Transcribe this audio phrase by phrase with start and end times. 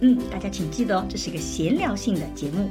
[0.00, 2.68] 嗯，大家请记得哦，这是一个闲聊性的节目。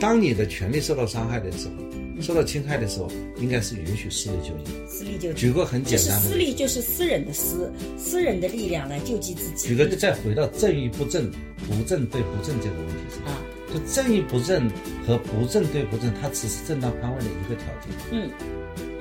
[0.00, 4.72] 当你的权利受到伤害的时候，受到侵害的时候，应该是允许私力救济。
[4.88, 9.68] 私力救济，举个很简单的，私力就是私人的私，私人的力量来救济自己。
[9.68, 11.30] 举个再回到正与不正、
[11.66, 13.40] 不正对不正这个问题上啊，
[13.72, 14.68] 就正与不正
[15.06, 17.90] 和不正对不正，它只是正当防卫的一个条件。
[18.10, 18.30] 嗯，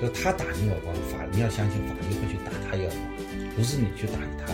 [0.01, 4.53] 就他打你耳光，法你要相信法律会去打他一耳光，不是你去打他。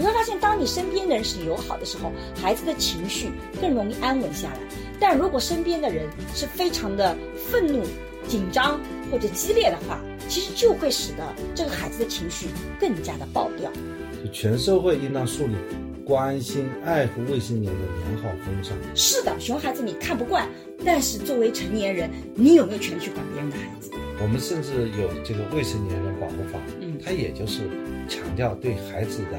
[0.00, 3.28] 你会发现，当你身边的人是友好的时候，孩子的情绪
[3.60, 4.58] 更容易安稳下来。
[4.98, 7.82] 但如果身边的人是非常的愤怒、
[8.26, 8.80] 紧张
[9.12, 12.46] 或者激烈的话，其实就会使得这个孩子的情绪
[12.80, 13.70] 更加的爆掉。
[14.24, 15.54] 就全社会应当树立
[16.02, 18.72] 关心、爱护未成年的良好风尚。
[18.94, 20.48] 是的，熊孩子你看不惯，
[20.82, 23.90] 但是作为成年人，你有没有权利去管别人的孩子？
[24.22, 27.68] 我们甚至有这个未成年人保护法，嗯，它也就是
[28.08, 29.38] 强调对孩子的。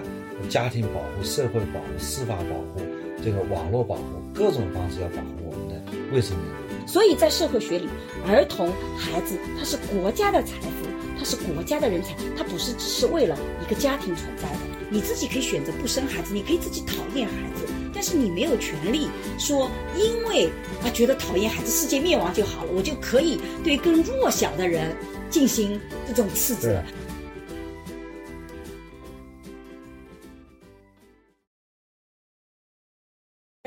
[0.50, 2.81] 家庭保护、社会保护、司法保护，
[3.23, 4.03] 这个网络保护，
[4.34, 6.88] 各种方式要保护我们的未成年人。
[6.88, 7.88] 所以在社会学里，
[8.28, 14.59] 儿童孩子他是国家的财富，他是国家的人才，他不是只是为了一个家庭存在的。
[14.89, 20.47] 你自己可以选择不生孩子，你可以自己讨厌孩子，但是你没有权利说，因为
[20.84, 24.94] 啊觉得讨厌孩子，世界灭亡就好了，我就可以对更弱小的人
[25.30, 26.84] 进行这种斥责。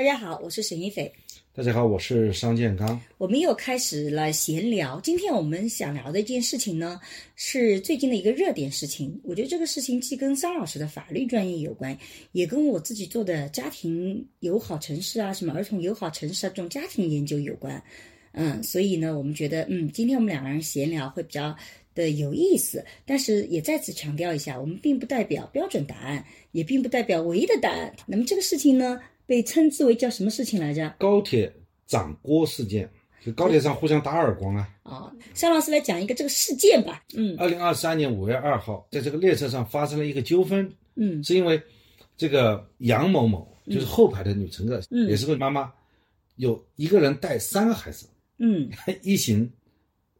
[0.04, 1.10] 大家好，我是沈一斐。
[1.54, 3.00] 大家好，我是商建刚。
[3.16, 5.00] 我们又开始了闲聊。
[5.00, 7.00] 今天我们想聊的一件事情呢，
[7.36, 9.18] 是最近的一个热点事情。
[9.24, 11.98] 我觉得这个事情既跟桑老师的法律专业有关，
[12.32, 17.82] 也跟我自己做的家庭友好城市啊、什么儿童友好城市啊这种家庭研究有关。
[18.32, 21.56] 嗯，所以呢，我们觉得，嗯，今天我们两个人闲聊会比较
[21.94, 22.84] 的有意思。
[23.06, 27.90] 但是也再次强调一下，我们并不代表标准答案，也并不代表唯一的答案。
[28.04, 29.00] 那么这个事情呢？
[29.26, 30.94] 被称之为叫什么事情来着？
[30.98, 31.52] 高铁
[31.86, 32.90] 掌掴事件，
[33.24, 34.68] 就高铁上互相打耳光啊！
[34.82, 37.02] 啊，肖老师来讲一个这个事件吧。
[37.14, 40.70] 嗯，二零二三年五月二号，在这个列车上发生了一个纠纷。
[40.96, 41.60] 嗯，是因为
[42.16, 45.72] 这个杨某某，就是后排的女乘客，嗯，也是个妈妈，
[46.36, 48.06] 有一个人带三个孩子，
[48.38, 48.70] 嗯，
[49.02, 49.50] 一行，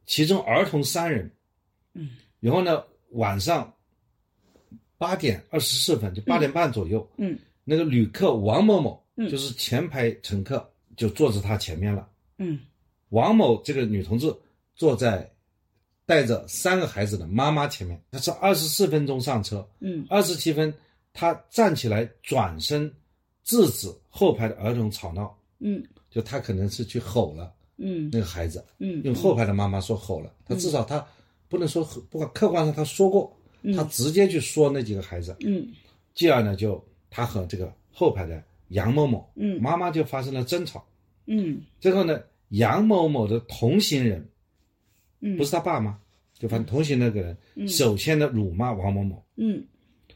[0.05, 1.31] 其中儿童三人，
[1.93, 3.71] 嗯，然后呢，晚上
[4.97, 7.37] 八点二十四分，就八点半左右，嗯。
[7.67, 12.07] 那个旅客王某某，就是前排乘客，就坐在他前面了。
[12.37, 12.59] 嗯，
[13.09, 14.31] 王某这个女同志
[14.75, 15.27] 坐在
[16.05, 17.99] 带着三个孩子的妈妈前面。
[18.11, 20.71] 她是二十四分钟上车，嗯，二十七分，
[21.11, 22.93] 她站起来转身
[23.43, 25.35] 制止后排的儿童吵闹。
[25.57, 27.51] 嗯，就她可能是去吼了。
[27.77, 30.31] 嗯，那个孩子，嗯，用后排的妈妈说吼了。
[30.45, 31.03] 她至少她
[31.49, 33.35] 不能说，不管客观上她说过，
[33.75, 35.35] 她直接去说那几个孩子。
[35.39, 35.67] 嗯，
[36.13, 36.79] 继而呢就。
[37.15, 40.85] 他和这个后排的杨某某，嗯，妈妈就发生了争吵，
[41.27, 44.27] 嗯，最后呢，杨某某的同行人，
[45.21, 45.97] 嗯，不是他爸妈，
[46.37, 49.63] 就反正同行那个人，嗯，首先的辱骂王某某，嗯，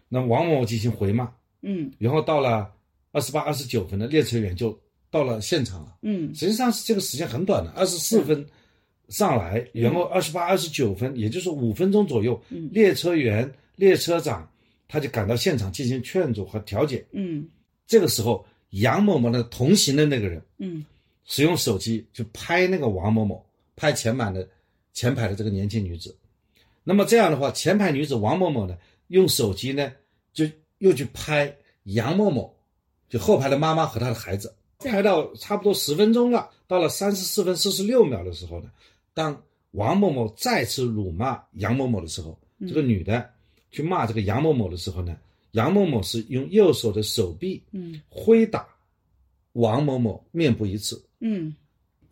[0.10, 2.70] 那王某某进行回骂，嗯，然后到了
[3.14, 4.78] 二十八、二十九分的列车员就
[5.10, 8.46] 到了现场了，嗯，实际上是这个时间很短的，二十四分
[9.08, 14.46] 上来，然后二十八、二十九分，也就是五分钟左右，嗯，列车员、列车长。
[14.90, 17.06] 他就赶到现场进行劝阻和调解。
[17.12, 17.48] 嗯，
[17.86, 20.84] 这个时候，杨某某的同行的那个人，嗯，
[21.26, 23.46] 使用手机去拍那个王某某，
[23.76, 24.50] 拍前排的
[24.92, 26.18] 前排的这个年轻女子。
[26.84, 28.76] 那么这样的话，前排女子王某某呢，
[29.10, 29.94] 用手机呢，
[30.34, 30.44] 就
[30.80, 32.52] 又去拍杨某某，
[33.08, 38.72] 就后排的妈妈和她的孩子，拍到差不多十分钟了，到了三十四分四十六秒的时候呢，
[39.14, 39.40] 当
[39.72, 43.30] 王某某再次辱骂杨某某的时候，这个女的。
[43.72, 45.18] 去骂这个杨某某的时候呢，
[45.52, 48.68] 杨某某是用右手的手臂，嗯，挥打
[49.54, 51.56] 王某某面部一次，嗯，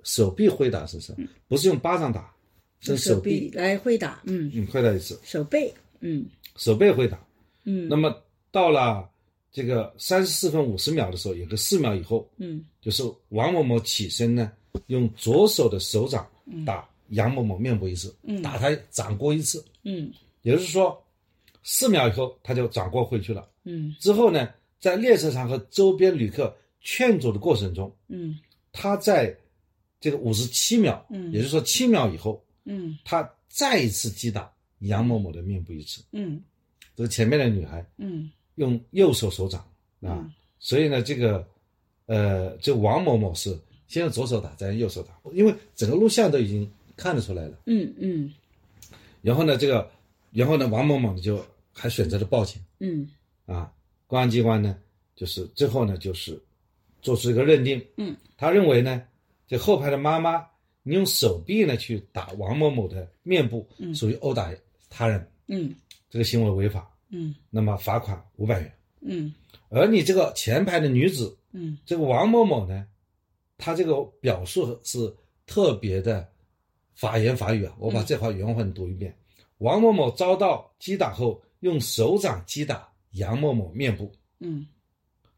[0.04, 1.27] 手臂挥打是什么？
[1.48, 2.33] 不是用巴掌打，
[2.80, 4.51] 是手臂来挥打，嗯。
[4.54, 6.25] 嗯，挥打一次，手背，嗯，
[6.56, 7.19] 手背挥打，
[7.63, 8.15] 嗯，那么
[8.51, 9.10] 到了
[9.51, 14.51] 这个三十四分五十秒的时候，有个四秒以后，嗯，就是王某某起身呢，
[14.88, 16.27] 用左手的手掌
[16.65, 20.12] 打杨某某面部一次，嗯，打他掌掴一次，嗯，
[20.42, 21.03] 也就是说。
[21.69, 23.46] 四秒以后，他就转过回去了。
[23.66, 24.48] 嗯，之后呢，
[24.80, 28.40] 在列车上和周边旅客劝阻的过程中，嗯。
[28.72, 29.36] 他在
[30.00, 31.30] 这个五十七秒，嗯。
[31.34, 32.98] 也就是说七秒以后，嗯。
[33.04, 34.50] 他再一次击打
[34.80, 36.02] 杨某某的面部一次。
[36.14, 36.42] 嗯。
[36.96, 38.31] 这个前面的女孩嗯。
[38.56, 39.60] 用右手手掌
[40.00, 41.46] 啊，嗯所以呢，这个
[42.06, 43.60] 呃，这王某某是
[43.90, 47.60] 先用左手打，再用右手打，因为整个录像都已经看得出来了。
[47.66, 48.34] 嗯嗯。
[49.22, 49.92] 然后呢，这个，
[50.31, 51.44] 然后呢，王某某呢就
[51.77, 53.07] 还选择了报警嗯。
[53.45, 53.71] 啊。
[54.07, 54.77] 公安机关呢，
[55.15, 56.41] 就是最后呢，就是
[57.01, 59.03] 做出一个认定，嗯，他认为呢，
[59.47, 60.47] 这后排的妈妈
[60.81, 63.94] 你用手臂呢去打王某某的面部，嗯。
[63.94, 64.50] 属于殴打
[64.89, 65.75] 他人，嗯。
[66.09, 67.35] 这个行为违法，嗯。
[67.50, 68.74] 那么罚款五百元。
[69.01, 69.33] 嗯。
[69.69, 71.77] 而你这个前排的女子，嗯。
[71.85, 72.88] 这个王某某呢，
[73.57, 75.13] 她这个表述是
[75.45, 76.25] 特别的
[76.95, 79.13] 法言法语啊，我把这话原文读一遍：
[79.57, 84.68] 王某某遭到击打后，用手掌击打杨某某面部，嗯。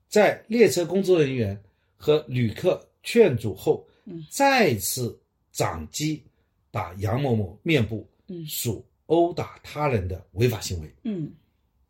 [0.07, 1.61] 在列车工作人员
[1.95, 4.25] 和旅客劝阻后，嗯。
[4.29, 5.17] 再次
[5.51, 6.23] 掌击
[6.71, 8.45] 打杨某某面部，嗯。
[8.45, 11.31] 属殴打他人的违法行为，嗯。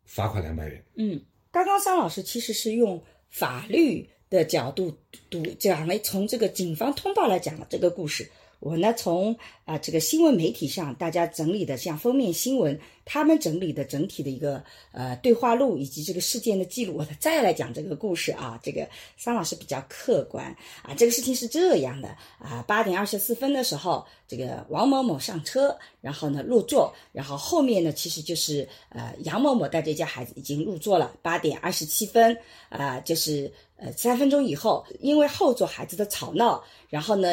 [0.04, 0.84] 罚款两百元。
[0.94, 1.20] 嗯，
[1.52, 4.96] 刚刚桑老师其实是用法律的角度
[5.30, 8.28] 读讲了，从这个警方通报来讲了这个故事。
[8.60, 18.58] 我呢，从啊、这个新闻媒体上大家整理的像封面新闻，他们整理的整体的一个呃对话录以及这个事件的记录，我再来讲这个故事啊。
[18.62, 20.44] 这个桑老师比较客观
[20.82, 22.08] 啊，这个事情是这样的
[22.38, 31.14] 啊，八点二十四分的时候，这个王某某上车，然后呢入座，然后后面呢其实就是呃杨某某带着一家孩子已经入座了。
[31.22, 32.36] 八点二十七分
[32.68, 37.28] 啊、就是呃三分钟以后，因为后座孩子的吵闹，然后呢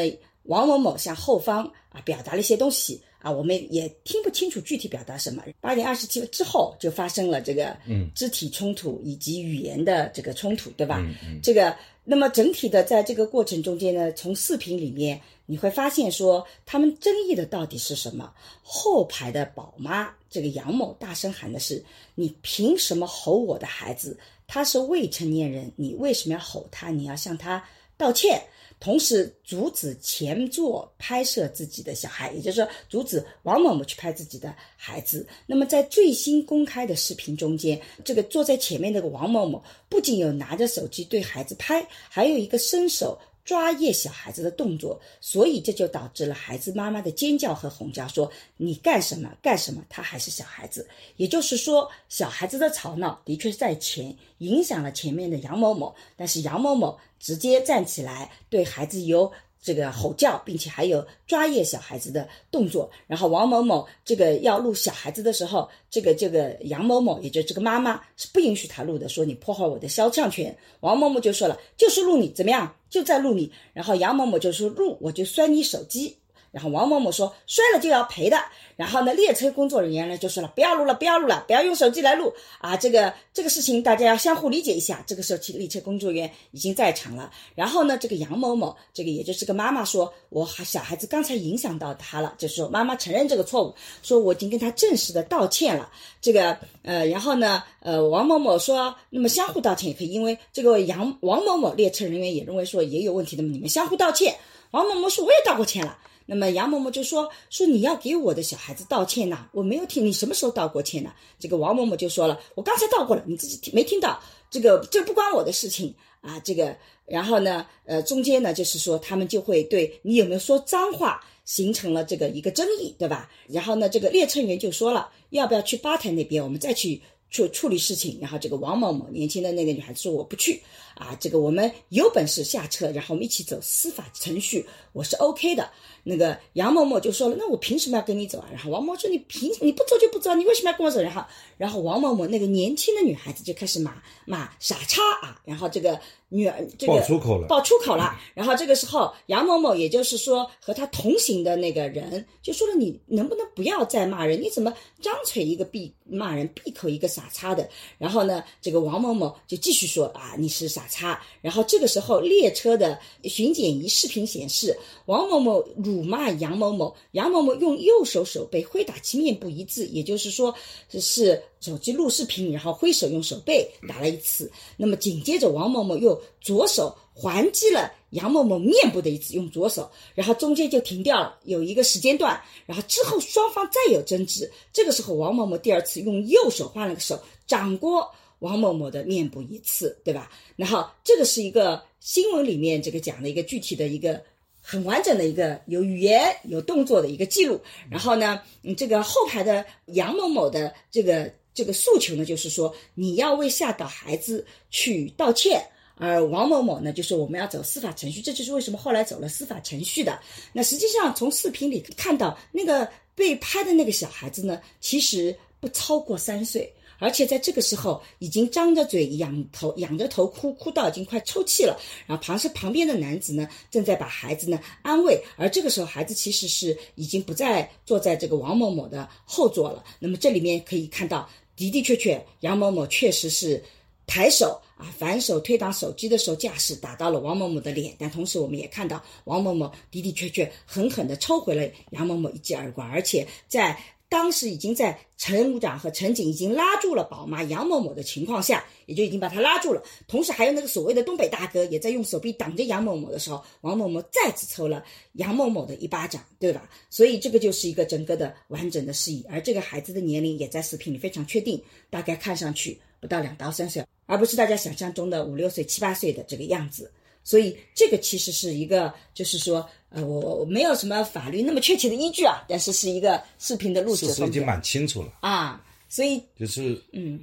[0.47, 5.43] 王某某向后方啊表达了一些东西啊，我们也听不清楚具体表达什么。
[5.59, 10.99] 八点二十七分之后就发生了这个嗯肢体冲突以及语言的这个冲突，对吧？
[11.01, 18.31] 嗯嗯这个，那么整体的在这个过程中间呢，从视频里面你会发现说，他们争议的到底是什么？
[18.63, 21.83] 后排的宝妈这个杨某大声喊的是
[22.15, 24.17] ：“你凭什么吼我的孩子？
[24.45, 26.89] 他是未成年人，你为什么要吼他？
[26.89, 27.61] 你要向他
[27.97, 28.41] 道歉。”
[28.79, 35.27] 同时阻止前座拍摄自己的小孩，也就是说阻止王某某去拍自己的孩子。
[35.45, 43.17] 那么在最新公开的视频中间，这个坐在前面那个王某某不仅有拿着手机对孩子拍，还有一个伸手。
[43.47, 50.85] 抓腋小孩子的动作，所以这就导致了孩子妈妈的尖叫和吼叫，说你干什么干什么，他还是小孩子。
[51.15, 59.31] 也就是说，小孩子的吵闹的确在前，影响了前面的杨某某，但是杨某某直接站起来对孩子有
[59.67, 62.89] 这个吼叫，并且还有抓捏小孩子的动作。
[63.05, 70.57] 然后王某某这个要录小孩子的时候，这个这个杨某某，也就这个妈妈是不允许他录的，说你破坏我的肖像权。
[70.79, 73.51] 王某某就说了，就是录你怎么样，就在录你。
[73.73, 76.15] 然后杨某某就说录我就摔你手机。
[76.51, 78.37] 然后王某某说摔了就要赔的。
[78.75, 82.77] 然后呢，列车工作人员呢就说了不要录了，不要录了，不要用手机来录啊！
[82.77, 85.03] 这个这个事情大家要相互理解一下。
[85.07, 87.31] 这个时候，其列车工作人员已经在场了。
[87.55, 93.73] 然后呢，这个杨某某，这个也就是个妈妈说，我小孩子刚才影响到他了，就说妈妈承认这个错误，
[94.03, 95.89] 说我已经跟他正式的道歉了。
[96.21, 104.35] 这个呃，然后呢，呃，王某某说，那么相互道歉也可以，因为这个杨王某某列车人员也认为说也有问题，那么你们相互道歉。
[104.69, 105.97] 王某某说我也道过歉了。
[106.27, 111.11] 那么杨某某就说说你要给我的小孩子道歉呐，我没有听你什么时候道过歉呢？
[111.39, 114.21] 这个王某某就说了，我刚才道过了，你自己听没听到？
[114.51, 116.39] 这个这不关我的事情啊。
[116.41, 123.31] 这个然后呢，呃，中间呢就是说他们就会对你有没有说脏话形成了这个一个争议，对吧？
[123.47, 127.01] 然后呢，这个列车员就说了，要不要去吧台那边，我们再去。
[127.29, 130.61] 处处理事情，然后这个王某某年轻的那个女孩子说我不去
[130.95, 135.69] 啊，这个我们有本事下车，然后我们一起走司法程序，我是 OK 的。
[136.07, 138.47] 那个杨某某就说了，那我凭什么要跟你走啊？
[138.49, 141.01] 然后王某说你凭你不走就不走，你为什么要跟我走？
[141.01, 141.21] 然后
[141.57, 145.99] 然后王某某那个年轻的女孩子就开始骂骂傻叉啊，然后这个
[146.29, 148.17] 女儿这个爆粗口了爆粗口了。
[148.33, 154.41] 然后这个时候杨某某也就是说和他同行的那个人就说了，你能不能不要再骂人？
[154.41, 157.67] 你怎么张嘴一个闭骂人，闭口一个傻叉的？
[157.97, 161.21] 然后呢，这个王某某就继续说啊，你是傻叉。
[161.41, 170.53] 然后这个时候列车的巡检仪视频显示，王某某辱辱骂杨某某，杨某某用右手手背挥打其面部一致，也就是说
[170.91, 174.51] 是手机录视频，然后挥手用手背打了一次。
[174.77, 188.07] 那么紧接着王某某又左手还击了杨某某面部的一次，用左手，然后中间就停掉了，有一个时间段，然后之后双方再有争执，这个时候王某某第二次用右手换了个手掌掴
[188.39, 190.31] 王某某的面部一次，对吧？
[190.55, 194.21] 然后这个是一个新闻里面这个讲的一个具体的一个
[194.69, 197.57] 很完整的一个有语言有动作的一个记录。
[197.89, 205.65] 然后呢，嗯，这个后排的杨某某的这个这个诉求呢，就是说你要为吓到孩子去道歉。
[205.95, 210.19] 而王某某呢，就是我们要走司法程序，这就是为什么后来走了司法程序的。
[210.51, 221.79] 那实际上从视频里看到，那个被拍的那个小孩子呢，其实不超过三岁，而且在这个时候已经张着嘴、仰头、仰着头哭，哭到已经快抽泣了。
[222.05, 229.83] 然后旁是旁边的男子呢，正在把孩子呢安慰，而这个时候孩子其实是已经不再坐在这个王某某的后座了。
[229.99, 233.63] 那么这里面可以看到，的的确确，杨某某确实是。
[234.09, 243.77] 抬手啊，反手推挡手机的时候，驾驶打到了王某某的脸，但同时我们也看到王某某的的确确狠狠地抽回了杨某某一记耳光，而且在
[244.09, 249.83] 当时已经在陈武长和陈警已经拉住了宝妈杨某某的情况下，也就已经把他拉住了。
[250.07, 254.83] 同时还有那个所谓的东北大哥也在用手臂挡着杨某某的时候，王某某再次抽了
[255.13, 256.69] 杨某某的一巴掌，对吧？
[256.89, 263.83] 所以这个就是一个整个的完整的示意，而这个孩子的年龄也在视频里非常确定，大概看上去不到两到三岁。
[264.05, 266.89] 而不是大家想象中的五六岁、七八岁的这个样子，
[267.27, 275.11] 所以这个其实是一个，就是说，呃，我我没有什么法律那么确切的依据啊，但是是一个视频的录制，事实已经蛮清楚了。
[275.19, 277.19] 啊，所以就是嗯，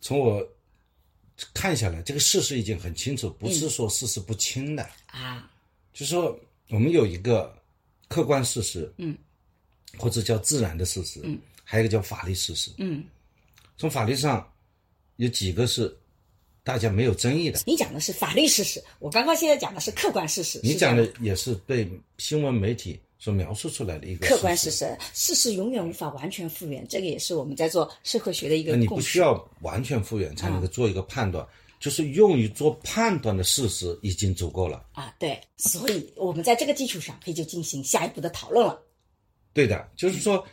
[0.00, 0.42] 从我
[1.52, 4.88] 看下来，这个事实已经很清楚，不是说事实不清的。
[5.08, 5.50] 啊，
[5.92, 6.34] 就是说
[6.70, 7.54] 我们有一个
[8.08, 9.14] 客观事实，嗯，
[9.98, 13.04] 或者叫自然的事实，嗯，还有一个叫法律事实，嗯，
[13.76, 14.50] 从法律上。
[15.16, 15.94] 有几个是
[16.70, 17.58] 大家没有争议的。
[17.66, 20.60] 你讲的是法律事实，我刚刚现在讲的是客观事实。
[20.62, 24.96] 你讲的也是被新闻媒体所描述出来的一个客观事实。
[25.12, 28.76] 事实永远无法完全复原，这个也是我们在做社会学的一个。
[28.76, 31.44] 你不需要完全复原才能够做一个判断，
[31.80, 34.86] 就是用于做判断的事实已经足够了。
[34.92, 38.80] 啊，对，所以我们在这个基础上可以就进行下一步的讨论了。
[39.52, 40.46] 对的，就是说，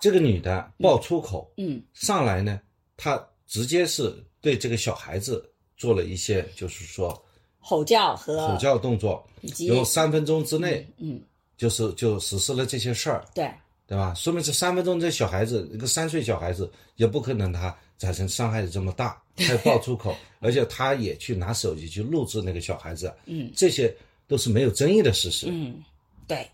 [0.00, 2.60] 这个女的爆粗口，嗯，上来呢，
[2.96, 3.24] 她。
[3.46, 4.10] 直接是
[4.44, 5.42] 对这个小孩子
[5.74, 7.18] 做了一些，就是说
[7.58, 11.18] 吼叫和吼叫动作，以及有三分钟之内，嗯，
[11.56, 13.50] 就是就实施了这些事儿，对
[13.86, 14.12] 对吧？
[14.14, 23.96] 说明这三分钟，这小孩子一个三岁小孩子也不可能他产生伤害的这么大， 他爆粗口，而且他也去拿手机去录制那个小孩子，嗯，这些
[24.28, 25.82] 都是没有争议的事实，嗯，
[26.28, 26.46] 对。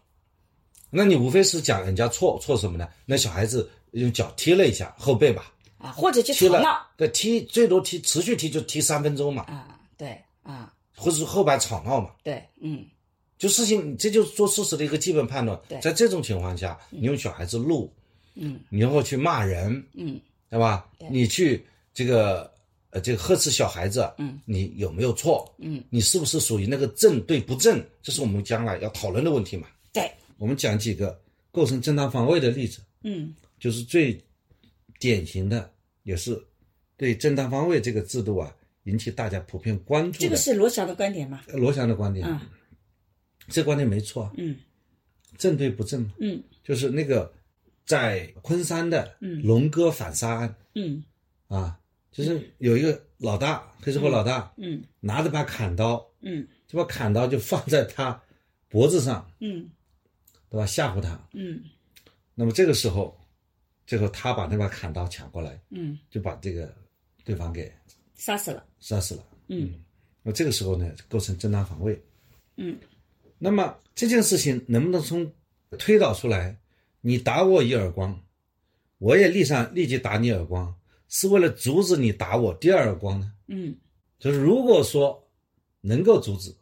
[0.93, 2.89] 那你无非是讲人家错错什么呢？
[3.05, 5.53] 那小孩子用脚踢了一下后背吧。
[5.81, 9.43] 啊，或者就吵闹，对，踢最多踢持续踢就踢三分钟嘛。
[9.45, 12.11] 啊，对，啊，或者是后边吵闹嘛。
[12.23, 12.85] 对，嗯，
[13.39, 15.59] 就事情，这就是做事实的一个基本判断。
[15.67, 17.91] 对，在这种情况下，你用小孩子录，
[18.35, 20.21] 嗯，你然后去骂人，嗯，
[20.51, 20.87] 对吧？
[21.11, 22.53] 你去这个
[22.91, 25.51] 呃这个呵斥小孩子，嗯，你有没有错？
[25.59, 27.83] 嗯，你是不是属于那个正对不正？
[28.03, 29.67] 这是我们将来要讨论的问题嘛。
[29.93, 31.19] 对，我们讲几个
[31.51, 32.81] 构成正当防卫的例子。
[33.03, 34.23] 嗯，就是最
[35.01, 35.73] 典型的，
[36.05, 36.41] 也是。
[36.97, 38.55] 对正当防卫这个制度啊，
[38.85, 40.19] 引起大家普遍关注。
[40.21, 41.41] 这个是罗翔的观点吗？
[41.49, 42.39] 罗翔的观点，嗯，
[43.49, 44.31] 这观点没错。
[44.37, 44.55] 嗯，
[45.39, 46.09] 正对不正？
[46.21, 47.33] 嗯，就是那个
[47.87, 51.03] 在昆山的嗯龙哥反杀案，嗯
[51.49, 51.81] 啊，
[52.13, 58.23] 就是有一个老大黑社会老大，嗯拿着把砍刀，嗯这把砍刀就放在他
[58.69, 59.71] 脖子上，嗯
[60.51, 60.67] 对吧？
[60.67, 61.19] 吓唬他。
[61.33, 61.63] 嗯
[62.35, 63.19] 那么这个时候，
[63.91, 66.73] 最后他把那把砍刀抢过来，嗯，就把这个。
[67.23, 67.71] 对方给
[68.15, 69.25] 杀死了，杀死了。
[69.49, 69.75] 嗯，
[70.23, 72.03] 那这个时候呢，构成正当防卫。
[72.57, 72.77] 嗯，
[73.39, 75.31] 那么这件事情能不能从
[75.79, 76.59] 推导出来？
[77.03, 78.19] 你打我一耳光，
[78.99, 80.75] 我也立上立即打你耳光，
[81.09, 83.33] 是为了阻止你打我第二耳光呢？
[83.49, 83.77] 嗯，
[84.19, 85.29] 就是如果说
[85.83, 86.57] 能够阻止，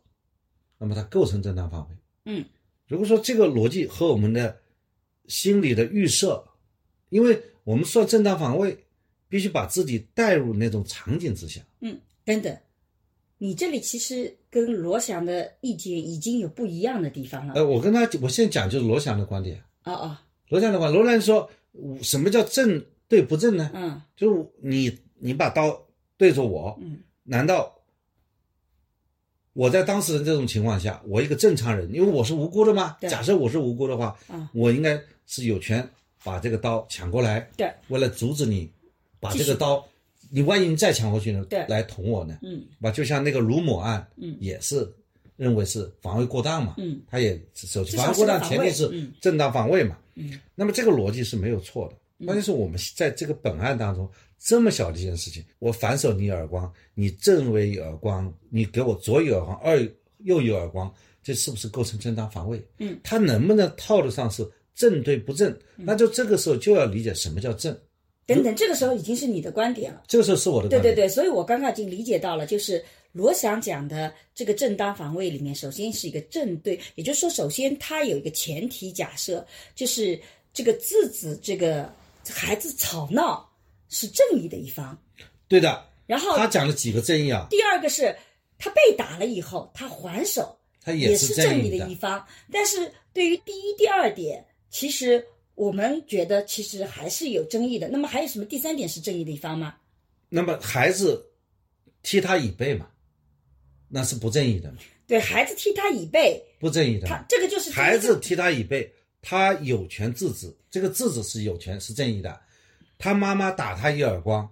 [0.77, 1.97] 那么它构成正当防卫。
[2.25, 2.45] 嗯，
[2.89, 4.61] 如果说这个逻辑和我们的
[5.29, 6.45] 心理的预设，
[7.09, 8.77] 因为我们说正当防卫。
[9.31, 11.61] 必须把自己带入那种场景之下。
[11.81, 12.59] 嗯，等等，
[13.37, 17.53] 你这里其实跟罗翔的意见已经有不一样的地方了。
[17.53, 19.63] 呃，我跟他，我现在讲就是罗翔的观点。
[19.85, 20.17] 哦哦，
[20.49, 21.51] 罗翔的观，罗翔说，
[22.01, 23.71] 什么叫正对不正呢？
[23.75, 25.79] 嗯，就是你你把刀
[26.17, 27.71] 对着我，嗯，难道
[29.53, 32.97] 我在当事人这种情况下，我一个正常人，因为我是无辜的吗？
[33.03, 35.87] 假设我是无辜的话，嗯，我应该是有权
[36.23, 38.71] 把这个刀抢过来，对，为了阻止你。
[39.21, 39.85] 把这个刀，
[40.31, 41.45] 你万一你再抢过去呢？
[41.51, 42.39] 对，来捅我呢？
[42.41, 44.89] 嗯，吧，就像那个卢某案，嗯，也是
[45.37, 54.09] 认为是防卫过当嘛，嗯，他也首先防卫过当，前提是正当防卫嘛，嗯，那么这个逻辑是没有错的，关键是我们在这个本案当中
[54.39, 59.77] 这么小的一件事情，我反手你一耳光，你正为一耳光，你给我左一耳光，二
[60.19, 60.89] 右一耳光，
[61.25, 62.65] 这是不是构成正当防卫？
[62.79, 65.55] 嗯，他能不能套得上是正对不正？
[65.77, 67.77] 那就这个时候就要理解什么叫正。
[68.27, 70.05] 等等，这个时候已经是你的观点了。
[70.07, 70.83] 这个时候是我的观点。
[70.83, 79.45] 对对对，所以我刚刚已经理解到了，就是罗翔讲的这个正当防卫里面，首先是一个正对，也就是说，首先他有一个前提假设，
[79.75, 80.21] 就是
[80.53, 81.93] 这个制止这个
[82.29, 83.49] 孩子吵闹
[83.89, 84.97] 是正义的一方。
[85.49, 85.85] 对的。
[86.07, 87.47] 然后他讲了几个正义啊？
[87.51, 88.15] 第二个是
[88.59, 92.25] 他被打了以后，他还手，他也是正义义的一方。
[92.53, 95.25] 但是对于第一、第二点，其实。
[95.59, 97.89] 我们觉得其实还是有争议的。
[97.89, 99.75] 那么还有什么第三点是正义的一方吗？
[100.29, 101.33] 那么孩子
[102.01, 102.87] 踢他椅背嘛，
[103.89, 104.79] 那是不正义的嘛？
[105.09, 107.09] 对孩子踢他椅背，不正义的。
[107.09, 108.89] 他这个就是孩子踢他椅背，
[109.21, 112.41] 他有权制止，这个制止是有权是正义的。
[112.97, 114.49] 他妈妈打他一耳光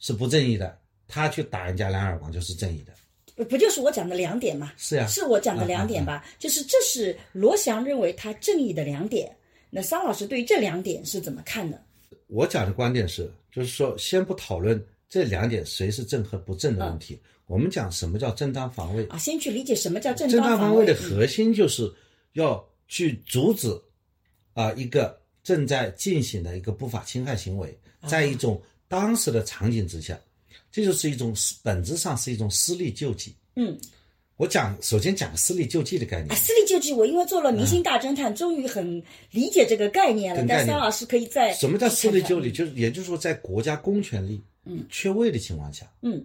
[0.00, 2.92] 是不正义的，他去打人家两耳光就是正义的。
[3.36, 4.72] 不不就是我讲的两点吗？
[4.76, 6.26] 是呀，是我讲的两点吧？
[6.36, 9.32] 就是这是罗翔认为他正义的两点。
[9.70, 11.82] 那桑老师对于这两点是怎么看的？
[12.26, 19.16] 我讲的观点是，就是说，先不讨论这两点谁是正和不正的问题，我们讲什么叫正当防卫啊？
[19.16, 21.90] 先去理解什么叫正当防卫正当防卫的核心，就是
[22.32, 23.68] 要去阻止
[24.52, 30.18] 啊一个正在进行的一个不法侵害行为，在一种当时的场景之下，
[30.70, 33.34] 这就是一种本质上是一种私利救济。
[33.56, 33.78] 嗯。
[34.38, 36.30] 我讲，首先讲私力救济的概念。
[36.30, 39.02] 啊，私力救济，我因为做了《明星大侦探》，终于很
[39.32, 40.44] 理解这个概念了。
[40.48, 42.52] 但桑老师可以在什么叫私力救济？
[42.52, 46.24] 就是也就是说，在国家公权力嗯缺位的情况下，嗯，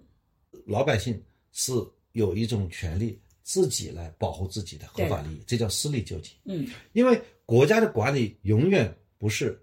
[0.67, 1.19] 老百姓
[1.53, 1.73] 是
[2.11, 6.33] 有一种权利自己来保护自己的合法利益，这叫私力救济。
[6.45, 9.59] 嗯，因为国家的管理永远不是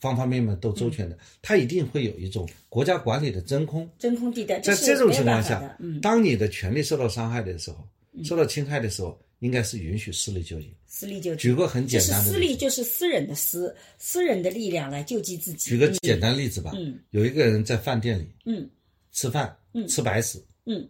[0.00, 3.88] 方方面面都周全的，它一定会有一种国家管理的真空。
[3.98, 7.86] 真空地带，在这种情况下，嗯，当你的权利受到伤害的时候。
[8.24, 10.74] 受到侵害的时候，应该是允许私利救济。
[10.84, 11.42] 私利救济。
[11.42, 15.70] 举个很简单的，私利就是私人的私，私人的力量来救济自己。
[15.70, 18.68] 举个简单例子吧，嗯，有一个人在饭店里，嗯，
[19.12, 20.86] 吃饭，嗯，吃白食，嗯，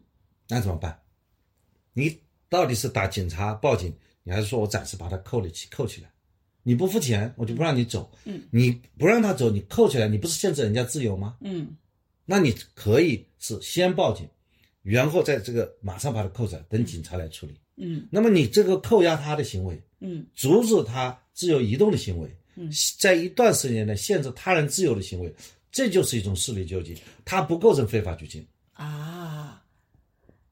[0.49, 0.99] 那怎么办？
[1.93, 2.19] 你
[2.49, 6.11] 到底是打警察报警，你还是说我暂时把他扣了起扣起来？
[6.63, 8.11] 你不付钱，我就不让你走。
[8.25, 11.37] 嗯，你不让他走，你扣起来，你不是限制人家自由吗？
[11.41, 11.77] 嗯，
[12.25, 14.29] 那你可以是先报警。
[14.83, 17.55] 然后在这个马上把他扣起来，等警察来处理。
[17.77, 25.35] 嗯，那么你这个扣押他的行为，嗯，阻止他自由移动的行为，嗯，在一段时间内限制他人自由的行为，
[25.71, 29.63] 这就是一种势力救济，它不构成非法拘禁啊。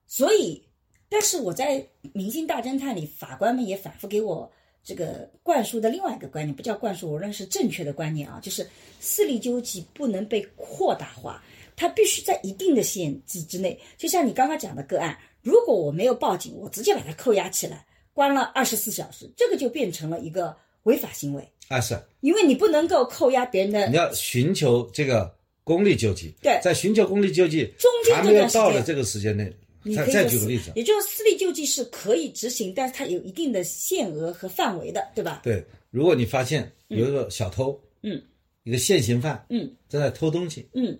[0.06, 0.62] 所以，
[1.08, 1.80] 但是我在
[2.12, 4.50] 《明星大侦探》里，法官们也反复给我
[4.82, 8.66] 这个灌输的另外一个观念，不叫灌输，我认为是正确的观念啊，就是
[9.00, 11.42] 势力救济不能被扩大化。
[11.76, 21.80] 它必须在一定的限制之内，就像你刚刚讲的个案，如果我没有报警，我直接把它扣押起来，关了二十四小时，这个就变成了一个违法行为啊！
[21.80, 26.34] 是，因为你不能够扣押别人的，你要寻求这个公利救济。
[26.42, 29.52] 对，在寻求公利救济中间还没有到了这个时间内，
[29.94, 35.40] 再再举个例子，也就是私立救济是可以执行，但是它有一定的限额和范围的，对吧？
[35.42, 38.20] 对，如果你发现有一个小偷，嗯，
[38.64, 40.98] 一个现行犯，嗯，正在偷东西，嗯。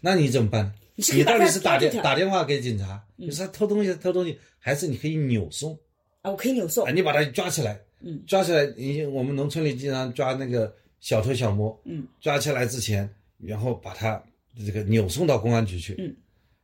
[0.00, 0.72] 那你怎么办？
[0.96, 3.00] 你到底是打电打电话给警察？
[3.16, 5.78] 你说他偷东西偷东西，还是你可以扭送？
[6.22, 6.84] 啊，我可以扭送。
[6.84, 8.66] 啊，你把他抓起来，嗯，抓起来。
[8.76, 13.08] 你我们农村里经常抓那个小偷小摸，嗯，抓起来之前，
[13.38, 14.20] 然后把他
[14.66, 16.16] 这个扭送到公安局去，嗯，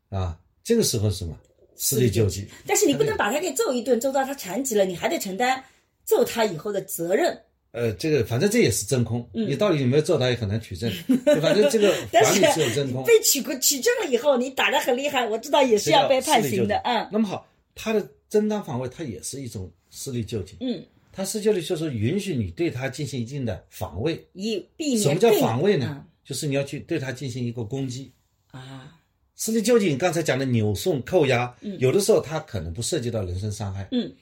[0.09, 1.38] 啊，这个时候是什么？
[1.79, 2.47] 私力救济。
[2.67, 5.64] 但是你不能把他给揍一顿，揍到他残疾了，你还得承担
[6.05, 7.41] 揍他以后的责任。
[7.71, 10.91] 呃，这个反正这也是真空，嗯、你到底有没有揍他也很难取证。
[11.41, 13.05] 反正这个法律是有真空。
[13.05, 16.77] 被取过取证了以后，你打得很厉害，我知道也是要被判刑的。
[16.79, 17.09] 嗯。
[17.12, 20.57] 那么好，他的正当防卫，它也是一种私力救济。
[20.61, 20.83] 嗯。
[21.12, 25.03] 他私救济就是允许你对他进行一定的防卫，以避免。
[25.03, 25.87] 什么叫防卫呢？
[25.91, 28.11] 嗯、就是你要去对他进行一个攻击。
[29.38, 29.40] 啊。
[29.40, 33.87] 私利救济，你刚才讲的扭送、扣押，嗯、有的时候它可能不涉及到人身伤害。
[33.92, 34.12] 嗯。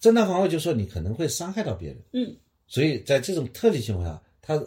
[0.00, 1.98] 正当防卫就是说你可能会伤害到别人。
[2.12, 2.36] 嗯。
[2.66, 4.60] 所以在这种特例情况下，他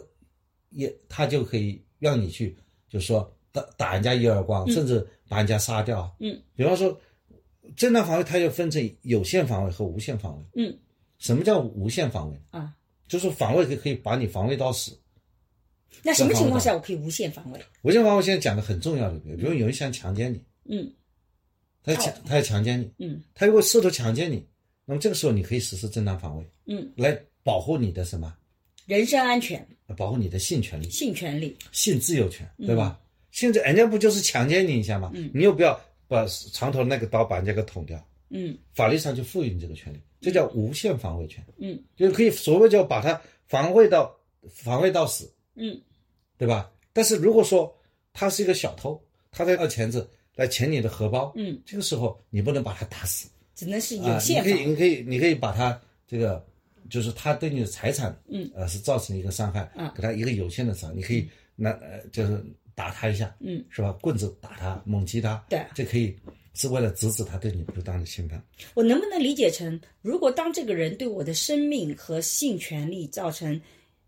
[0.70, 2.56] 也他就可以让你去，
[2.88, 6.14] 就是说打打人家一耳光，甚至把人家杀掉。
[6.18, 6.98] 嗯，比方说，
[7.76, 10.44] 正当防卫它又分成有限防卫和无限防卫。
[10.64, 10.78] 嗯，
[11.18, 12.40] 什么叫无限防卫？
[12.50, 12.72] 啊，
[13.06, 14.98] 就是防卫可以把你防卫到死。
[16.02, 17.60] 那什么情况下我可以无限防卫？
[17.82, 20.92] 无限防卫现在讲的很重要的，比如有人想强奸你，嗯，
[21.82, 24.46] 他强他要强奸你，嗯，他如果试图强奸你，
[24.84, 27.18] 那么这个时候你可以实施正当防卫，嗯，来。
[27.44, 28.34] 保护你的什么？
[28.86, 32.98] 人身安全、保护你的性权利、性权利，性自由权，对吧？
[33.32, 35.12] 现在人家不就是强奸你一下吗？
[35.34, 35.78] 你又不要
[36.08, 38.56] 把床头那个刀把人家给捅掉，嗯。
[38.72, 41.78] 法律上就赋予你这个权利，这叫无限防卫权，嗯。
[41.94, 45.80] 就是可以所谓叫把它防卫到防卫到死，嗯。
[46.36, 46.70] 对吧？
[46.92, 47.72] 但是如果说
[48.12, 53.28] 他是一个小偷，他在要钳子来钳你的荷包，嗯，这个时候你不能把他打死。
[53.54, 56.44] 只能是啊有，限防你可以，你可以，你可以把他这个，
[56.90, 63.92] 就是他对你的财产，嗯，呃，是造成一个伤害，嗯给他一个有限的伤害，你可以拿呃，就是打他一下，嗯，是吧？
[64.02, 65.64] 棍子打他，猛击他，对。
[65.72, 66.16] 这可以
[66.54, 68.42] 是为了制止他对你不当的侵犯。
[68.74, 73.60] 我能不能理解成，如果当这个人对我的生命和性权利造成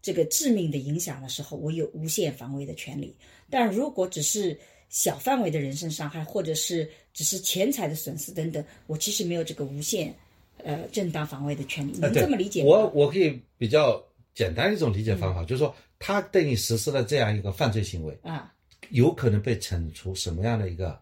[0.06, 3.08] 这个致命的影响的时候，我有无限防卫的权利；
[3.50, 4.56] 但如果只是
[4.88, 10.14] 小范围的人身伤害，或者是只是钱财的损失等等，我其实没有这个无限
[10.62, 11.98] 呃正当防卫的权利。
[11.98, 12.68] 能这么理解吗？
[12.68, 14.00] 我我可以比较
[14.32, 18.54] 简单一种理解方法，就是说他对你实施了这样一个犯罪行为，啊
[18.90, 20.96] 有可能被惩处什么样的一个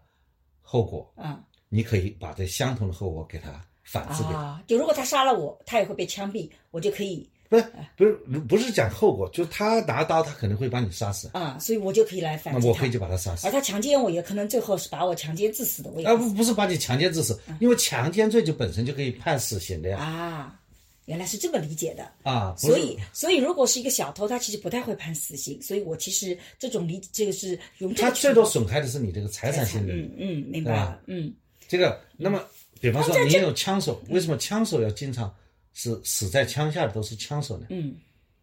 [0.63, 4.31] 后果，啊你可以把这相同的后果给他反制掉。
[4.31, 4.63] 啊！
[4.65, 7.63] 就如果他杀了我，他也会被枪毙，我就可以不是
[7.95, 12.95] 不是不是讲后果，就是他拿刀，他可能会把你杀死，啊，所以我就可以来反击他那我可以。
[12.95, 13.51] 就把他杀死而。
[13.51, 19.99] 他强奸我，也可能最后是把我强奸致死的，我也啊不不是把你强奸致死，因为强奸罪就本身就可以判死刑的呀。
[19.99, 20.59] 啊，
[21.07, 22.09] 原来是这么理解的。
[22.23, 25.61] 啊，所以，所以如果是一个小偷，他其实不太会判死刑。
[25.61, 29.93] 所以我其实这种理，这个是用他最多损害的是你这个财产性的。
[29.93, 31.33] 嗯嗯，明白了，嗯
[31.67, 32.41] 这个，那么
[32.79, 35.35] 比方说你有枪手，为什么枪手要经常
[35.75, 37.67] 是死在枪下的都是枪手呢？
[37.69, 37.95] 嗯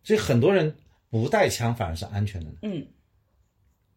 [0.05, 0.73] 所以很多人
[1.11, 2.59] 不带枪反而是安全的呢。
[2.63, 2.87] 嗯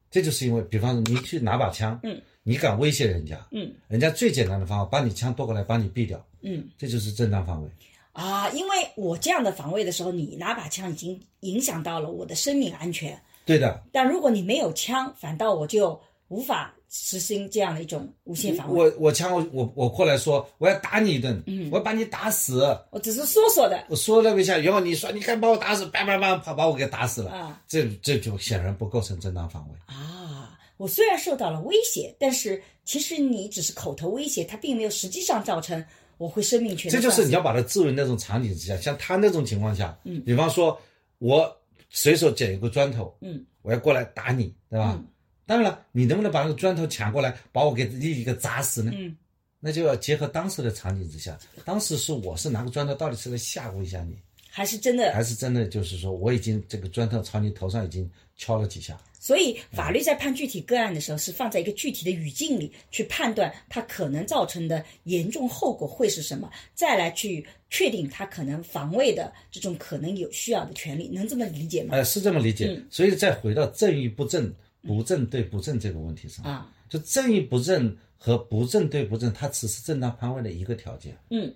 [0.10, 7.70] 这就是因为，比方说你去拿把枪，嗯，你敢威胁人家，嗯人家最简单的方法把你枪夺过来把你毙掉，嗯这就是正当防卫。
[8.14, 13.20] 啊，因为我这样的防卫的时候，你拿把枪已经影响到了我的生命安全。
[13.46, 18.90] 对的，但如果你没有枪，反倒我就无法实行这样的一种无限防卫。
[18.90, 22.66] 我我枪我我我过来说我要打你一顿，嗯，我要把你打死。
[22.92, 29.76] 我只是说说的我说了一下，然后你说你敢把我打死，叭叭叭，把把我给打死了，啊这这就显然不构成正当防卫。
[29.86, 30.58] 啊！
[30.78, 35.82] 我虽然受到了威胁，但是其实你只是口头威胁，它并没有实际上造成
[36.18, 40.78] 我会生命权这就是你要把它置入那种场景之下，像他那种情况下，嗯，比方说
[41.20, 41.50] 我
[41.90, 44.96] 随手捡一个砖头，嗯，我要过来打你，对吧？
[44.98, 45.08] 嗯
[45.46, 48.92] 当然了，你能不能把那个砖头抢过来，把我给立一个砸死呢？
[48.96, 49.16] 嗯，
[49.60, 54.16] 那就要结合当时的场景之下，当时是我是拿个砖头，到底是来吓唬一下你，
[54.50, 58.98] 还是真的还是真的就是说我已经这个砖头朝你头上已经敲了几下？
[59.18, 71.96] 所以，法律在判具体个案的时候，是放在一个具体的语境里去判断它可能造成的严重后果会是什么，再来去确定它可能防卫的这种可能有需要的权利，能这么理解吗？
[71.96, 72.68] 呃，是这么理解。
[72.68, 74.54] 嗯所以再回到正与不正、
[74.86, 81.18] 不正对不正这个问题上，啊，就正与不正和不正对不正，它只是正当防卫的一个条件。
[81.30, 81.54] 嗯，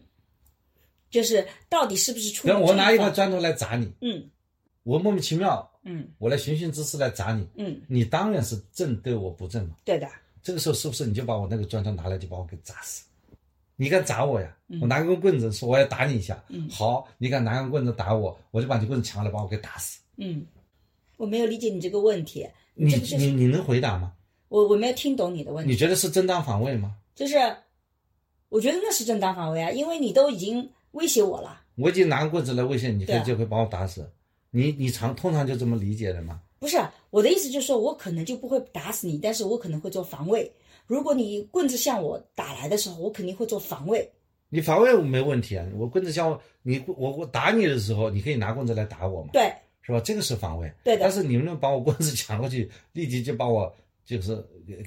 [1.09, 4.29] 就是到底是不是出于比方我拿一块砖头来砸你，嗯
[4.83, 9.75] 我莫名其妙，嗯我来寻衅滋事来砸你，嗯，你当然是正对我不正嘛。
[9.85, 10.07] 对的，
[10.41, 13.05] 这个时候是不是你就把我那个砖头拿来就把我给砸死？
[13.75, 14.55] 你敢砸我呀？
[14.67, 19.99] 嗯我拿根棍子说我要打你一下，嗯好，你敢拿根棍子打我，我就把你棍子抢来把我给打死。
[20.17, 20.45] 嗯，
[21.17, 22.47] 我没有理解你这个问题，
[22.79, 24.13] 你你你能回答吗？
[24.47, 26.95] 我我没有听懂你的问题，你觉得是正当防卫吗？
[27.13, 27.35] 就是
[28.47, 31.61] 我觉得那是正当防卫啊，因为你都已经威胁我了。
[31.75, 34.09] 我已经拿个棍子来威胁你，可对啊以就会把我打死。
[34.51, 36.41] 你你常通常就这么理解的吗？
[36.57, 40.51] 不是啊我的意思，就是说我可能就不会打死你，但是我可能会做防卫。
[40.87, 44.09] 如果你棍子向我打来的时候，我肯定会做防卫。
[44.49, 49.53] 你防卫没问题啊，我棍子向我你我我打你的时候，你可以拿棍子来打我嘛，对
[49.89, 50.01] 是吧？
[50.05, 50.71] 这个是防卫。
[50.83, 53.73] 对的但是你们能把我棍子抢过去，立即就把我
[54.05, 54.35] 就是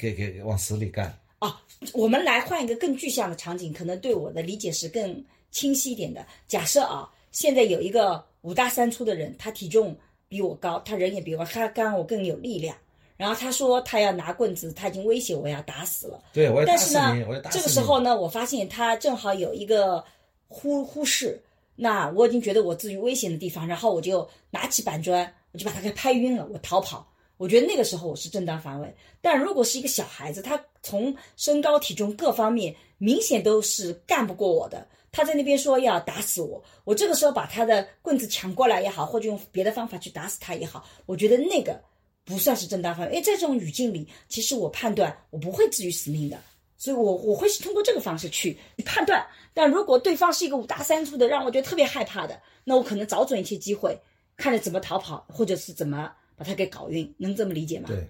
[0.00, 1.14] 给给给往死里干。
[1.38, 1.60] 啊，
[1.92, 6.24] 我们来换一个更具象的场景，可能对我的理解是更清晰一点的。
[6.46, 9.96] 假设啊，现在有一个五大三粗的人，他体重
[10.28, 12.76] 比我高，他人也比我，他刚我更有力量。
[13.16, 16.20] 然后他说他要拿棍子，他已经威胁我要打死了。
[16.32, 17.68] 对，我要打死你，我要打，死这个。
[17.68, 20.04] 时候呢，我发现他正好有一个
[20.48, 21.40] 忽忽视，
[21.74, 27.08] 那我已经觉得我自于危险的地方，然后我就拿起板砖，我就把他给拍晕了，我逃跑。
[27.38, 41.80] 我觉得那个时候我是正当防卫，但如果是一个小孩子，他从身高、体重各方面明显都是干不过我的，他在那边说要打死我，我这个时候把他的棍子抢过来也好，或者用别的方法去打死他也好，我觉得那个
[42.24, 46.38] 不算是正当防卫，因为在这种语境里，其实我判断我不会置于死命的，
[46.83, 49.25] 所以我我会是通过这个方式去判断。
[49.55, 53.97] 但如果对方是一个五大三粗的，让我觉得特别害怕的，那我可能找准一些机会，
[54.37, 57.87] 看着怎么逃跑，或者是怎么把他给搞晕，能这么理解吗？
[57.87, 58.05] 对，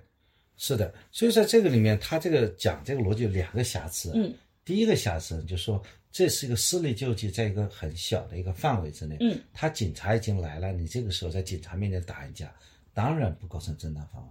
[0.56, 0.90] 是的。
[1.10, 4.10] 所以在这个里面，他这个讲这个逻辑有两个瑕疵。
[4.14, 4.32] 嗯，
[4.64, 9.18] 第一个瑕疵就是说这是一个私力救济，在一个很小的一个范围之内。
[9.20, 12.50] 嗯，他警察已经来了，你这个时候在警察面前打一架，
[12.94, 14.30] 当然不构成正当防卫。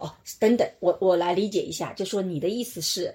[0.00, 3.14] 哦，等等，我我来理解一下，就说你的意思是，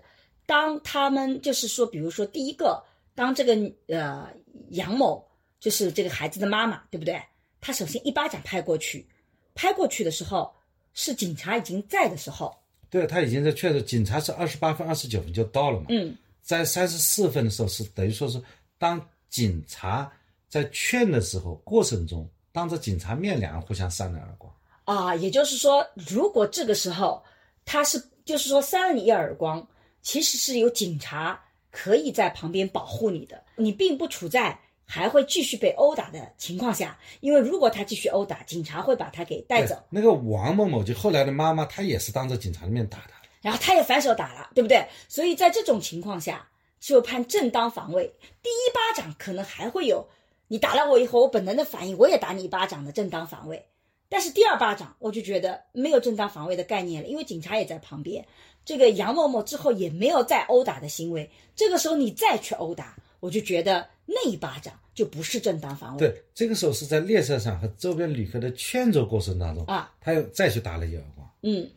[0.50, 2.84] 当他们就是说，比如说第一个，
[3.14, 3.54] 当这个
[3.88, 4.28] 呃
[4.70, 5.24] 杨某
[5.60, 7.22] 就是这个孩子的妈妈，对不对？
[7.62, 9.08] 他首先一巴掌拍过去，
[9.54, 10.52] 拍过去的时候
[10.96, 12.52] 是警察已经在的时候，
[12.90, 15.86] 对他已经在确认，警察是二十八分、二十九分就到了嘛。
[15.90, 18.42] 嗯，在三十四分的时候是等于说是
[18.80, 20.12] 当警察
[20.48, 24.52] 在劝的时候过程中，当着警察面两人互相扇了耳光。
[24.86, 27.24] 啊，也就是说，如果这个时候
[27.66, 29.68] 他是就是说扇了你一耳光，
[30.02, 43.14] 其实是有警察可以在旁边保护你的，你并不处在还会继续被殴打的情况下，因为如果他继续殴打，警察会把他给带走，那个王某某就后来的妈妈，她也是当着警察的面打的。
[43.42, 44.86] 然后他也反手打了，对不对？
[45.08, 48.14] 所以在这种情况下，就判正当防卫。
[48.44, 50.10] 第一巴掌可能还会有
[50.50, 53.66] 你打了我以后，我本能的反应，我也打你一巴掌的正当防卫。
[54.10, 58.26] 但是第二巴掌，我就觉得没有正当防卫的概念了，因为警察也在旁边。
[58.70, 66.00] 这个杨某某之后也没有再殴打的行为，这个时候你再去殴打，我就觉得那一巴掌就不是正当防卫。
[66.00, 71.28] 对，这个时候是在列车上和周边旅客的劝阻过程当中，啊，他又再去打了一耳光。
[71.42, 71.68] 嗯，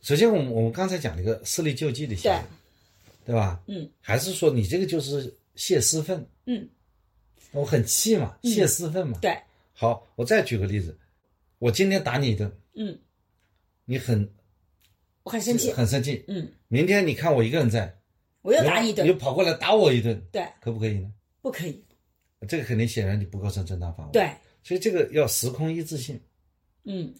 [0.00, 2.38] 首先，我们我们刚才讲了一个私力救济的行为，
[3.26, 3.60] 对吧？
[3.66, 6.26] 嗯，还是说你这个就是泄私愤？
[6.46, 6.66] 嗯，
[7.52, 9.18] 我很气嘛，泄私愤嘛。
[9.20, 9.38] 对，
[9.74, 10.98] 好，我再举个例子，
[11.58, 12.98] 我今天打你一顿，嗯，
[13.84, 14.26] 你很
[15.30, 16.24] 我很生气，很生气。
[16.26, 17.96] 嗯，明天你看我一个人在，
[18.42, 21.08] 我又打你一顿你又，跑过来打我一顿，对，可不可以呢？
[21.40, 21.84] 不可以，
[22.48, 24.28] 这个肯定显然你不构成正当防卫。，对，
[24.64, 26.20] 所以这个要时空一致性。
[26.82, 27.14] 嗯，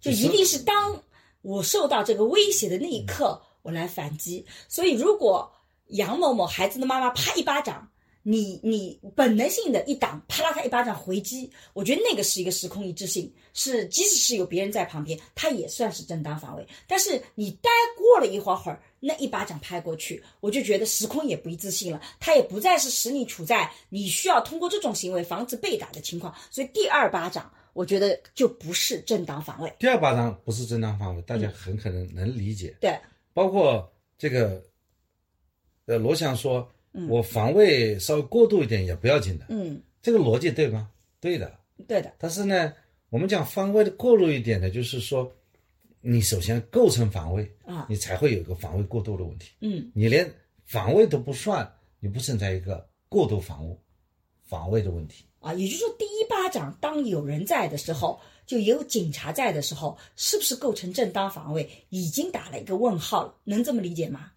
[0.00, 1.02] 就就是一定是当
[1.40, 4.44] 我受到这个威胁的那一刻，我来反击。
[4.68, 5.50] 所以，如果
[5.86, 7.87] 杨某某孩子的妈妈啪一巴掌，
[8.30, 16.68] 你你本能性的一挡，啪啦他一巴掌回击，我觉得那个是一个时空一致性，是即使是有别人在旁边，他也算是正当防卫。
[16.86, 29.72] 但是你待过了一会儿会儿，那一巴掌拍过去，我就觉得时空也不一致性了，他也不再是使你处在你需要通过这种行为防止被打的情况，所以第二巴掌，我觉得就不是正当防卫。
[29.78, 32.76] 第二巴掌不是正当防卫，大家很可能能理解。
[32.78, 32.94] 对，
[33.32, 34.62] 包括这个，
[35.86, 40.90] 呃，罗翔说，嗯我防卫稍微过度一点也不要紧的，嗯，这个逻辑对吗？
[41.20, 41.58] 对的。
[41.86, 42.72] 对的，但是呢，
[43.08, 45.32] 我们讲防卫的过度一点呢，就是说，
[46.00, 49.52] 你首先构成防卫啊你才会有一个防卫过度的问题。
[49.60, 50.28] 嗯你连
[50.64, 53.78] 防卫都不算，你不存在一个过度防务
[54.42, 55.24] 防卫的问题。
[55.38, 63.34] 啊，也就是说，第一巴掌当有人在的时候，就有警察在的时候，是不是构成正当防卫，已经打了一个问号了？
[63.44, 64.32] 能这么理解吗？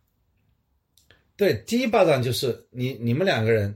[1.42, 3.76] 对，第一巴掌就是你你们两个人，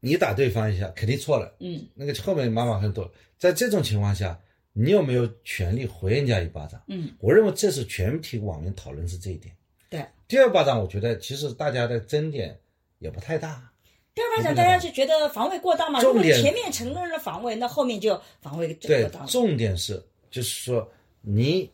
[0.00, 3.10] 你打对方一下肯定错了，嗯那个后面妈妈很多。
[3.38, 4.38] 在这种情况下，
[4.74, 6.78] 你有没有权利回人家一巴掌？
[6.88, 9.56] 嗯，我认为这是全体网民讨论是这一点。
[9.88, 10.04] 对。
[10.28, 12.54] 第二巴掌，我觉得其实大家的争点
[12.98, 13.72] 也不太大。
[14.14, 19.26] 第二巴掌大家就觉得防卫过当嘛，如果前面承认了防卫，那后面就防卫对过当，了。
[19.26, 19.94] 重点是
[20.30, 20.86] 就是说
[21.22, 21.70] 你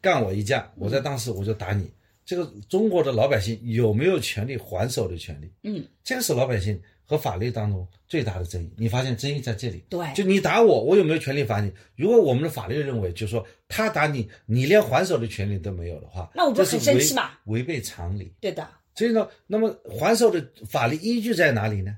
[0.00, 1.92] 干我一架，我在当时我就打你。
[2.24, 5.50] 这个中国的老百姓有没有权利还手的权利？
[5.62, 8.70] 嗯，这个是老百姓和法律当中最大的争议。
[8.76, 11.72] 你发现争议在这里，对就你打我，我有没有权利罚你？
[11.96, 17.32] 如果我们的法律认为，就是说他打你，你连还手的权利都没有的话，那我不是很生气吗？
[17.44, 18.32] 违背常理。
[18.40, 21.96] 对的，所以呢，那么还手的法律依据在哪里呢？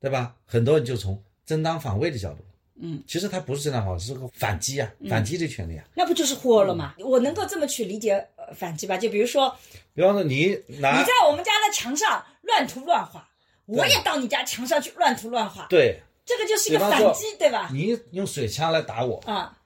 [0.00, 0.36] 对吧？
[0.44, 2.44] 很多人就从正当防卫的角度，
[2.80, 5.84] 嗯，其实他不是正当防卫，是个反击啊，反击的权利啊。
[5.96, 6.94] 那不就是豁了吗？
[7.00, 8.96] 我能够这么去理解呃反击吧？
[8.96, 9.56] 就比如说，
[9.94, 10.48] 比方说你
[10.80, 13.28] 拿你在我们家的墙上乱涂乱画，
[13.66, 17.70] 我也到你家墙上去乱涂乱画，对这个就是一个反击，对吧？
[17.72, 19.58] 你用水枪来打我，啊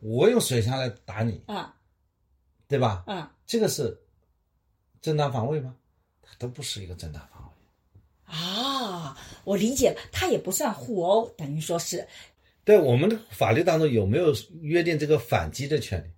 [0.00, 1.74] 我用水枪来打你，啊
[2.68, 3.02] 对吧？
[3.06, 4.00] 啊这个是
[5.00, 5.74] 正当防卫吗？
[6.22, 8.34] 它都不是一个正当防卫。
[8.34, 9.18] 啊！
[9.42, 12.06] 我理解了，它也不算互殴，等于说是
[12.64, 16.10] 对我们的法律当中有没有约定这个反击的权利、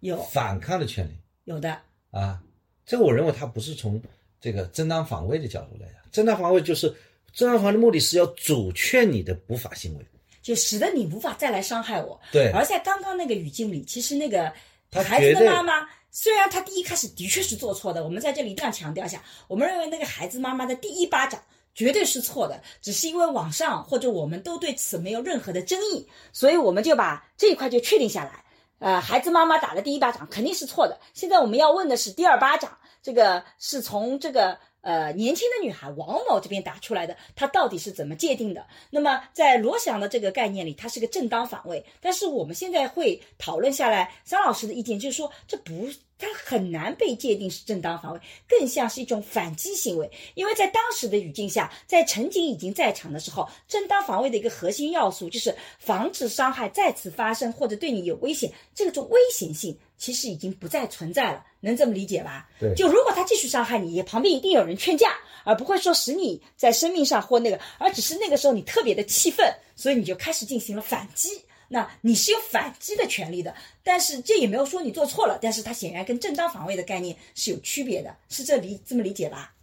[0.00, 1.12] 有反抗的权利
[1.48, 1.80] 有的，
[2.10, 2.38] 啊？
[2.84, 4.00] 这个我认为它不是从
[4.38, 6.94] 这个正当防卫的角度来讲，正当防卫就是
[7.32, 10.06] 正当防卫的目的是要阻却你的不法行为。
[10.42, 12.20] 就使得你无法再来伤害我。
[12.30, 14.52] 对而在刚刚那个语境里，其实那个
[14.92, 21.42] 孩子的妈妈，虽然她第一开始的确是做错的，我们在这里一定要强调一下，我们认为那个孩子妈妈的第一巴掌
[21.74, 28.44] 绝对是错的，只是因为网上或者我们都对此没有任何的争议，所以我们就把这一块就确定下来。
[28.78, 30.98] 呃，孩子妈妈打了第一巴掌肯定是错的。
[31.14, 34.58] 现在我们要问的是第二巴掌，这个是从这个
[34.88, 38.66] 呃年轻的女孩王某这边打出来的，她到底是怎么界定的？
[38.88, 41.84] 那么在罗翔的这个概念里，它是个正当防卫。
[42.00, 50.10] 但是我们现在会讨论下来，张老师的意见就是说，这不，它很难被界定是正当防卫，更像是一种反击行为。
[50.34, 62.48] 因为在当时的语境下，在陈景已经在场的时候，正当防卫的一个核心要素就是防止伤害再次发生或者对你有危险，这种危险性其实已经不再存在了，能这么理解吧？
[62.60, 71.30] 对就如果他继续伤害你，旁边一定有人劝架，而不会说使你在生命上或那个，而只是那个时候你特别的气愤，所以你就开始进行了反击。
[71.70, 79.54] 那你是有反击的权利的，但是这也没有说你做错了，但是它显然跟正当防卫的概念是有区别的，是这理这么理解吧？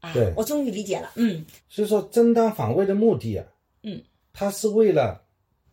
[0.00, 3.46] 啊，对我终于理解了，嗯所以说，正当防卫的目的啊，
[3.84, 5.22] 嗯，它是为了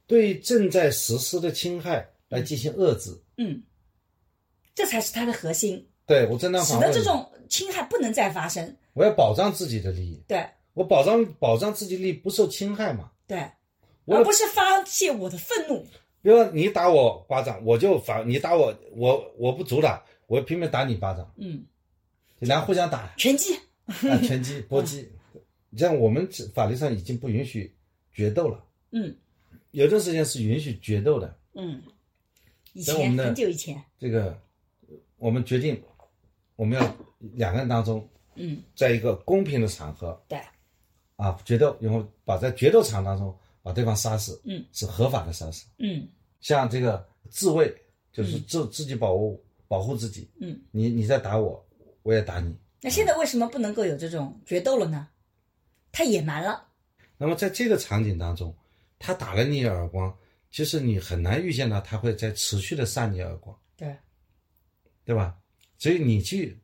[0.06, 3.10] 对正在实施的侵害来进行遏制。
[3.38, 3.60] 嗯，
[4.80, 8.78] 这才是它的核心，对我正当使防卫，得这种侵害不能再发生。
[8.94, 13.12] 我要保障自己的利益，对我保障保障自己利益不受侵害嘛。
[13.28, 13.46] 对，
[14.06, 15.86] 我而不是发泄我的愤怒。
[16.22, 21.66] 比如说你打我巴掌，我就反你打我，我我不阻挡，我拼命打你巴掌，嗯，
[22.40, 23.54] 然后互相打，拳击，
[23.86, 25.12] 啊，拳击、搏击，
[25.76, 27.76] 这样我们法律上已经不允许
[28.14, 28.64] 决斗了。
[28.92, 29.14] 嗯
[29.72, 31.82] 有段时间是允许决斗的，嗯，
[32.72, 34.40] 以前很久以前，这个
[35.20, 35.82] 我们决定
[36.56, 40.42] 我们要两个人当中，嗯，在一个公平的场合对，
[41.16, 45.68] 啊决斗，然后把在决斗场当中把对方杀死，嗯，是合法的杀死。
[45.78, 46.08] 嗯
[46.40, 47.74] 像这个自卫，
[48.12, 50.60] 就是自自己保护保护自己，嗯。
[50.72, 51.64] 你你在打我，
[52.02, 52.56] 我也打你。
[52.82, 55.10] 那现在为什么不能够有这种决斗了呢？
[55.92, 56.66] 太野蛮了。
[57.18, 58.56] 那么在这个场景当中，
[58.98, 60.18] 他打了你一耳光，
[60.50, 63.94] 其实你很难预见到他会在持续的扇你耳光，对，
[65.10, 65.36] 对吧？
[65.80, 66.56] 所以你去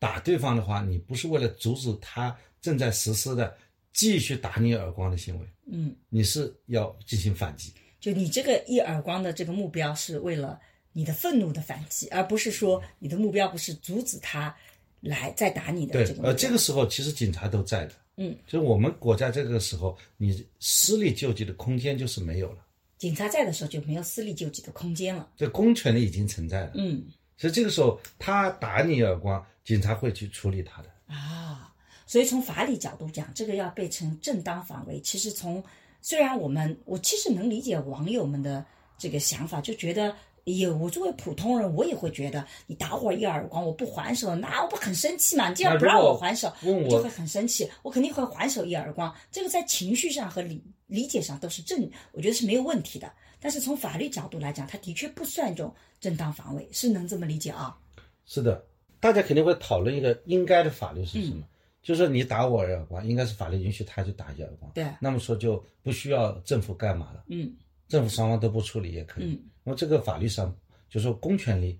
[0.00, 3.56] 打对方的话，你不是为了阻止他正在实施的
[3.92, 7.72] 继续打你耳光的行为，嗯，你是要进行反击。
[8.00, 10.60] 就你这个一耳光的这个目标是为了
[10.92, 14.52] 你的愤怒的反击，而不是说你的目标不是阻止他
[14.98, 16.16] 来再打你的对。
[16.24, 22.66] 呃，这个时候其实警察都在的，嗯，就是我们国家这个时候，你私力救济的空间就是没有了，
[22.98, 25.30] 警察在的时候就没有私力救济的空间了。
[25.36, 26.72] 这公权力已经存在了。
[26.74, 27.04] 嗯
[27.42, 30.88] 所以这个时候他打你耳光，警察会去处理他的。
[31.12, 31.74] 啊，
[32.06, 35.00] 所以从法理角度讲，这个要被称正当防卫。
[35.00, 35.60] 其实从
[36.00, 38.64] 虽然我们我其实能理解网友们的
[38.96, 40.14] 这个想法，就觉得。
[40.44, 45.48] 也，我作为普通人，我也会觉得你打我一耳光，我不还手，那我不很生气嘛？
[45.48, 49.14] 你这样不让我还手，我就会很生气，我肯定会还手一耳光。
[49.30, 53.08] 这个在情绪上和理理解上都是正，我觉得是没有问题的。
[53.42, 57.76] 但是从法律角度来讲，它的确不算一种正当防卫，是能这么理解啊？
[58.24, 58.64] 是的，
[59.00, 61.48] 大家肯定会讨论一个应该的法律是什嗯么，
[61.82, 64.70] 就是说你打我耳光，应该是法律允许他去打一耳光。
[64.72, 67.52] 对，那么说就不需要政府干嘛了，嗯
[67.88, 69.24] 政府双方都不处理也可以。
[69.24, 70.54] 嗯那么这个法律上
[70.88, 71.78] 就是说公权力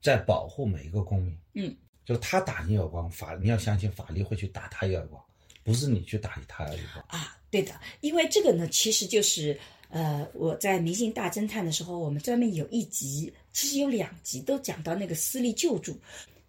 [0.00, 5.22] 在保护每一个公民，嗯，就是他打你耳光，法你要相信法律会去打他一耳光，
[5.62, 7.04] 不是你去打他一耳光。
[7.08, 9.58] 啊，对的，因为这个呢，其实就是
[9.90, 15.96] 呃，我在《明星大侦探》的时候，我们专门有一集，其实有两集都讲到那个私立救助。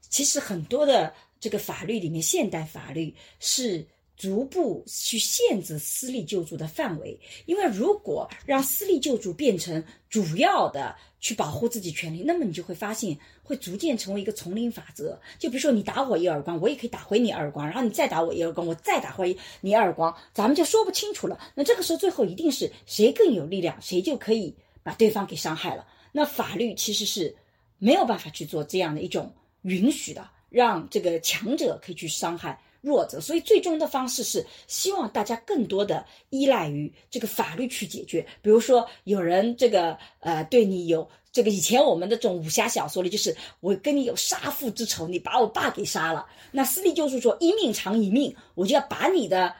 [0.09, 15.17] 其实很多的这个法律里面，现代法律是逐步去限制私立救助的范围，因为如果让私立救助变成主要的去保护自己权利，那么你就会发现会逐渐成为一个丛林法则。
[15.37, 21.39] 就比如说你打我一耳光，我也可以打回你耳光，然后你再打我一耳光，我再打回你耳光，咱们就说不清楚了。
[21.53, 25.85] 那这个时候最后一定是谁更有力量，谁就可以把对方给伤害了。
[26.11, 27.35] 那法律其实是
[27.77, 29.31] 没有办法去做这样的一种
[29.61, 33.21] 允许的，让这个强者可以去伤害弱者。
[33.21, 38.25] 所以最终的方式是希望大家更多的依赖于这个法律去解决。
[38.41, 49.55] 比如说有人这个呃对你有这个以前我们的这种武侠小说里，就是我跟你有杀父之仇，你把我爸给杀了，那私立救助说一命偿一命，我就要把你的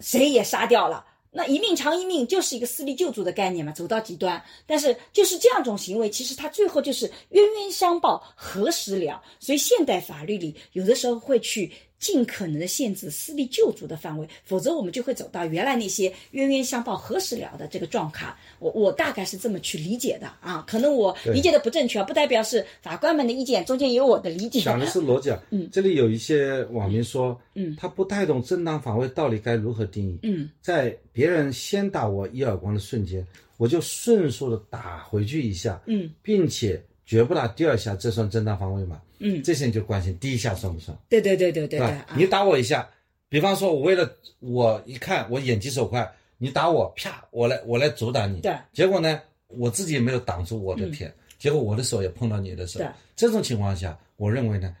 [0.00, 1.06] 谁也杀掉了。
[1.36, 4.40] 那一命偿一命就是一个私立救助的概念嘛，走到极端。
[4.66, 9.20] 但是就是这样一种行为，其实它最后就是冤冤相报何时了。
[9.40, 11.72] 所以现代法律里有的时候会去
[12.04, 18.36] 尽可能的限制私力救助的范围，否则我们就会走到原来那些冤冤相报何时了的这个状况。
[18.58, 24.60] 我我大概是这么去理解的啊，可能我理解的不正确，不代表是法官们的意见，中间有我的理解。
[24.60, 25.42] 讲的是逻辑啊。
[25.48, 30.18] 嗯，这里有一些网民说，嗯，他不太懂正当防卫到底该如何定义。
[30.24, 33.26] 嗯，在别人先打我一耳光的瞬间，
[33.56, 39.00] 我就迅速的打回去一下，嗯，并且绝不打第二下，这算正当防卫吗？
[39.18, 41.98] 嗯，这些你就关心第一下算不算，对对对对对？
[42.16, 42.88] 你打我一下，
[43.28, 52.78] 比方说我为了我一看我眼疾手快，你打我，啪，我来我来阻挡你，对，结果呢，我自己也没有挡住我的天，结果我的手也碰到你的手。
[52.80, 54.74] 对，这种情况下，我认为呢，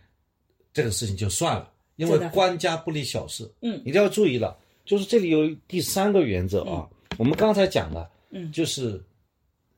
[0.72, 3.80] 这个事情就算了，因为官家不理小事，嗯。
[3.84, 8.50] 一定要注意了，就是这里有第三个原则啊，我们刚才讲的，嗯。
[8.52, 9.02] 就是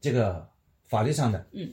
[0.00, 0.48] 这个
[0.88, 1.72] 法律上的，嗯，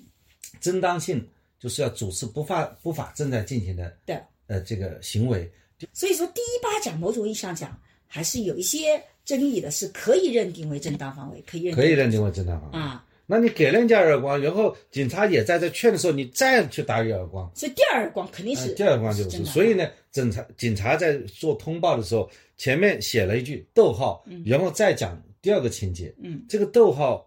[0.64, 1.28] 正当性
[1.60, 5.52] 就是要主持不法不法正在进行的，对，呃，这个行为，
[5.92, 12.80] 所以说第一巴掌某种意义上讲还是有一些争议的，是可以认定为正当防卫，可以认定可以认定为正当防卫。
[12.80, 13.06] 啊。
[13.26, 19.30] 那你给人家耳光，然后警察也在这劝的时候，你再去打一耳光，所以第二耳光肯定是呃第二耳光就是。
[19.30, 27.26] 正当所以呢，警察警察在做通报的时候，前面写了一句逗号，然后再讲第二个情节，嗯这个逗号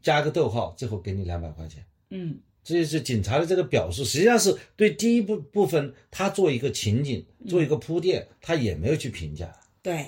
[0.00, 1.84] 加个逗号，最后给你两百块钱。
[2.10, 9.54] 嗯这就是警察的这个表述，实际上是对第一部部分他做一个情景，做一个铺垫，他也没有去评价。
[9.82, 10.04] 对，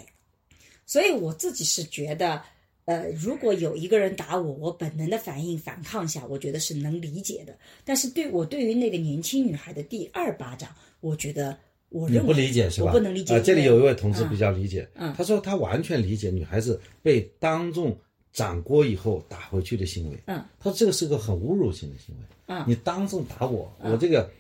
[0.85, 2.43] 所以我自己是觉得，
[2.87, 7.57] 呃，如果有一个人打我，我本能的反应反抗一下，我觉得是能理解的。
[7.85, 11.57] 但是对我对于那个年轻女孩的第二巴掌，我觉得
[11.91, 12.89] 我认为你不理解是吧？
[12.89, 13.37] 我不能理解。
[13.37, 17.97] 啊，这里有一位同志比较理解，嗯他说他完全理解女孩子被当众
[18.33, 20.19] 掌掴以后打回去的行为。
[20.27, 22.25] 嗯，他说这个是个很侮辱性的行为。
[22.47, 22.65] 嗯。
[22.67, 24.31] 你当众打我，我这个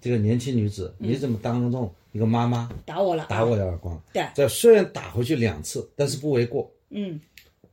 [0.00, 1.92] 这个年轻女子，你怎么当众？
[2.12, 4.00] 一个妈妈打我了，打我一耳光？
[4.12, 4.26] 对。
[4.34, 7.20] 这虽然打回去两次，但是不为过，嗯。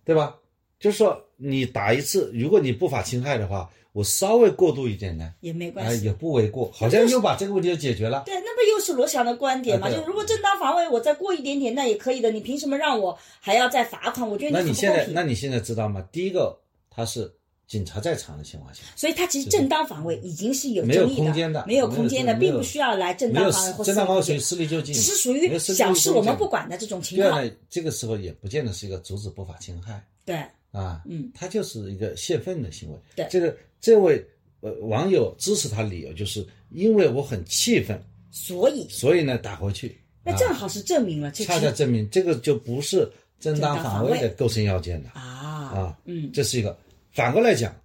[0.04, 0.38] 对吧？
[0.80, 6.04] 就是说你打一次，如果你不法侵害的话，我稍微过度一点呢，也没啊、关系。
[6.04, 8.24] 也不为过，好像又把这个问题就解决了。
[8.26, 9.90] 对，那不又是罗翔的观点嘛？
[9.90, 12.32] 就如果正当防卫，我再过一点点，那也可以的。
[12.32, 14.28] 你凭什么让我还要再罚款？
[14.28, 15.08] 我觉得那你现在。
[15.14, 16.06] 那你现在知道吗？
[16.12, 17.32] 第一个，他是
[17.68, 27.32] 警察在场的情况下，所以他其实正当防卫已经是有没有空间的没有空间的，并不需要来正当防卫或正当防卫属于私私力救济，只是属于小事，我们不管的这种情况。
[27.32, 30.44] 第二呢，这个时候也不见得是一个阻止不法侵害对，
[30.74, 33.00] 啊，嗯，他就是一个泄愤的行为。
[33.16, 34.22] 对这个这位
[34.60, 37.98] 呃网友支持他理由就是因为我很气愤，
[38.32, 39.88] 所以所以呢打回去。
[39.88, 39.96] 啊
[40.26, 43.10] 那正好是证明了这恰恰证明这个就不是
[43.40, 46.78] 正当防卫的构成要件的啊啊，嗯这是一个。
[47.12, 47.76] 反过来讲，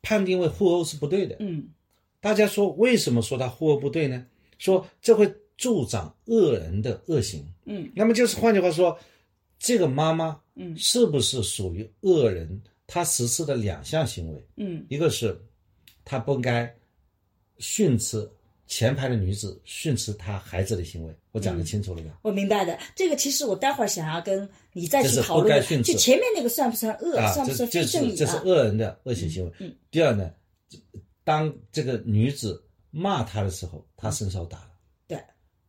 [0.00, 1.36] 判定为互殴是不对的。
[1.40, 1.68] 嗯
[2.20, 4.24] 大家说为什么说他互殴不对呢？
[4.58, 7.44] 说这会助长恶人的恶行。
[7.64, 8.98] 嗯那么就是换句话说，
[9.58, 12.60] 这个妈妈嗯是不是属于恶人？
[12.92, 15.40] 他实施的两项行为，嗯一个是
[16.04, 16.74] 他不应该
[17.58, 18.28] 训斥
[18.66, 22.18] 前排的女子训斥他孩子的行为，我讲得清楚了吧？
[22.22, 22.76] 我明白的。
[22.96, 28.10] 这个其实我待会儿想要跟你再去讨论的，不该训斥就前面那个算不算恶，啊，算不算这这非正义啊？
[28.10, 29.52] 是这是恶人的恶性行为。
[29.60, 30.32] 嗯第二呢，
[31.22, 34.70] 当这个女子骂他的时候，他伸手打了。
[35.06, 35.16] 对，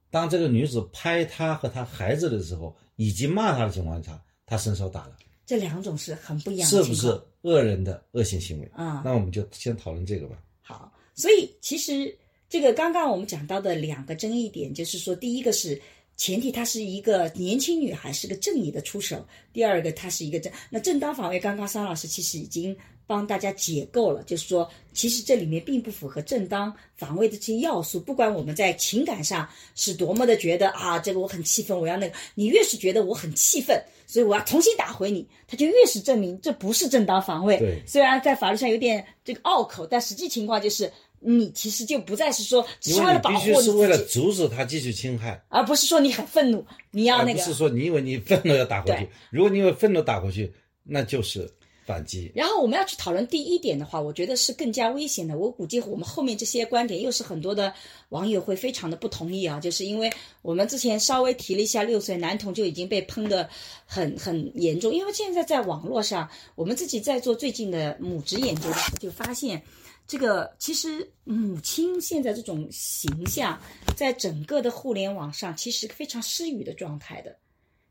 [0.09, 4.19] 当这个女子拍他和他孩子的时候，以及骂他的情况下，
[4.51, 6.93] 他伸手打了，这两种是很不一样的是不。
[6.93, 7.07] 是
[7.43, 8.69] 恶人的恶性行为？
[8.73, 10.37] 啊那我们就先讨论这个吧。
[10.61, 12.13] 好，所以其实
[12.49, 15.81] 这个刚刚我们讲到的两个争议点，就是说，第一个是
[16.17, 19.19] 前提她是一个年轻女孩，是个正义的出手；
[19.53, 21.39] 第二个她是一个正那正当防卫。
[21.39, 22.75] 刚刚桑老师其实已经
[23.07, 27.99] 帮大家解构了，就是说，其实这里面并不符合正当防卫的这些要素。
[27.99, 37.57] 不管我们在情感上是多么的觉得啊，这个我很气愤，我要那个，你越是觉得我很气愤，所以我要重新打回你，他就越是证明这不是正当防卫。
[37.57, 49.07] 对虽然在法律上有点这个拗口，但实际情况就是你其实就不再是说只是为了保因为你必须护是为了阻止他继续侵害，而不是说你很愤怒，你要那个不是说你以为你愤怒要打回去。
[49.29, 50.51] 如果你因为愤怒打回去，
[50.83, 51.47] 那就是
[51.85, 52.31] 反击。
[52.33, 55.37] 然后我们要去讨论第一点的话，我觉得是更加危险的。
[55.37, 57.73] 我估计我们后面这些观点又是很多的
[58.09, 60.11] 网友会非常的不同意啊，就是因为
[60.41, 63.49] 我们之前稍微提了一下，六岁男童就已经被喷的
[63.85, 64.93] 很很严重。
[64.93, 69.61] 因为现在在网络上，我们自己在做最近的母职研究的时候，就发现。
[70.07, 73.57] 这个其实母亲现在这种形象，
[73.95, 77.33] 在整个的互联网上其实非常失语的状态的，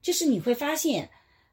[0.03, 1.09] 就是你会发现，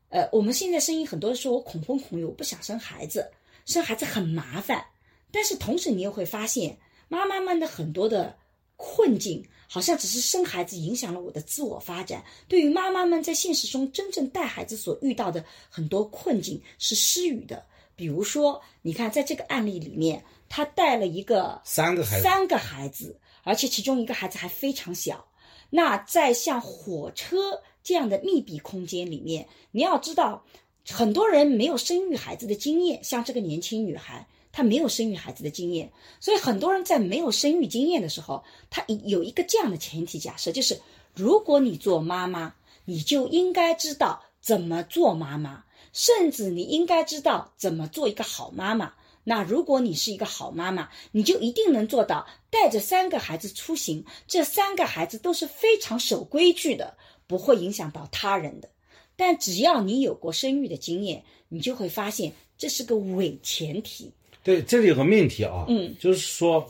[0.09, 3.29] 呃，我们现在声音很多的时候，我恐婚恐育，我不想生孩子，
[3.65, 4.85] 生孩子很麻烦。
[5.31, 6.77] 但是同时，你又会发现，
[7.09, 8.35] 妈妈们的很多的
[8.77, 12.23] 困境，好像只是生孩子影响了我的自我发展。
[12.47, 17.65] 对于妈妈们在现实中真正带孩子所遇到的很多困境是失语的。
[17.95, 25.27] 比如说，你看在这个案例里面，她带了一个三个孩子三个孩子，而且其中一个孩子还非常小。
[25.69, 30.43] 那在像火车这样的密闭空间里面，你要知道，
[30.89, 34.27] 很多人没有生育孩子的经验，像这个年轻女孩。
[34.51, 40.81] 她没有生育孩子的经验，所以很多人在没有生育经验的时候，他有一个这样的前提假设，就是
[41.13, 45.63] 如果你做妈妈，你就应该知道怎么做妈妈，
[45.93, 48.93] 甚至你应该知道怎么做一个好妈妈。
[49.23, 56.97] 那如果你是一个好妈妈，你就一定能做到带着三个孩子出行，这三个孩子都是非常守规矩的，
[57.28, 58.69] 不会影响到他人的。
[59.15, 64.11] 但只要你有过生育的经验，你就会发现这是个伪前提。
[64.43, 66.65] 对，这里有个命题啊，嗯，就是说，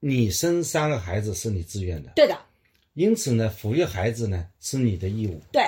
[0.00, 2.38] 你生三个孩子是你自愿的，对的，
[2.94, 5.62] 因此呢，抚育孩子呢是你的义务，对。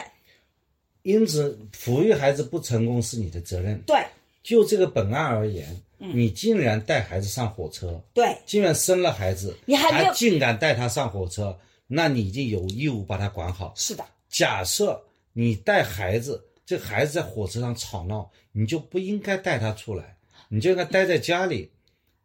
[1.02, 3.80] 因此抚育孩子不成功是你的责任。
[3.86, 3.96] 对。
[4.42, 11.58] 就这个本案而言，你竟然带孩子上火车，对，竟然生了孩子，你还没有竟敢带他上火车，
[11.92, 13.72] 那你已经有义务把他管好。
[13.74, 20.16] 是的，假设你带孩子，这孩子在火车上吵闹，你就不应该带他出来，
[20.48, 21.68] 你就应该待在家里，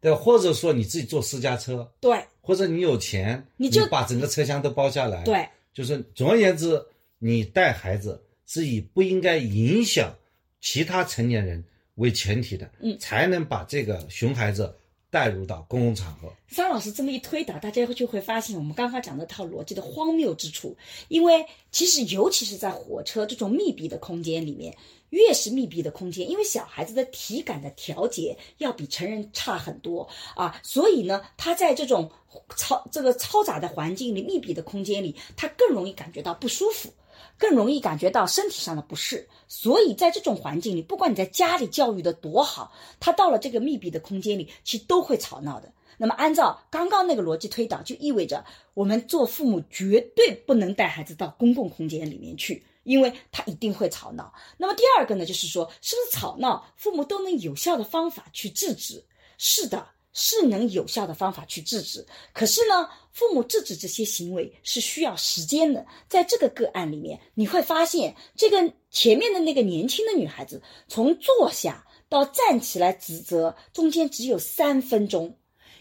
[0.00, 0.14] 对？
[0.14, 6.80] 或者说你自己坐私家车，对或者你有钱，你就把整个车厢都包下来。，对就是总而言之，
[7.18, 10.16] 你带孩子是以不应该影响
[10.60, 11.64] 其他成年人
[11.96, 14.72] 为前提的，嗯才能把这个熊孩子
[15.16, 16.30] 带入到公共场合。
[16.46, 20.76] 桑老师这么一推导，大家就会发现我们刚刚讲的套逻辑的荒谬之处。
[21.08, 24.76] 因为其实尤其是在火车这种密闭的空间里面，
[25.08, 32.10] 越是密闭的空间，因为小孩子的体感的调节要比成人差很多啊，所以呢，他在这种
[32.50, 36.92] 嘈这个嘈杂的环境里、密闭的空间里，他更容易感觉到不舒服。
[37.38, 45.72] 更容易感觉到身体上的不适，所以在这种环境里，不管你在家里教育的多好，他到了这个密闭的空间里，其实都会吵闹的。
[45.98, 54.30] 那么，按照刚刚那个逻辑推导，就意味着我们做父母绝对不能带孩子到公共空间里面去，因为他一定会吵闹。
[54.58, 59.02] 那么第二个呢，就是说，是不是吵闹，父母都能有效的方法去制止？
[59.38, 62.06] 是的，是能有效的方法去制止。
[62.34, 65.86] 可是呢，父母制止这些行为是需要时间的。
[66.06, 75.34] 在这个个案里面，你会发现，这个前面的那个年轻的女孩子，从坐下到站起来指责，中间只有三分钟。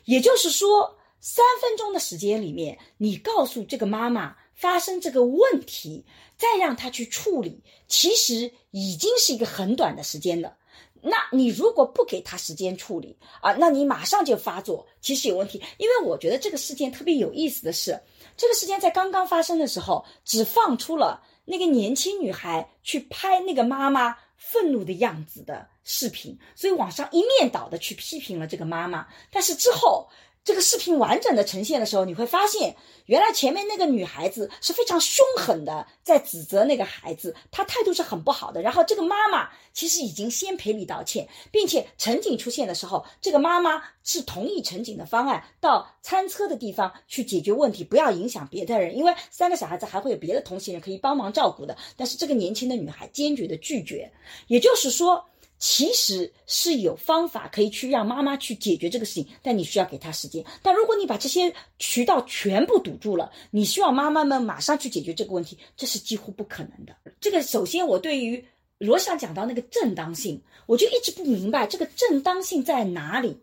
[0.06, 6.06] 也就是说，三分钟的时间里面，你告诉这个妈妈发生这个问题，
[6.38, 10.56] 再让她去处理，其实已经是一个很短的时间了。
[11.08, 15.62] 那你如果不给他时间处理啊，那你马上就发作，其实有问题。
[15.78, 18.02] 因为我觉得这个事件特别有意思的是，
[18.36, 29.08] 这个事件在刚刚发生的时候，只放出了那个年轻女孩去拍那个妈妈愤怒的样子的视频，所以网上一面倒的去批评了这个妈妈。
[29.30, 30.08] 但是之后
[30.46, 32.76] 这个视频完整的呈现的时候，你会发现，
[33.08, 38.62] 原来前面那个女孩子是非常凶狠的，在指责那个孩子，她态度是很不好的。
[38.62, 51.76] 然后这个妈妈其实已经先赔礼道歉，并且乘警出现的时候，这个妈妈是同意乘警的方案，到餐车的地方去解决问题，不要影响别的人，因为三个小孩子还会有别的同行人可以帮忙照顾的。
[51.98, 54.12] 但是这个年轻的女孩坚决的拒绝，
[54.46, 55.26] 也就是说。
[55.58, 60.44] 其实是有方法可以去让妈妈去解决这个事情，但你需要给她时间。
[60.62, 66.96] 但如果你把这些渠道全部堵住了，你希望妈妈们马上去解决这个问题，这是几乎不可能的。
[67.20, 68.44] 这个首先，我对于
[68.78, 73.40] 罗翔讲到那个正当性，我就一直不明白这个正当性在哪里，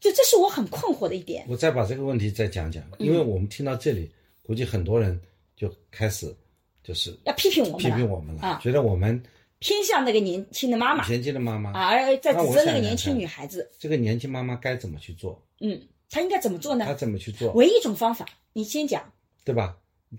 [0.00, 1.44] 就这是我很困惑的一点。
[1.48, 4.10] 我再把这个问题再讲讲，因为我们听到这里，
[4.42, 5.20] 估计很多人
[5.54, 6.34] 就开始
[6.82, 9.22] 就是要批评我们批评我们了，啊觉得我们
[9.64, 15.42] 偏向那个年轻的妈妈年轻的妈妈啊，而在指责那个年轻女孩子，这个年轻妈妈该怎么去做？
[15.60, 16.92] 嗯，她应该怎么做呢她？
[16.92, 17.50] 怎么去做？
[17.54, 19.10] 唯一一种方法，你先讲。
[19.42, 19.78] 对吧？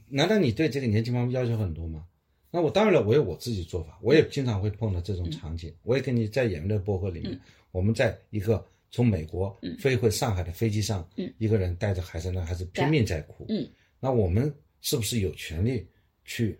[0.10, 2.08] 难道你对这个年轻妈妈要求很多吗？
[2.50, 5.72] 那我当然了，我有我自己做法，我也经常会碰到这种场景。
[5.84, 7.40] 我也跟你在演员的播客里面，嗯
[7.72, 13.70] 我们在一个从美国嗯飞回上海的飞机上，嗯一个人带着孩子，那孩子拼命在哭，嗯，
[14.00, 15.88] 那我们是不是有权利
[16.24, 16.60] 去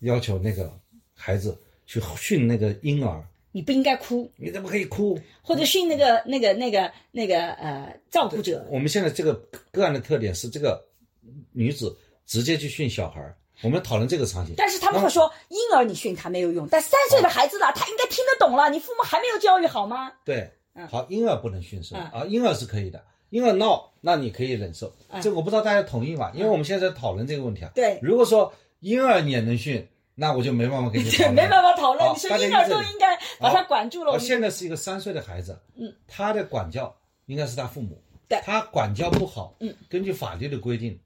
[0.00, 0.72] 要求那个
[1.12, 1.60] 孩子
[2.00, 3.22] 去训那个婴儿？
[3.50, 5.18] 你不应该哭，你怎么可以哭？
[5.42, 8.66] 或者训那个那个那个那个呃照顾者。
[8.70, 9.34] 我们现在这个
[9.70, 10.82] 个案的特点是，这个
[11.52, 13.36] 女子直接去训小孩儿。
[13.62, 18.70] 我们讨论这个场景，但是他们会说，婴儿你训他没有用，但三岁的孩子了，他应该听得懂了。
[18.70, 20.10] 你父母还没有教育好吗？
[20.24, 22.10] 对嗯，好，婴儿不能训是吧？
[22.14, 24.92] 嗯啊，婴儿是可以的，婴儿闹，那你可以忍受。
[25.08, 26.32] 啊这个我不知道大家同意吧？
[26.34, 27.70] 因为我们现在在讨论这个问题啊。
[27.74, 31.34] 对如果说婴儿你也能训，那我就没办法跟你讨对，论。
[31.36, 32.06] 没办法讨论。
[32.06, 34.12] 好你说婴儿都应该把他管住了。
[34.12, 36.94] 我现在是一个三岁的孩子，嗯，他的管教
[37.26, 40.98] 应该是他父母，对他管教不好，嗯，根据法律的规定，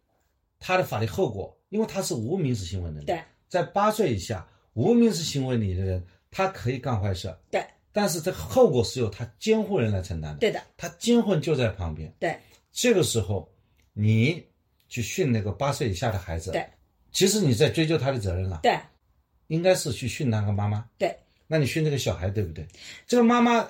[0.58, 7.64] 他的法律后果，因为他是无民事行为能力，对，在八岁以下无民事行为里的人，他可以干坏事，对。
[7.92, 12.38] 但是这个后果是由他监护人来承担的，对的，他监护人就在旁边，对。
[12.70, 13.50] 这个时候
[13.94, 14.44] 你
[14.86, 16.68] 去训那个八岁以下的孩子，对，
[17.10, 18.78] 其实你在追究他的责任了，对
[19.48, 21.16] 应该是去训那个妈妈，对
[21.46, 22.66] 那你训这个小孩对不对？
[23.06, 23.68] 这个妈妈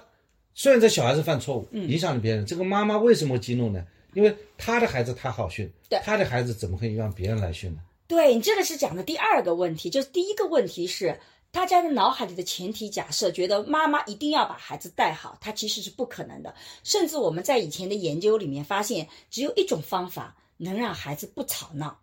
[0.54, 3.86] 虽然这小孩子犯错误，嗯影响了别人，这个妈妈为什么激怒呢？
[4.14, 7.80] 因为他的孩子他好训，对他的孩子怎么可以让别人来训呢？
[8.08, 11.18] 对，你这个是讲的第二个问题，就是第一个问题是。
[11.52, 16.54] 大家的脑海里的前提假设，觉得妈妈一定要把孩子带好，他其实是不可能的。
[16.82, 21.98] 甚至我们在以前的研究里面发现，只有一种方法能让孩子不吵闹，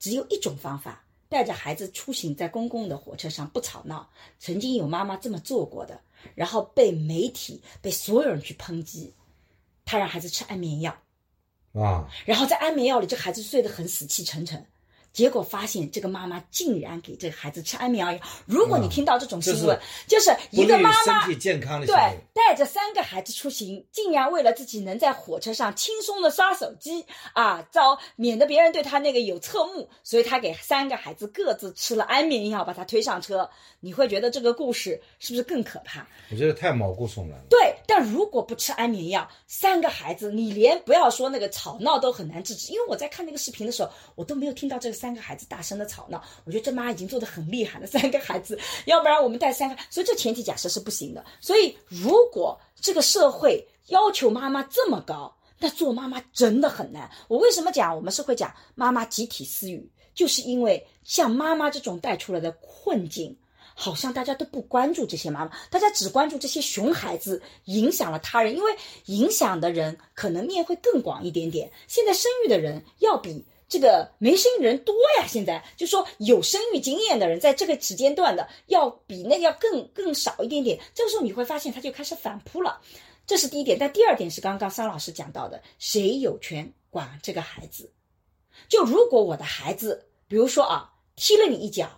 [0.00, 4.08] 只有一种方法，带着孩子出行在公共的火车上不吵闹。
[4.38, 6.00] 曾经有妈妈这么做过的，
[6.34, 9.14] 然后被媒体、被所有人去抨击，
[9.84, 10.96] 她让孩子吃安眠药，
[11.74, 14.66] 啊，然后在安眠药里，这孩子睡得很死气沉沉。
[15.16, 18.18] 结果发现，这个妈妈竟然给这个孩子吃安眠药。
[18.44, 22.20] 如果你听到这种新闻，就是一个妈妈身体健康的行对。
[22.34, 33.48] 带着三个孩子出行，竟然为了自己能在火车上轻松的刷手机啊，遭免得别人对他那个有侧目，所以他给三个孩子各自吃了安眠药，把他推上车。
[33.80, 36.06] 你会觉得这个故事是不是更可怕？
[36.30, 37.44] 我觉得太毛骨悚然了。
[37.48, 42.70] 对，但如果不吃安眠药，三个孩子你连不要说那个吵闹都很难制止。
[42.70, 46.20] 因为我在看那个视频的时候，我都没有听到这个三三个孩子大声的吵闹。
[46.44, 51.24] 我觉得这妈已经做的很厉害了，三个孩子，要不然我们带三个，所以这前提假设是不行的。
[51.40, 57.08] 所以如果这个社会要求妈妈这么高，那做妈妈真的很难。
[57.28, 63.36] 我为什么讲我们是会讲妈妈集体私语，就是因为像妈妈这种带出来的困境。
[63.78, 71.70] 好像大家都不关注这些妈妈，大家只关注这些熊孩子影响了他人，因为影响的人可能面会更广一点点。
[71.86, 80.78] 现在生育的人要比这个没生育的人多呀，现在就说有生育经验的人在这个时间段的要比那个要更更少一点点。
[80.94, 82.80] 这个时候你会发现他就开始反扑了，
[83.26, 83.76] 这是第一点。
[83.78, 87.90] 但第二点是刚刚桑老师讲到的，谁有权管这个孩子？
[88.68, 91.88] 就如果我的孩子，比如说啊，踢了你一脚。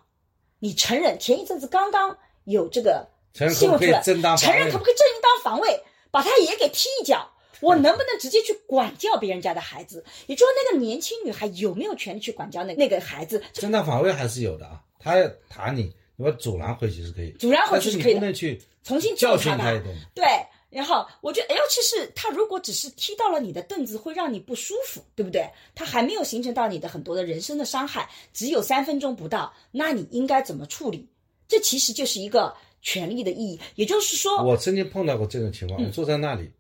[0.60, 4.02] 你承认前一阵子刚刚有这个新闻出来，
[4.36, 7.30] 承认可不可以正当防卫，把他也给踢一脚？
[7.60, 10.04] 我能不能直接去管教别人家的孩子？
[10.26, 13.42] 也就是说，那个年轻女孩有没有权利去管教那那个孩子？
[13.52, 19.94] 正当防卫还是有的啊，他要打你，你把阻拦回去是可以，阻拦回去是可以不能去重新教训他他一顿。
[20.14, 20.24] 对。
[20.70, 25.48] 然后我觉得，尤其是他如果只是踢到了你的凳子，会让你不舒服，对不对？
[25.74, 31.08] 他还没有形成到你的很多的人生的伤害，只有三分钟不到，那你应该怎么处理？
[31.48, 33.58] 这其实就是一个权利的意义。
[33.76, 36.52] 也就是说，我曾经碰到过这种情况，我坐在那里，嗯，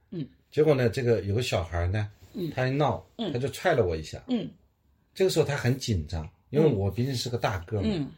[0.50, 3.32] 结果呢，这个有个小孩呢，嗯，他一闹，嗯。
[3.32, 4.48] 他就踹了我一下，嗯，
[5.14, 8.10] 这个时候他很紧张，因为我毕竟是个大个嘛，嗯，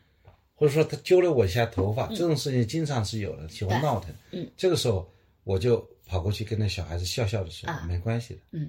[0.54, 5.10] 或者说他揪了我一下头发，这种事情经常是有的，喜欢闹腾，嗯，这个时候
[5.44, 5.88] 我就。
[6.10, 7.86] 跑过去跟那小孩子笑笑的说：“啊。
[7.86, 8.68] 没关系的。”嗯，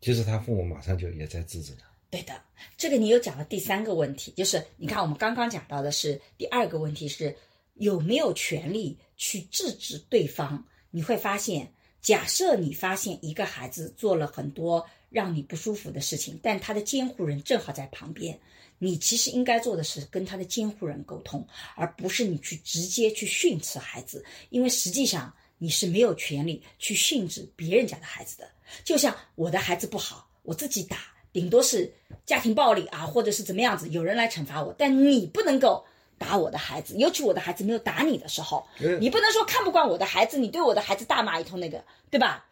[0.00, 1.86] 其实他父母马上就也在制止他。
[2.10, 2.34] 对的，
[2.76, 7.32] 这个你又讲了第三个问题，就是你看我们刚刚讲到的是第二个问题是
[7.74, 10.60] 有没有权利去制止对方？
[10.90, 18.38] 你会发现，假设你发现一个孩子做了很多让你不舒服的事情，但他的监护人正好在旁边，
[18.78, 21.46] 你其实应该做的是跟他的监护人沟通，
[21.76, 25.32] 而不是你去直接去训斥孩子，因为实际上。
[25.60, 28.48] 你是没有权利去训斥别人家的孩子的，
[28.84, 30.98] 就像我的孩子不好，我自己打，
[31.32, 31.92] 顶多是
[32.24, 35.84] 家庭暴力啊，或者是怎么样子，有人来惩罚我，但你不能够
[36.18, 42.46] 打我的孩子，尤其我的孩子没有打你的时候，嗯你不能说看不惯我的孩子，你对我的孩子大骂一通，那个对吧？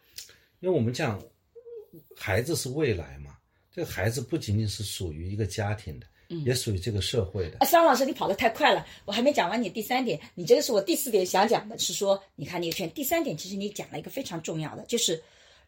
[0.61, 1.21] 因为我们讲，
[2.15, 3.37] 孩子是未来嘛，
[3.71, 6.07] 这个孩子不仅仅是属于一个家庭的。
[6.43, 7.59] 也属于这个社会的。
[7.59, 10.19] 啊，桑老师，你跑得太快了，我还没讲完你第三点。
[10.35, 15.23] 你这个是我第四点想讲的，是说，你看你圈第三点，其实你讲了一个非常重要的，就是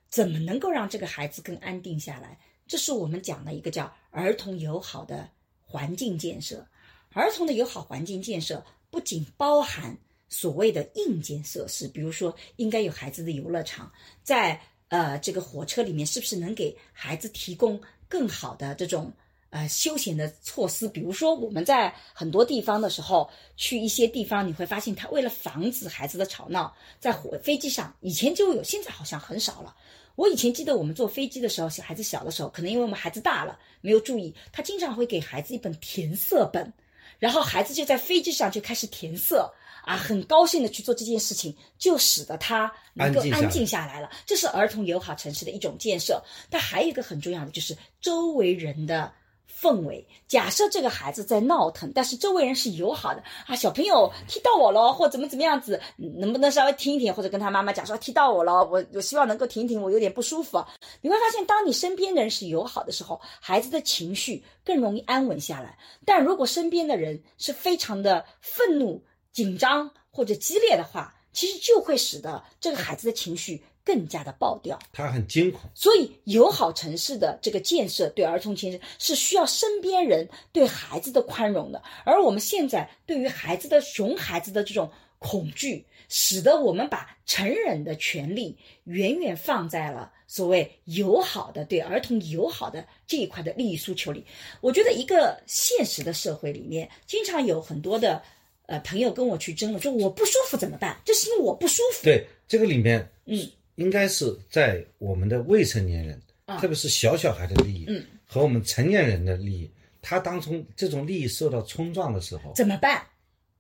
[0.10, 2.38] 怎么能够让这个孩子更安定下来。
[2.68, 5.30] 这是我们讲的一个叫儿童友好的
[5.66, 6.68] 环境建设。
[7.14, 9.98] 儿童的友好环境建设不仅包含
[10.28, 13.92] 所谓的硬件设施，比如说应该有孩子的游乐场，
[14.24, 19.12] 在呃这个火车里面是不是能给孩子提供更好的这种。
[19.52, 29.76] 呃，休闲的措施，比如说我们在很多地方的时候，去一些地方，你会发现他为了防止孩子的吵闹，在火飞机上以前就有，现在好像很少了。
[30.14, 36.72] 我以前记得我们坐飞机的时候，小孩子小的时候，可能因为我们孩子大了没有注意，他经常会给孩子一本填色本，
[37.18, 39.52] 然后孩子就在飞机上就开始填色。
[39.86, 44.08] 啊，很高兴的去做这件事情，就使得他能够安静下来了。
[44.24, 46.22] 这是儿童友好城市的一种建设。
[46.48, 49.12] 但还有一个很重要的就是周围人的
[49.60, 50.08] 氛围。
[50.28, 60.64] 假设这个孩子在闹腾，但是周围人是友好的啊，小朋友踢到我了，或怎么怎么样子，能不能稍微停一停，或者跟他妈妈讲说踢到我了，我我希望能够停一停，我有点不舒服。
[61.02, 65.78] 你会发现，当你身边的人是友好的时候，孩子的情绪更容易安稳下来。
[66.06, 74.78] 但如果身边的人是非常的愤怒、紧张或者激烈的话，其实就会使得这个孩子的情绪更加的爆掉。
[74.94, 75.62] 他很惊恐。
[75.74, 81.82] 所以，友好城市的这个建设对儿童其实是需要身边人对孩子的宽容的。
[82.06, 94.24] 而我们现在对于孩子的熊孩子的这种恐惧，使得我们把成人的权利远远放在了所谓友好的对儿童友好的这一块的利益诉求里。
[94.62, 98.22] 我觉得一个现实的社会里面，经常有很多的
[98.68, 100.98] 呃朋友跟我去争论，说我不舒服怎么办？
[101.04, 102.04] 这是因为我不舒服。
[102.04, 103.48] 对这个里面，嗯，
[103.80, 109.72] 应该是在我们的未成年人，啊特别是小小孩的利益，嗯，和我们成年人的利益，
[110.02, 113.02] 他当中这种利益受到冲撞的时候，怎么办？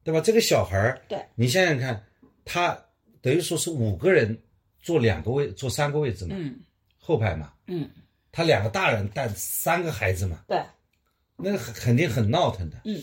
[0.03, 0.20] 对吧？
[0.20, 2.03] 这个小孩儿，对你想想看，
[2.43, 2.78] 他
[3.22, 4.38] 等于说是五个人
[4.82, 6.59] 坐两个位，坐三个位置嘛，嗯
[6.97, 7.89] 后排嘛，嗯，
[8.32, 10.61] 他两个大人带三个孩子嘛，对，
[11.38, 13.01] 那个肯定很闹腾的，嗯，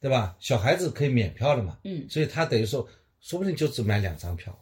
[0.00, 0.36] 对吧？
[0.40, 2.04] 小孩子可以免票的嘛，嗯。
[2.10, 2.88] 所以他等于说，
[3.20, 4.56] 说不定就只买两张票。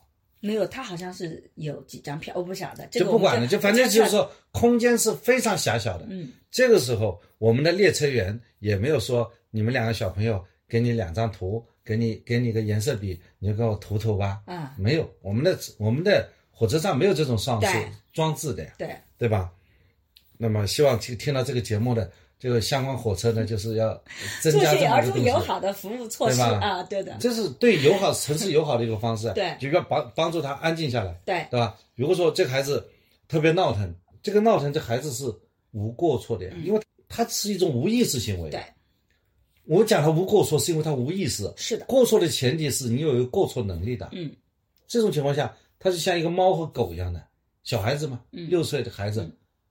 [0.45, 2.87] 没有，他好像是有几张票，我不晓得。
[2.91, 6.07] 这个就不管了，就反正就是，说，空间是非常狭小的。
[6.11, 14.43] 嗯，这个时候，我们的列车员也没有说你们两个小朋友给你两张图，给你给你个颜色笔，你就给我涂涂吧。
[14.45, 17.69] 啊，没有，我们的我们的火车上没有这种装置
[18.13, 19.51] 装置的呀，对，对吧？
[20.37, 22.11] 那么希望听听到这个节目的
[22.45, 23.95] 这个相关火车呢，就是要
[24.43, 31.19] 增做加这些儿童么一个友好的服务措施啊，对的，这是对友好城市友好的一种方式啊，对就要帮帮助他安静下来。
[31.25, 31.75] 对对吧？
[31.95, 32.87] 如果说这个孩子
[33.29, 35.25] 特别闹腾，这个闹腾这孩子是
[35.71, 38.51] 无过错的呀，因为他是一种无意识行为。
[38.51, 38.63] 嗯对，
[39.65, 41.51] 我讲他无过错，是因为他无意识。
[41.57, 44.11] 是的，过错的前提是你有一个过错能力的。
[44.13, 44.31] 嗯，
[44.87, 47.25] 这种情况下，他就像一个猫和狗一样的
[47.63, 49.27] 小孩子嘛，嗯六岁的孩子，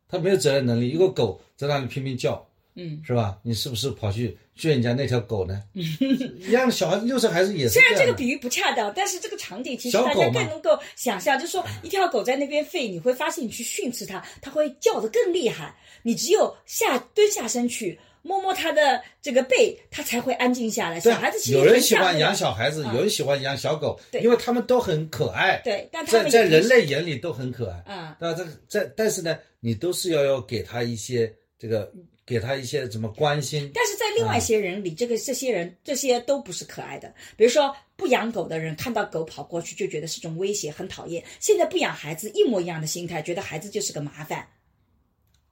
[0.09, 0.89] 他没有责任能力。
[0.89, 2.43] 一个狗在那里拼命叫，
[2.76, 3.38] 嗯，是吧？
[3.43, 5.61] 你是不是跑去训人家那条狗呢？
[5.74, 15.76] 一样的，小孩子六岁孩子也是虽然这个比喻不恰当，但是这个场景其实大家更能够想象，就是说一条狗在那边吠，你会发现你去训斥它，它会叫得更厉害。
[16.01, 20.99] 你只有下蹲下身去摸摸它的这个背，它才会安静下来。
[20.99, 25.61] 小孩子其实有人喜欢养小孩子，啊有人喜欢养小狗，对因为他们都很可爱。
[25.63, 27.93] 对，但他在在人类眼里都很可爱。
[27.93, 28.38] 啊，对吧？
[28.38, 31.89] 这个在但是呢，你都是要要给他一些这个，
[32.26, 33.69] 给他一些什么关心。
[33.74, 37.13] 但是在另外一些人里，这个这些人这些都不是可爱的。
[37.36, 41.24] 比如说不养狗的人，看到狗跑过去就觉得是种威胁，很讨厌。
[41.39, 44.47] 现在不养孩子，一模一样的心态，觉得孩子就是个麻烦，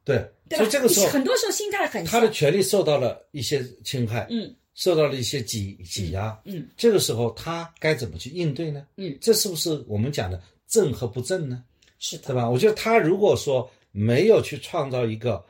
[0.04, 0.58] 对，对？
[0.58, 6.40] 所以这个时候很多时候心态很他的权利受到了一些侵害，嗯受到了一些挤挤压。
[6.46, 8.88] 嗯，这个时候他该怎么去应对呢？
[8.96, 11.64] 嗯，这是不是我们讲的正和不正呢？
[12.00, 12.50] 是的对，吧？
[12.50, 15.44] 我觉得他如果说没有去创造一个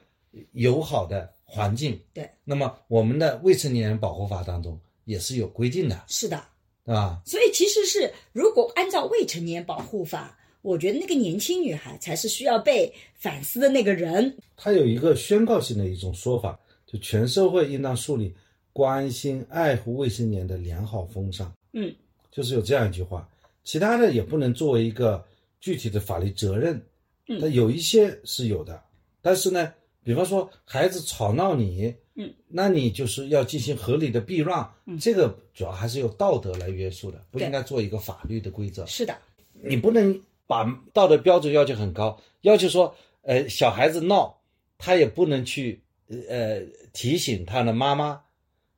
[0.53, 6.41] 友好的环境，对，那么我们的未成年人保护法当中也是有规定的，是的。
[6.83, 7.21] 对吧？
[7.27, 14.35] 所以其实是，如果按照未成年保护法，我觉得那个年轻女孩才是需要被反思的那个人。
[14.57, 18.33] 它有一个宣告性的一种说法，就全社会应当树立
[18.73, 21.93] 关心爱护未成年的良好风尚，嗯，
[22.31, 23.29] 就是有这样一句话。
[23.63, 25.23] 其他的也不能作为一个
[25.59, 26.83] 具体的法律责任，
[27.27, 28.83] 嗯但有一些是有的。
[29.21, 29.71] 但是呢，
[30.03, 34.97] 比方说孩子吵闹你，嗯，那你就是要进行合理的避让，嗯。
[34.97, 38.85] 这个主要还是由道德来约束的，不应该做一个法律的规则。
[38.85, 39.15] 是的，
[39.53, 44.41] 你不能把道德标准要求很高，要求说，呃，小孩子闹，
[44.77, 45.81] 他也不能去
[46.29, 46.61] 呃
[46.93, 48.21] 提醒他的妈妈，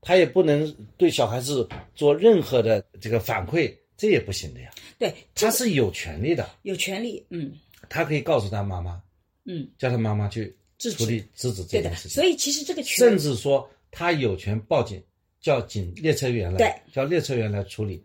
[0.02, 4.70] 他也不能对小孩子做任何的这个反馈，这也不行的呀。
[5.00, 7.54] 对，这个他是有权利的，有权利，嗯。
[7.90, 9.02] 他可以告诉他妈妈，
[9.44, 10.56] 嗯，叫他妈妈去
[10.92, 11.64] 处理制止。
[11.64, 15.02] 这件事情，所以其实这个权甚至说他有权报警，
[15.42, 18.04] 叫警列车员来，对，叫列车员来处理，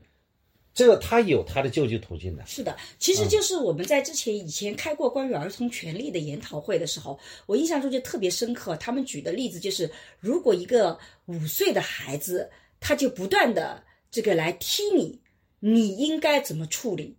[0.74, 2.44] 这个他有他的救济途径的。
[2.46, 8.76] 是的，其实就是我们在之前以前开过关于儿童权利的研讨会的时候，我印象中就特别深刻。
[8.76, 12.48] 他们举的例子就是，如果一个五岁的孩子，
[12.80, 15.20] 他就不断的这个来踢你，
[15.58, 17.16] 你应该怎么处理？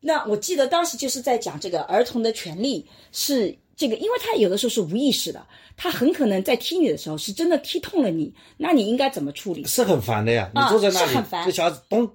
[0.00, 5.46] 那我记得当时就是在讲这个儿童的权利是这个，因为他有的时候是无意识的，
[5.76, 9.64] 他很可能在踢你的时候是真的踢痛了你，那你应该怎么处理？
[9.64, 10.50] 是很烦的呀。
[10.54, 12.08] 你啊坐在那里是很，烦这小孩子咚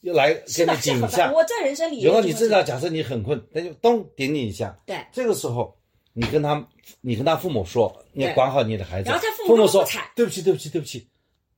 [0.00, 4.76] 又来给你顶一下。，我在人生里也然后你知道，假设你很困，他就咚顶你一下。
[4.86, 5.76] 对这个时候，
[6.12, 6.66] 你跟他，
[7.00, 9.10] 你跟他父母说，你管好你的孩子。
[9.10, 9.84] 然后他父母说
[10.16, 11.06] 对不起，对不起，对不起，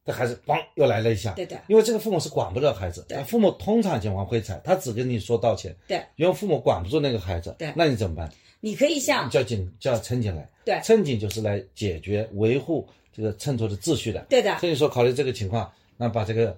[0.05, 1.33] 这孩子咣又来了一下。
[1.33, 5.75] 对的因为这个父母是管不了孩子，对父母通常情况会踩，他只跟你说道歉。
[5.89, 8.31] 对，因为父母管不住那个孩子，对那你怎么办？
[8.65, 10.49] 你可以向叫警，叫乘警来。
[10.65, 14.25] 对乘警就是来解决、维护这个乘坐的秩序的。
[14.31, 16.57] 对的所以说考虑这个情况，那把这个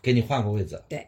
[0.00, 1.06] 给你换个位置，对，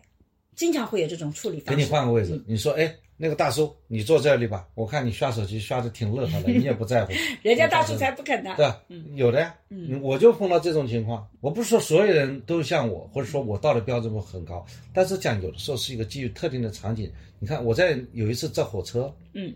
[0.55, 1.89] 经常会有这种处理方式给你。
[1.89, 2.39] 换个位置。
[2.47, 7.15] 你说，哎，那个大叔，你坐这里吧，我看你刷手机刷的挺乐呵的，你也不在乎。
[7.41, 8.53] 人家大叔才不肯呢。
[8.59, 8.79] 对吧？
[9.15, 11.27] 有的呀，嗯，我就碰到这种情况。
[11.41, 17.11] 我不是说所有人都像我，或者说我到的标准会很高，但是讲有的时候是一个基于特定的场景。
[17.39, 19.55] 你看我在有一次坐火车，嗯，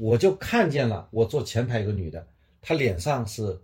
[0.00, 2.26] 我就看见了我坐前排一个女的，
[2.62, 3.56] 她脸上是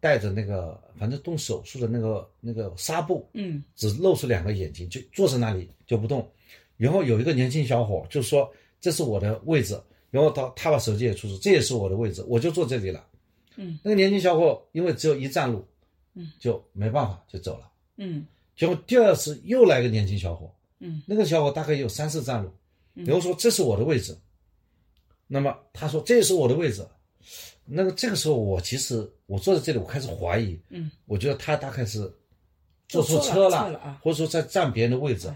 [0.00, 6.28] 带着那个反正动手术的那个那个纱布，嗯只露出两个眼睛，就坐在那里就不动。
[6.76, 9.80] 然后有一个年轻小伙就说：“这是我的位置。”
[10.10, 13.04] 然后他他把手机也出示，这也是我的位置，我就坐这里了。
[13.56, 15.64] 嗯，那个年轻小伙因为只有一站路，
[16.14, 17.70] 嗯，就没办法就走了。
[17.96, 18.26] 嗯
[18.56, 22.50] 结果第二次又来个年轻小伙，嗯，那个小伙大概有三四站路，
[22.94, 24.16] 然后说这是我的位置。
[25.26, 26.86] 那么他说这也是我的位置。
[27.64, 32.00] 那个这个时候我其实我坐在这里，我开始怀疑，嗯，我觉得他大概是
[32.88, 35.34] 坐坐错错车了错了啊或者说在占别人的位置，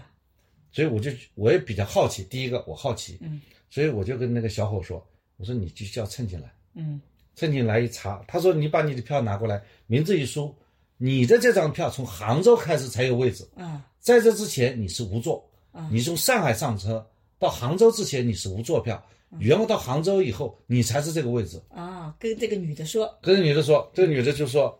[0.71, 2.23] 所以我就我也比较好奇。
[2.25, 5.03] 第一个我好奇，嗯，所以我就跟那个小伙说，
[5.37, 7.01] 我说你就叫蹭进来，嗯
[7.35, 10.53] 乘进来一查，他说你把你的票拿过来，名字一输，
[10.97, 17.03] 你的这张票从杭州开始才有位置，啊在这之前你是无座啊，你从上海上车
[17.39, 19.03] 到杭州之前你是无座票，
[19.39, 21.61] 然后到杭州以后你才是这个位置。
[21.69, 24.79] 啊，跟这个女的说，这个女的说，这个女的就说，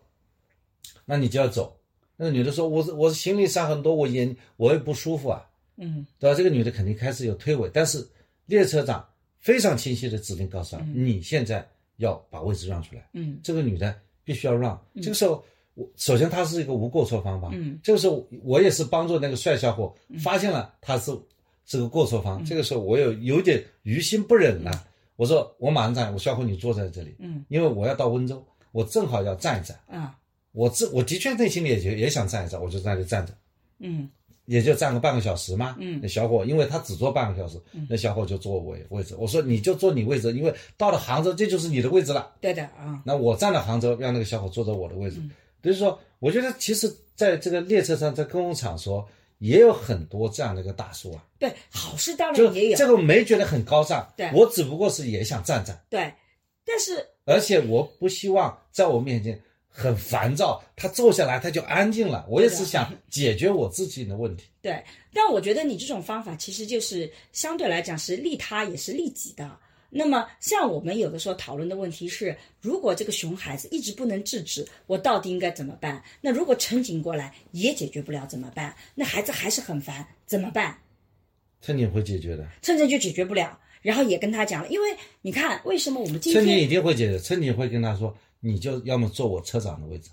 [1.05, 1.75] 那你就要走。
[2.15, 5.47] 那个女的说，我是我行李上很多，我眼我也不舒服啊，
[5.77, 6.35] 嗯对吧？
[6.35, 8.05] 这个女的肯定开始有推诿，但是
[8.45, 11.65] 列车长非常清晰的指令告诉她，你现在
[11.97, 13.07] 要把位置让出来。
[13.13, 14.77] 嗯这个女的必须要让。
[14.95, 15.41] 这个时候，
[15.75, 17.49] 我首先她是一个无过错方法。
[17.53, 21.17] 嗯，这个时候我也是帮助那个帅小伙发现了他是
[21.69, 22.43] 是个过错方。
[22.43, 24.85] 这个时候我有有点于心不忍了。
[25.15, 29.79] 我说我马上站，我小伙你坐在这里，嗯，因为我要到温州，我正好要站一站。
[29.87, 30.15] 啊
[30.51, 33.33] 我这我的确内心里也就也想站一站，我就在那里站着。
[33.77, 34.09] 嗯
[34.45, 35.75] 也就站个半个小时嘛。
[35.79, 39.15] 嗯那小伙因为他只坐半个小时，那小伙就坐我位位置。
[39.19, 42.33] 我说你就坐你位置，因为到了杭州这就是你的位置了。
[42.41, 45.19] 对的啊那我站到杭州，让那个小伙坐在我的位置。
[45.19, 45.29] 嗯
[45.61, 49.05] 就是说，我觉得其实在这个列车上，在公共场所
[49.39, 54.07] 也有很多这样的一个大叔啊，对，好事当然也有这个没觉得很高尚。
[54.15, 56.13] 对我只不过是也想站站，对，
[56.65, 62.25] 但是而且我不希望在我面前很烦躁，他坐下来他就安静了。
[62.29, 64.45] 我也是想解决我自己的问题。
[64.61, 64.83] 对，
[65.13, 69.57] 但我觉得你这种方法其实就是相对来讲是利他也是利己的。
[69.89, 76.03] 那么，像我们有的时候讨论的问题是，如果这个熊孩子一直不能制止，我到底应该怎么办？
[76.21, 78.75] 那如果乘警过来也解决不了怎么办？
[78.93, 80.77] 那孩子还是很烦，怎么办？
[81.61, 90.09] 乘警会解决的，乘警就解决不了，然后也跟他讲了，因为你看，为什么我们今乘警一定会解决，乘警会跟他说，你就要么坐我车长的位置，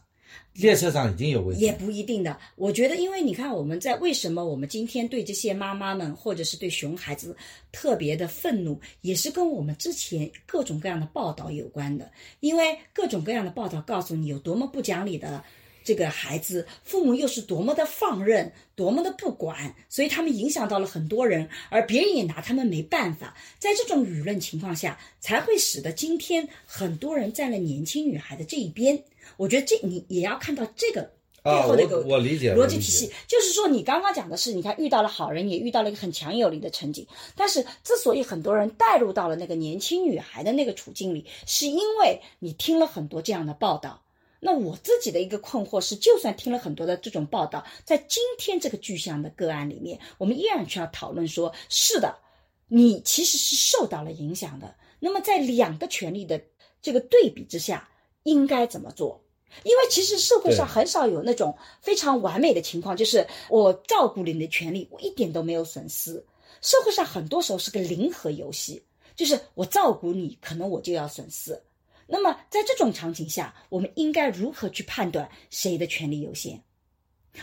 [0.53, 2.39] 列车长已经有位置也，不一定的。
[2.57, 7.37] 我觉得，因为你看我们在为什么我们今天对这些妈妈们或者是对熊孩子
[7.71, 12.11] 特别的愤怒，也是跟我们之前各种各样的报道有关的。
[12.41, 15.45] 因为各种各样的报道告诉你有多么不讲理的
[15.85, 23.37] 这个孩子，父母又是多么的放任，多么的不管，所以他们影响到了很多人，而别人也拿他们没办法。
[23.59, 29.01] 在这种舆论情况下，才会使得今天很多人站了年轻女孩的这一边。
[29.37, 31.03] 我觉得这你也要看到这个
[31.43, 37.07] 背啊，后的一个我我理解逻辑体系，就是说你刚刚讲的是，你看遇到了好人，也遇到了一个很强有力的乘警，
[37.37, 44.03] 但是之所以很多人带入到了那个年轻女孩的那个处境里，是因为你听了很多这样的报道。
[44.39, 52.19] 那我自己的一个困惑是，就算听了很多的这种报道，在今天这个具象的个案里面，我们依然需要讨论说，是的，
[52.69, 54.77] 你其实是受到了影响的。
[55.01, 56.41] 那么在两个权利的
[56.83, 57.89] 这个对比之下，
[58.27, 59.23] 应该怎么做？
[59.63, 66.23] 因为其实社会上很少有那种非常完美的情况，就是我照顾了你的权利，我一点都没有损失。
[66.61, 68.83] 社会上很多时候是个零和游戏，
[69.15, 71.59] 就是我照顾你，可能我就要损失。
[72.07, 76.61] 那么在这种场景下，我们应该如何去判断谁的权利优先？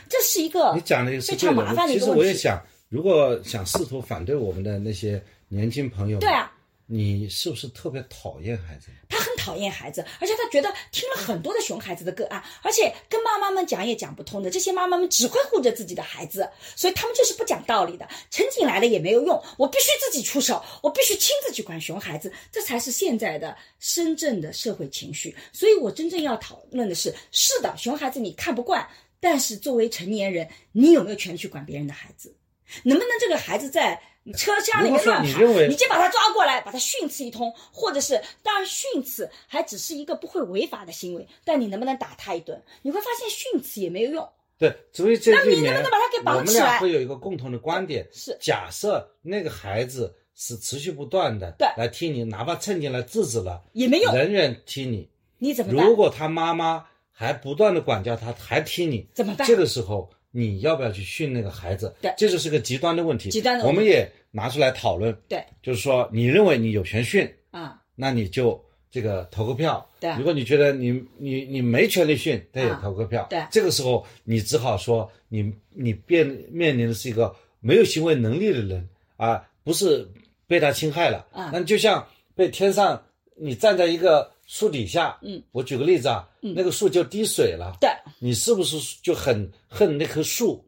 [0.10, 1.56] 这是一个你讲的也是非常。
[1.56, 2.26] 麻烦的一其实个问题。
[2.26, 6.53] 我也想，如果想试图反对我们的那些年轻朋友，对啊，
[6.94, 8.90] 你是不是特别讨厌孩子？
[9.10, 14.52] 他很讨厌孩子，而且他觉得听了很多的熊孩子的个案，而且跟妈妈们讲也讲不通的。
[14.52, 18.08] 这些妈妈们只会护着自己的孩子，所以他们就是不讲道理的。
[18.30, 25.36] 陈景来了也没有用，我必须自己出手，我必须亲自去管熊孩子，这才是现在的深圳的社会情绪。
[25.52, 28.88] 所以我真正要讨论的是，是的，熊孩子你看不惯，
[29.20, 32.36] 但是作为成年人，你有没有权去管别人的孩子？
[32.84, 34.00] 能不能这个孩子在
[34.32, 42.64] 车厢里面乱跑，你你就把他抓过来，把他训斥一通，或者是当然训斥还只是一个不会违法的行为，但你能不能打他一顿？
[42.84, 44.30] 你会发现训斥也没有用。
[44.58, 55.10] 对，所以这那你里面能不能把他给绑我们起来俩会有一个共同的观点，是假设那个孩子是持续不断的对来踢你，哪怕趁进来制止了，也没用仍然踢你。
[55.40, 55.86] 你怎么办？
[55.86, 61.96] 如果他妈妈还不断的管教他，还踢你，怎么办这个时候你要不要去训那个孩子？
[62.02, 63.30] 对这就是个极端的问题。
[63.30, 68.60] 极端的问题我们也拿出来讨论，对就是说你认为你有权训，啊，那你就
[68.90, 69.88] 这个投个票。
[70.00, 73.28] 对如果你觉得你你你没权利训，那也啊投个票。
[73.30, 80.10] 对这个时候你只好说你你面面临的是一个没有行为能力的人啊，不是
[80.48, 81.28] 被他侵害了。
[81.32, 83.00] 啊那就像被天上
[83.36, 87.90] 你站在一个树底下，嗯，我举个例子啊，那个树就滴水了，对，
[88.20, 90.64] 你是不是就很恨那棵树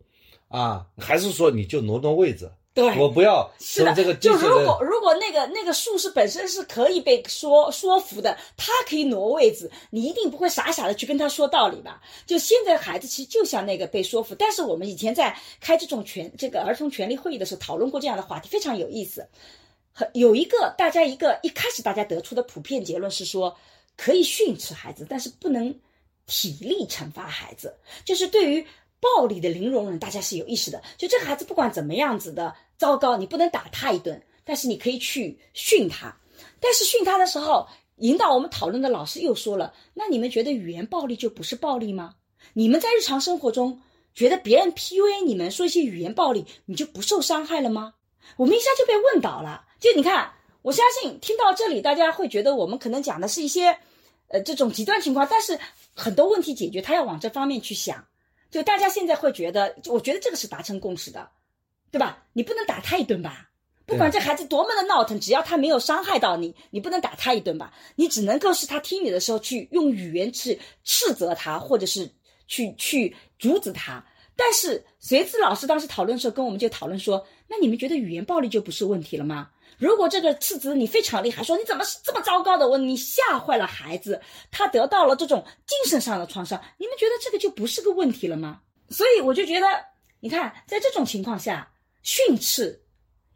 [0.47, 0.85] 啊？
[0.97, 2.49] 还是说你就挪挪位置？
[2.73, 12.01] 对我不要是的这个，滴就如果如果那个那个树是本身是可以被说说服的，他可以挪位置，你一定不会傻傻的去跟他说道理吧？
[12.25, 19.25] 就现在孩子其实就像那个被说服，但是我们以前在开这种权这个儿童权利会议的时候讨论过这样的话题，非常有意思。
[19.97, 23.55] 很有一个大家一个一开始大家得出的普遍结论是说，
[23.95, 25.73] 可以训斥孩子，但是不能
[26.25, 27.73] 体力惩罚孩子。
[28.03, 28.67] 就是对于
[28.99, 30.83] 暴力的零容忍，大家是有意识的。
[30.97, 36.13] 就这个孩子不管怎么样子的糟糕，你不能打他一顿，但是你可以去训他。
[36.59, 37.65] 但是训他的时候，
[37.99, 42.15] 引导我们讨论的老师又说了：“那你们觉得语言暴力就不是暴力吗？
[42.51, 43.81] 你们在日常生活中
[44.13, 47.93] 觉得别人 PUA 你们说一些语言暴力，你就不受伤害了吗？”
[48.37, 49.65] 我们一下就被问倒了。
[49.79, 53.77] 就你看，我相信听到这里，大家会觉得我们可能讲的是一些，
[54.29, 55.59] 呃，这种极端情况，但是
[55.93, 58.05] 很多问题解决，他要往这方面去想。
[58.51, 61.29] 就大家现在会觉得，我觉得这个是达成共识的，
[61.91, 62.23] 对吧？
[62.33, 63.49] 你不能打他一顿吧？
[63.85, 67.71] 不管这孩子多么的闹腾，只要他没有伤害到你，你不能打他一顿吧？
[67.95, 72.09] 你只能够是他听你的时候去用语言去斥责他，或者是
[72.47, 74.03] 去去阻止他。
[74.35, 79.49] 但是随之老师当时讨论的时候，跟我们就讨论说，那你们觉得语言暴力就不是问题了吗？
[79.77, 88.61] 如果这个斥责你非常厉害，说你怎么是这么糟糕的，我你吓坏了孩子，他得到了这种精神上的创伤，你们觉得这个就不是个问题了吗？
[88.89, 89.67] 所以我就觉得，
[90.19, 91.69] 你看，在这种情况下，
[92.03, 92.81] 训斥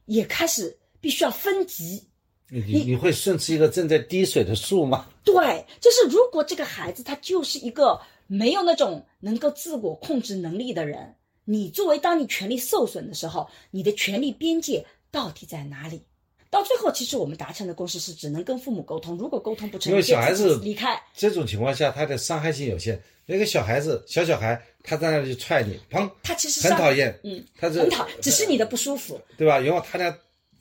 [0.06, 2.08] 也开始必须要分级。
[2.52, 5.08] 你你你会训斥一个正在滴水的树吗？
[5.26, 11.16] 对，就是如果这个孩子他就是一个没有那种能够自我控制能力的人，
[11.52, 16.04] 你作为当你权利受损的时候，你的权利边界到底在哪里？
[16.52, 19.18] 到最后，其实我们达成的共识是，只能跟父母沟通。
[19.18, 23.02] 如果沟通不成，因为小孩子离开，这种情况下，他的伤害性有限。
[23.26, 29.20] 那个小孩子，小小孩，他在那里就踹你，砰，他其实很讨厌，嗯，他是很讨，只是你的不舒服。
[29.36, 29.58] 对吧？
[29.60, 30.16] 然后他呢，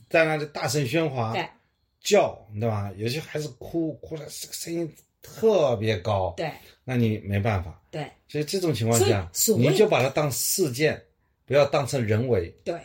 [0.09, 1.47] 在那里大声喧哗，对
[2.03, 2.91] 叫，对吧？
[2.97, 4.91] 有些孩子哭，哭的声音
[5.23, 6.53] 特别高，对
[6.85, 7.81] 那你没办法。
[7.91, 11.03] 对所以这种情况下，你就把它当事件，
[11.47, 12.49] 不要当成人为。
[12.65, 12.81] 对，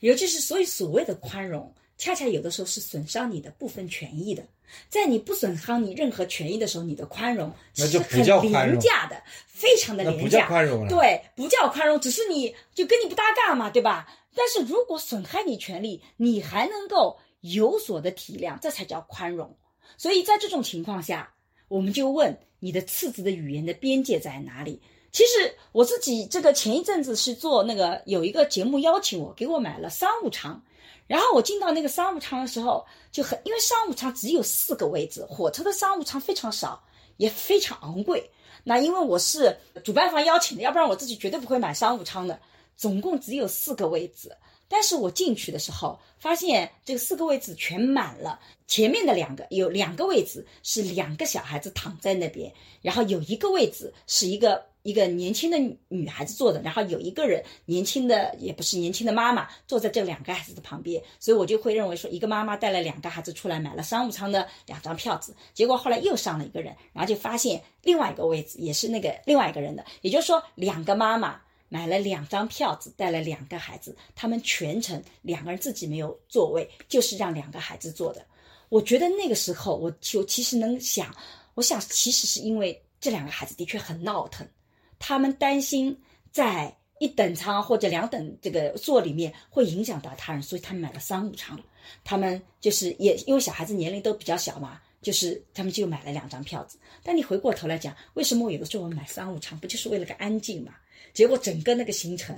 [0.00, 4.42] 尤其是所以所谓的宽容，恰恰有的时候是损伤你的部分权益的。
[4.88, 10.46] 在你不损伤你任何权益的时候，你的宽容那就不叫宽容廉价的，非常的那不叫廉价。
[10.46, 10.88] 宽容了。
[10.88, 14.08] 对，不叫宽容，只是你就跟你不搭嘎嘛，对吧？
[14.34, 19.56] 但是如果损害你权利，你还能够有所的体谅，这才叫宽容。
[19.96, 21.34] 所以在这种情况下，
[21.70, 24.82] 我们就问你的次子的语言的边界在哪里？
[25.12, 30.60] 其实我自己这个前一阵子是做那个有一个节目邀请我，给我买了商务舱，
[31.06, 36.82] 然后我进到那个商务舱的时候就很，因为商务舱只有四个位置，火车的商务舱非常少，
[37.18, 38.28] 也非常昂贵。
[38.64, 42.38] 那因为我是主办方邀请的，要不然我自己绝对不会买商务舱的。
[42.76, 44.34] 总共只有四个位置，
[44.72, 55.58] 但是我进去的时候发现这个四个位置全满了，前面的两个有两个位置是两个小孩子躺在那边，然后有一个位置是一个一个年轻的
[55.88, 71.40] 女孩子坐的，然后有一个人年轻的也不是年轻的妈妈坐在这两个孩子的旁边，所以我就会认为说一个妈妈带了两个孩子出来买了商务舱的两张票子，结果后来又上了一个人，然后就发现另外一个位置也是那个另外一个人的，也就是说两个妈妈。
[71.70, 78.22] 买了两张票子，带了两个孩子，他们全程两个人自己没有座位，就是让两个孩子坐的。
[78.68, 81.14] 我觉得那个时候，我就其实能想，
[81.54, 84.46] 我想其实是因为这两个孩子的确很闹腾，
[84.98, 85.96] 他们担心
[86.30, 91.58] 在一等舱或者两等这个座里面会影响到他人，所以他们买了商务舱。
[92.04, 96.78] 他们就是也因为小孩子年龄都比较小嘛，就是他们就买了两张票子。
[97.02, 100.74] 但你回过头来讲，为什么我有的时候我买商务舱，不就是为了个安静嘛？
[101.12, 102.34] 结果整个那个行程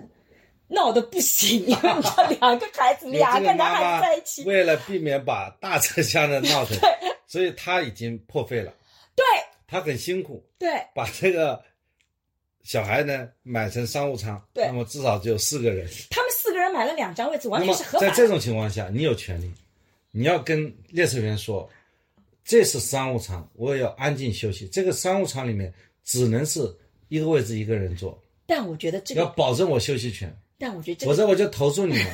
[0.68, 6.78] 闹得不行，因为你知道两个孩子， 两个男孩子在一起，为了避免把大车厢的闹腾，
[7.26, 8.72] 所以他已经破费了。
[9.14, 9.24] 对，
[9.66, 11.62] 他很辛苦，对，把这个
[12.62, 15.86] 小孩呢买成商务舱，对那么至少只有四个人。
[16.10, 18.08] 他们四个人买了两张位置，完全是合法的。
[18.08, 19.52] 在这种情况下，你有权利，
[20.10, 21.68] 你要跟列车员说，
[22.44, 24.66] 这是商务舱，我也要安静休息。
[24.68, 26.60] 这个商务舱里面只能是
[27.08, 28.18] 一个位置一个人坐，
[28.54, 32.06] 但我觉得这个要，保证我休息权，但我觉得这个，否则我就投诉你们，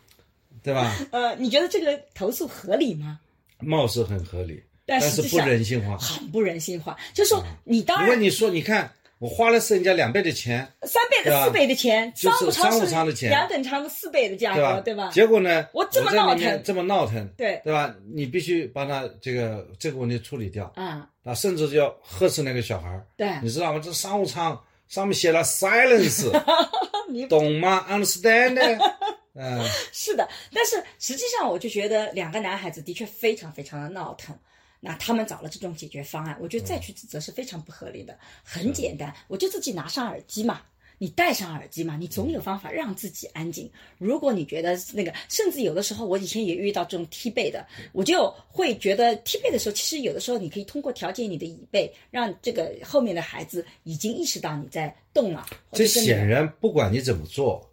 [0.64, 0.96] 对吧？
[1.12, 3.20] 呃，你觉得这个投诉合理吗？
[3.58, 5.98] 貌似很合理，但但是不人性化。
[5.98, 6.96] 很不人性化。
[7.12, 14.56] 就是说，你当然如果你说，你看我花了是人家两倍的钱，三倍的、四倍的钱，商务舱的钱两等舱的四倍的价？
[14.56, 15.10] 格，对吧？
[15.12, 17.94] 结果呢，我这么闹腾这么闹腾，对对吧？
[18.14, 23.78] 你必须把他这个这个问题处理掉啊，啊，甚至就要呵斥那个小孩儿对，你知道吗？
[23.84, 24.58] 这商务舱
[24.88, 26.30] 上面写了 silence，
[27.10, 28.78] 你懂吗？understand？
[29.36, 34.36] 嗯，是的，但是实际上我就觉得两个男孩子的确非常非常的闹腾。
[34.78, 38.16] 那他们找了这种解决方案，我觉得再去指责是非常不合理的。
[38.44, 40.60] 很简单，我就自己拿上耳机嘛，
[40.98, 43.70] 你戴上耳机嘛，你总有方法让自己安静。
[43.98, 55.46] 如果你觉得那个，甚至有的时候，我以前也遇到这种踢背的，我就会觉得踢背的时候，其实有的时候你可以通过调节你的椅背，让这个后面的孩子已经意识到你在动了。
[55.72, 57.70] 这显然不管你怎么做，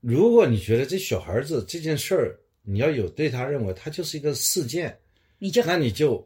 [0.00, 4.96] 如果你觉得这小孩子这件事儿，你要有对他认为他就是一个事件，
[5.38, 6.24] 你就那你就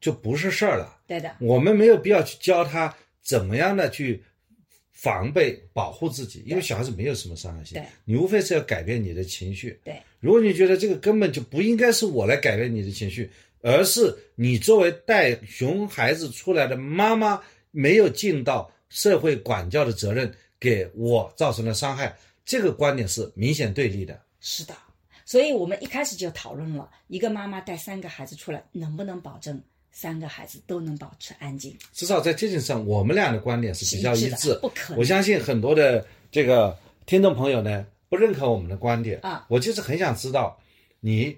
[0.00, 1.00] 就不是事儿了。
[1.06, 4.22] 对的，我们没有必要去教他怎么样的去
[4.96, 7.86] 防备、保护自己，因为小孩子没有什么伤害性对。
[8.06, 9.78] 你无非是要改变你的情绪。
[9.84, 13.30] 对，如果你觉得这个根本就不应该是我来改变你的情绪，
[13.60, 17.38] 而是你作为带熊孩子出来的妈妈
[17.72, 24.18] 没有尽到社会管教的责任，给我造成了伤害，这个观点是明显对立的。
[24.40, 24.74] 是的，
[25.26, 29.60] 所以我们一开始就讨论了，一个妈妈带三个孩子出来，能不能保证
[29.98, 31.74] 三个孩子都能保持安静？
[31.94, 36.76] 至少在这件事上，我们俩的观点是比较一致不可能我相信很多的这个
[37.06, 39.46] 听众朋友呢，不认可我们的观点啊。
[39.48, 40.60] 我就是很想知道，
[41.00, 41.34] 你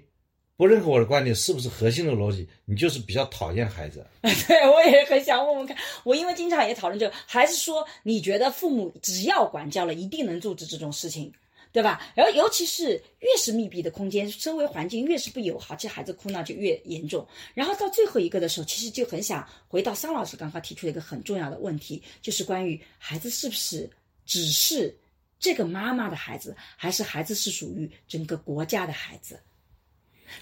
[0.57, 2.49] 不认可我的观点是不是核心的逻辑？
[2.65, 4.05] 你就是比较讨厌孩子。
[4.21, 5.77] 对，我也很想问问看。
[6.03, 11.31] 我因为经常也讨论这个，还是说你觉得父母只要管教了，一定能阻止这种事情？
[11.71, 12.01] 对吧？
[12.15, 17.27] 然后尤其是越是密闭的空间，周围环境越是不友好，这孩子哭闹就越严重。
[17.53, 23.89] 然后到最后一个的时候，其实就很想回到桑老师刚刚提出的一个很重要的问题，就是关于孩子是不是
[24.25, 24.97] 只是
[25.39, 29.39] 这个妈妈的孩子，还是孩子是属于整个国家的孩子？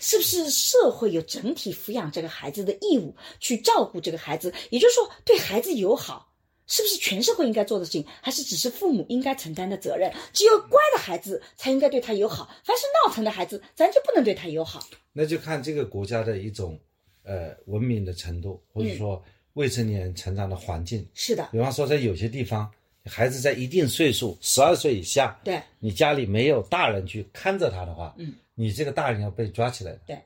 [0.01, 4.53] 是不是社会有整体抚养这个孩子的义务，去照顾这个孩子？
[4.69, 6.29] 也就是说，对孩子友好，
[6.67, 10.13] 是不是全社会应该做的事情，还是只是父母应该承担的责任？
[10.33, 14.85] 只有乖的孩子才应该对他友好，凡是闹腾的孩子，咱就不能对他友好。
[15.13, 16.79] 那就看这个国家的一种
[17.23, 21.07] 呃文明的程度，或者说未成年人成长的环境。
[21.13, 22.69] 是的，比方说，在有些地方，
[23.05, 29.99] 孩子在一定岁数，十二岁以下，对你家里没有大人去看着他的话，嗯，你这个大人要被抓起来的。
[30.05, 30.19] 对，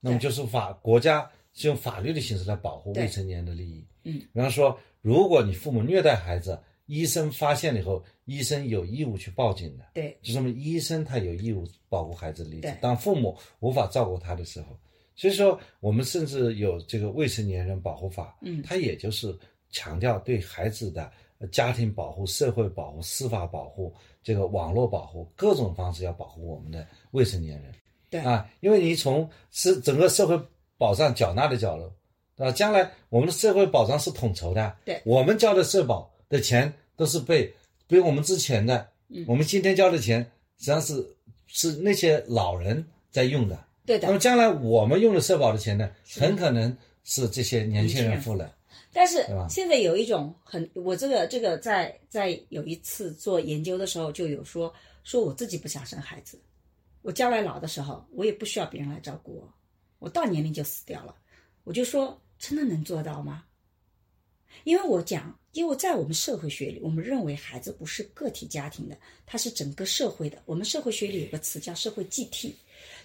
[0.00, 3.86] 那么就是法国家是用法律的形式来保护未成年人的利益。
[4.04, 9.84] 嗯，比方说，如果你父母虐待孩子，医生发现了以后，医生有义务去报警的。
[9.94, 12.62] 对就说明医生他有义务保护孩子的利益。
[12.80, 14.78] 当父母无法照顾他的时候，
[15.14, 19.36] 所以说我们甚至有这个未成年人保护法，嗯它也就是
[19.70, 27.72] 强调对孩子的呃家庭保护、社会保护、司法保护、这个网络保护各种方式要保护我们的未成年人。
[28.10, 30.38] 对啊，因为你从是整个社会
[30.76, 31.90] 保障缴纳的角度，
[32.42, 32.56] 对吧？
[32.56, 37.54] 将来我们的社会保障是统筹的，对我们交的社保的钱都是被
[37.86, 40.20] 比我们之前的，嗯我们今天交的钱
[40.58, 41.16] 实际上是
[41.46, 43.64] 是那些老人在用的。
[43.86, 44.08] 对的。
[44.08, 48.52] 那么将来我们用的社保的钱呢，很可能是这些年轻人付的。
[48.92, 56.38] 但是现在有一种很，我这个这个在在有一次做研究的时候就有说说我自己不想生孩子，
[57.00, 59.48] 我将来老的时候我也不需要别人来照顾我，
[59.98, 61.14] 我到年龄就死掉了。
[61.64, 63.44] 我就说真的能做到吗？
[64.64, 70.42] 因为我讲因为在我们社会学里，我们认为孩子不是个体家庭的，他是整个社会的。
[70.44, 72.52] 我们社会学里有个词叫社会寄替，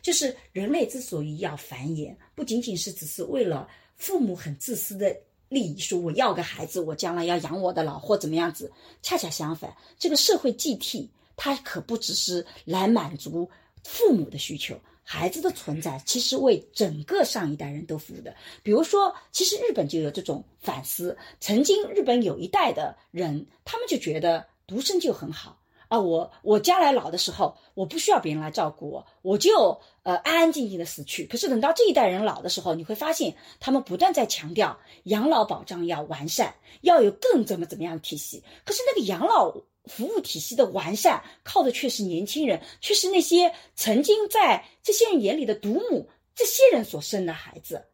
[0.02, 5.16] 就是人类之所以要繁衍，不仅仅是只是为了父母很自私的
[5.50, 8.72] 利益，说我要个孩子，我将来要养我的老或怎么样子。
[9.04, 13.48] 恰恰相反，这个社会寄替，它可不只是来满足
[13.84, 14.76] 父母的需求。
[15.10, 18.36] 孩子的存在其实为整个上一代人都服务的。
[18.62, 21.18] 比如说，其实日本就有这种反思。
[21.40, 25.58] 曾经日本有一代的人，他们就觉得独生就很好
[25.88, 31.26] 啊，我我将来老的时候，我不需要别人来照顾我，我就呃安安静静的死去。
[31.26, 38.44] 可是等到这一代人老的时候，你会发现他们不断在强调养老保障要完善，要有更怎么怎么样的体系。
[38.66, 39.56] 可是那个养老。
[39.88, 47.86] 服务体系的完善，靠的却是年轻人，却是那些曾经在这些人眼里的独母，这些人所生的孩子。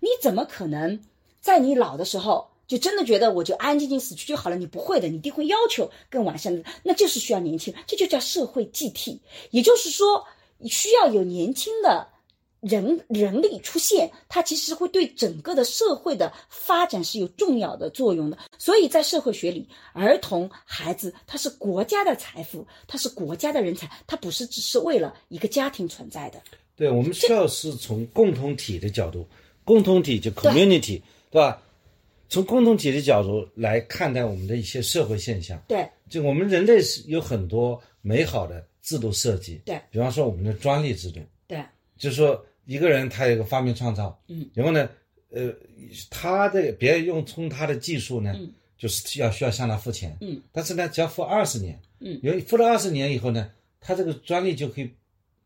[0.00, 1.00] 你怎么可能
[1.40, 4.56] 在你老的时候，就真的觉得我就安安静静死去就好了？
[4.56, 9.20] 你不会的，你一定会要求更完善的，那就是需要年轻人，这就叫社会继替。
[9.50, 10.26] 也就是说，
[10.66, 12.11] 需要有年轻的。
[12.62, 18.38] 人人力出现，它其实会对整个的社会的发展是有重要的作用的。
[18.56, 26.40] 所以在社会学里，儿童孩子他是国家的财富，他是国家的人才，他不是只是为了一个家庭存在的。
[26.76, 29.26] 对，我们需要是从共同体的角度，
[29.64, 31.02] 共同体就 community，
[31.32, 31.60] 对吧？
[32.28, 35.60] 从共同体的角度来看待我们的一些社会现象。
[35.66, 39.60] 对，就我们人类是有很多美好的制度设计。
[39.64, 41.18] 对，比方说我们的专利制度。
[41.48, 41.60] 对，
[41.98, 42.40] 就是说。
[42.64, 44.88] 一个人他有个发明创造，嗯，然后呢，
[45.30, 45.52] 呃，
[46.10, 54.90] 他的别人用从他的技术呢，嗯，就是要需要向他付钱，嗯，但是呢，只要付二十年，嗯，因为付了二十年以后呢，他这个专利就可以，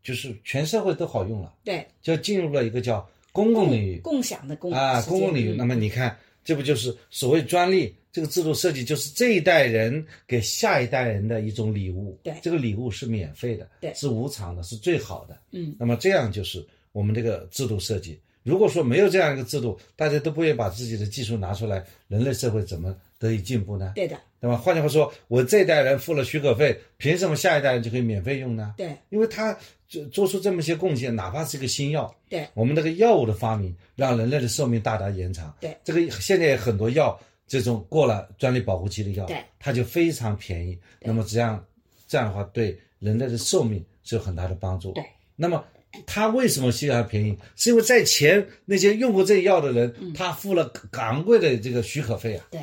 [0.02, 5.55] 就是全社会都好用了，对，就进入了一个叫公共领域，共享的公啊，公共领域。
[5.55, 16.66] 那么你看，这不就是所谓专利这个制度设计，就是这一代人给下一代人的一种礼物，对，这个礼物是免费的，对，是无偿的，是最好的，嗯，那么这样就是。
[16.97, 23.93] 我们这个制度设计，如果说没有这样一个制度，大家都不愿意把自己的技术拿出来，人类社会怎么得以进步呢？
[23.94, 24.56] 对的，那么？
[24.56, 28.73] 换句话说，我这一代人付了许可费，凭什么下一代人就可以免费用呢？
[28.78, 29.55] 对，因为他
[29.86, 35.55] 做做出这么些贡献，哪怕是一个新药，对，我们这个药物的发明，让人类的寿命大大延长。
[35.60, 40.78] 对，这个现在很多药，这种过了专利保护期的药，对，它就非常便宜。
[41.02, 41.62] 那么这样
[42.09, 44.93] 这样的话，对人类的寿命是有很大的帮助。
[44.93, 45.05] 对，
[45.36, 45.62] 那么。
[46.06, 47.39] 他为什么需要便宜？
[47.55, 52.47] 是因为在前那些用过这药的人，他付了昂贵的这个许可费啊。
[52.51, 52.60] 对，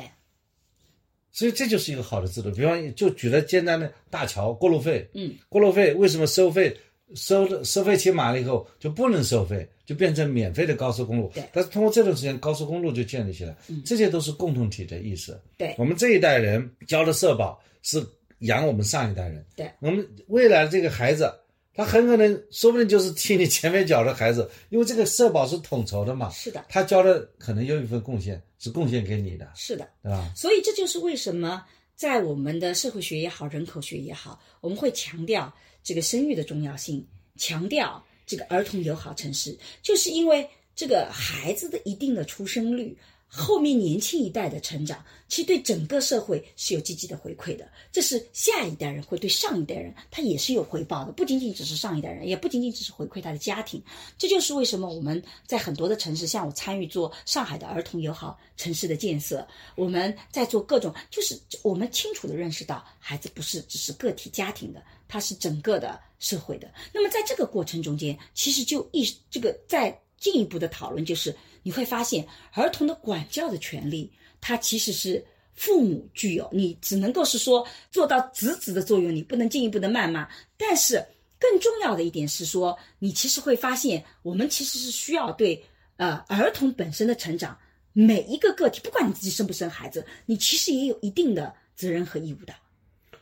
[1.32, 2.50] 所以这就是一个好的制度。
[2.50, 6.76] 比方就举了简单的大桥过路费，嗯，过路费为什么收费
[7.14, 11.30] 收的收费期满了以后就不能收费，就变成免费的高速公路？
[11.34, 11.42] 对。
[11.52, 15.40] 但是通过这段时间，高速公路就建立起来，嗯，这些都是共同体的意思。
[15.56, 18.04] 对，我们这一代人交的社保是
[18.40, 21.32] 养我们上一代人，对，我们未来的这个孩子。
[21.74, 26.30] 他很可能，说不定就是替你前面缴的孩子，因为这个社保是统筹的嘛。
[26.30, 29.50] 是的，他交的可能有一份贡献，是贡献给你的。
[29.54, 30.32] 是的，对吧？
[30.36, 31.64] 所以这就是为什么
[31.96, 35.52] 在我们的社会学也好，人口学也好，我们会强调
[35.82, 37.04] 这个生育的重要性，
[37.36, 42.96] 强调这个儿童友好城市，就是因为这个孩子的一定的出生率。
[43.26, 47.68] 后面年轻一代的成长，其实对整个社会是有积极的回馈的。
[47.90, 51.10] 这是下一代人会对上一代人，他也是有回报的。
[51.10, 53.82] 不仅仅只是上一代人，也不仅仅只是回馈他的家庭。
[54.16, 59.44] 这就是为什么我们在很多的城市，像我参与做上海的儿童友好城市的建设，
[59.74, 66.72] 我们在做各种，就是我们清楚的认识到，孩子不是只是个体家庭的，他是整个的社会的。
[66.92, 71.34] 那么在这个过程中间，其实就一这个在进一步的讨论就是。
[71.64, 74.08] 你会发现，儿童的管教的权利，
[74.40, 75.24] 它其实是
[75.54, 80.28] 父母具有，你只能够是说做到子子的作用，你不能进一步的谩骂。
[80.56, 81.04] 但是
[81.38, 85.64] 更重要的一点是说，你其实会发现，我们其实是需要对
[85.96, 87.58] 呃儿童本身的成长，
[87.92, 92.54] 每一个个体，不管你自己生不生孩子，你其实也有一定的责任和义务的。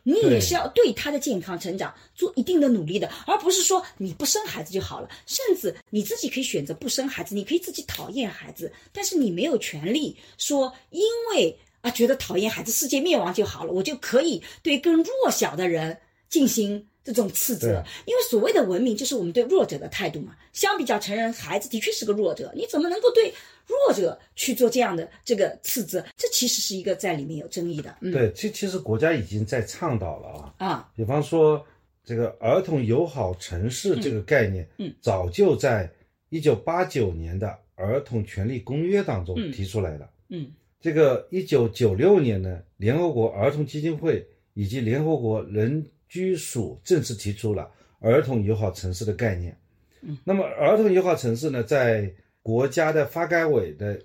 [0.03, 5.09] 你也是要对他的健康成长做一定的努力的，而不是说你不生孩子就好了。
[5.25, 11.01] 甚至你自己可以选择不生孩子，你可以自己讨厌孩子，但是你没有权利说，因
[11.31, 15.97] 为啊觉得讨厌孩子，世界灭亡就好了，我就可以对更弱小的人
[16.29, 16.87] 进行。
[17.03, 20.35] 这种斥责，因为所谓的文明就是我们对弱者的态度嘛。
[20.53, 23.33] 相比较成人，孩子的确是个弱者，你怎么能够对
[23.67, 26.05] 弱者去做这样的这个斥责？
[26.15, 27.95] 这其实是一个在里面有争议的。
[28.01, 30.67] 嗯对，其其实国家已经在倡导了啊。
[30.67, 31.65] 啊，比方说
[32.05, 35.91] 这个儿童友好城市这个概念，嗯，早就在
[36.29, 40.09] 一九八九年的儿童权利公约当中提出来了。
[40.29, 49.57] 嗯，这个一九九六年呢，联合国儿童基金会以及联合国人居署正式提出了儿童友好城市的概念。
[50.01, 52.13] 嗯，那么儿童友好城市呢，在
[52.43, 53.99] 国家的发改委的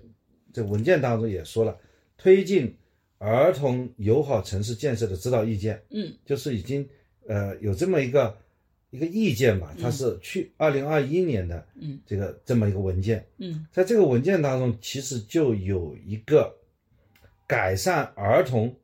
[0.51, 1.77] 这文件当中也说了，
[2.17, 2.75] 推进
[3.19, 6.11] 儿童友好城市建设的指导意见，嗯。
[6.25, 6.89] 就是已经
[7.27, 8.35] 呃有这么一个
[8.89, 11.99] 一个意见吧，它是去二零二一年的嗯。
[12.07, 13.23] 这个这么一个文件。
[13.37, 13.67] 嗯。
[13.71, 16.57] 在这个文件当中，其实就有一个
[17.45, 18.75] 改善儿童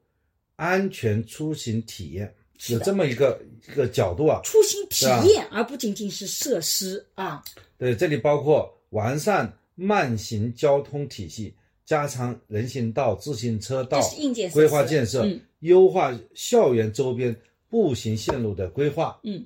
[0.58, 2.32] 安全出行体验，
[2.69, 4.40] 有这么一个一个角度啊。
[4.44, 7.44] 出行体验，而不仅仅是设施啊。
[7.77, 11.53] 对，这里包括完善慢行交通体系，
[11.86, 17.36] 加强人行道、自行车道这是硬件规划建设，嗯优化校园周边
[17.69, 19.45] 步行线路的规划嗯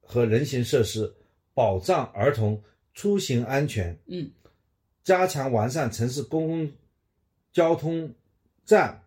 [0.00, 1.12] 和人行设施，
[1.52, 2.62] 保障儿童
[2.94, 3.98] 出行安全。
[4.06, 4.30] 嗯
[5.04, 6.70] 加强完善城市公共
[7.52, 8.14] 交通
[8.64, 9.01] 站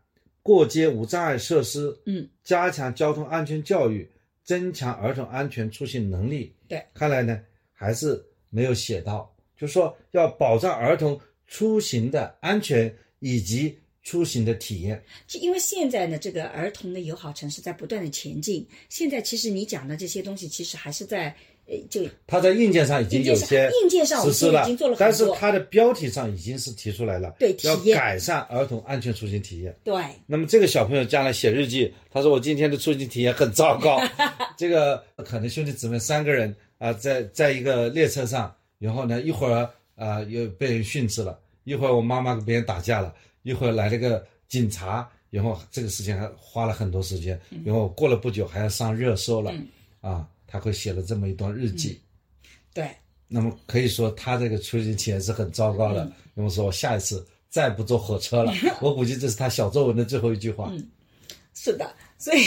[0.46, 4.08] 过街无障碍设施，嗯，加强交通安全教育，
[4.44, 6.54] 增强儿童安全出行能力。
[6.68, 7.42] 对，看来呢
[7.74, 15.04] 还是没有写到，就是说要保障儿童出行的安全以及出行的体验。
[15.26, 18.68] 就因为现在呢，这个儿童的友好城市在不断的前进。
[18.88, 21.36] 现在其实你讲的这些东西，其实还是在
[21.68, 29.76] 呃，就他在硬件上已经有些硬件上我们实施了已经做了但是它的标题上已经是提出来了，对体要改善儿童安全出行体验。
[29.84, 29.96] 对，
[30.28, 34.00] 那么这个小朋友将来写日记，他说我今天的出行体验很糟糕。
[34.56, 43.12] 这个可能兄弟姊妹三个人啊、在在一个列车上，然后呢一会儿啊、又被人训斥了，一会儿我妈妈跟别人打架了，
[43.42, 49.68] 一会儿来了个警察，然后这个事情还花了很多时间，然后过了不久还要上热搜了，嗯。
[50.02, 52.00] 啊，他会写了这么一段日记。
[52.74, 52.90] 对，
[53.28, 56.12] 那么可以说他这个出行体验是很糟糕的。
[56.34, 60.70] 那么说我下一次再不坐火车了， 我估计这是他小作文的最后一句话。
[60.72, 60.90] 嗯
[61.58, 61.96] 是的。
[62.18, 62.40] 所以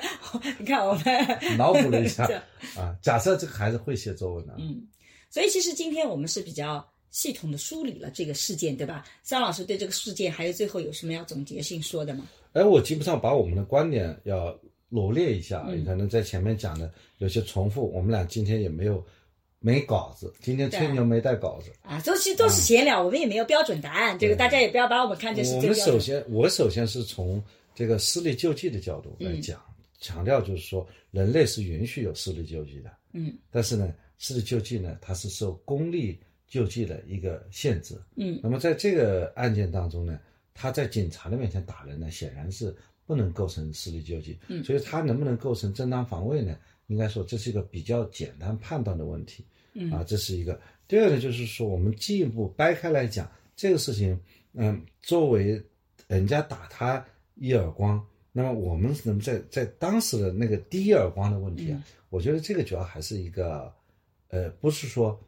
[0.58, 1.04] 你看，我们
[1.58, 2.34] 脑补了一下这
[2.80, 4.86] 啊，假设这个孩子会写作文呢、嗯，
[5.30, 9.04] 所以其实今天我们是比较系统的梳理了这个事件，对吧？
[9.22, 12.26] 张老师对这个事件还有最后有什么要总结性说的吗？
[12.52, 14.58] 哎，我基本上把我们的观点要
[14.94, 15.80] 罗列一下，嗯。
[15.80, 16.88] 你可能在前面讲的
[17.18, 19.04] 有些重复，我们俩今天也没有
[19.58, 21.72] 没稿子，今天吹牛没带稿子。
[21.82, 27.42] 啊，都是都是闲聊，我们也没有标准答案，这个大家也不要把我们看成是我们最标准首先，我首先是从
[27.74, 29.34] 这个私立救济的角度嗯。
[29.34, 29.60] 来讲，
[30.00, 33.36] 强调就是说，人类是允许有私立救济的，嗯。
[33.50, 36.16] 但是呢，私立救济呢，它是受公立
[36.46, 38.00] 救济的一个限制。
[38.14, 38.38] 嗯。
[38.42, 40.20] 那么在这个案件当中呢，
[40.52, 42.72] 他在警察的面前打人呢，显然是
[43.06, 44.38] 不能构成私力救济。
[44.48, 46.56] 嗯所以他能不能构成正当防卫呢？
[46.88, 49.44] 应该说这是一个比较简单判断的问题。
[49.72, 50.60] 嗯啊，这是一个。
[50.86, 54.18] 第二呢，就是说我们进一步掰开来讲这个事情，
[54.52, 55.60] 嗯，作为
[56.06, 57.04] 人家打他
[57.34, 63.72] 一耳光，那么我们能在在当时的那个第一耳光的问题啊，嗯我觉得这个主要还是一个，
[64.28, 65.18] 呃，不是说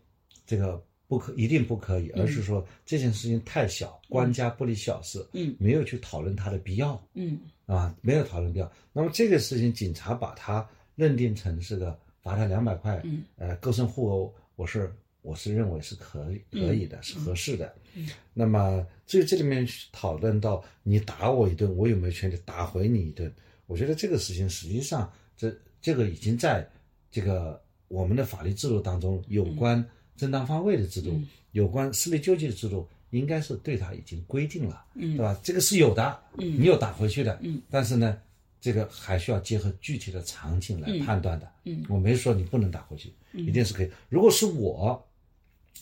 [0.47, 7.03] 这个不可一定不可以，而是说这件事情太小，官家不理小事，嗯没有去讨论它的必要。
[7.15, 8.71] 嗯啊，没有讨论掉。
[8.93, 17.67] 那么这个事情，警察把他认定成是个罚他两百块，嗯，呃，构成互殴，我是我是认为是可以可以的，是合适的。
[17.95, 23.33] 嗯那么至于这里面讨论到你打我一顿，我有没有权利打回你一顿？
[23.67, 26.69] 我觉得这个事情实际上这这个已经在
[27.11, 29.85] 这个我们的法律制度当中有关
[30.15, 32.87] 正当防卫的制度，嗯有关私力救济的制度，
[33.19, 35.39] 应该是对他已经规定了，嗯对吧？
[35.43, 38.19] 这个是有的，嗯你有打回去的，嗯，但是呢，
[38.61, 43.91] 这个还需要结合具体的场景来判断的，嗯我没说你不能打回去，一定是可以。
[44.09, 45.05] 如果是我，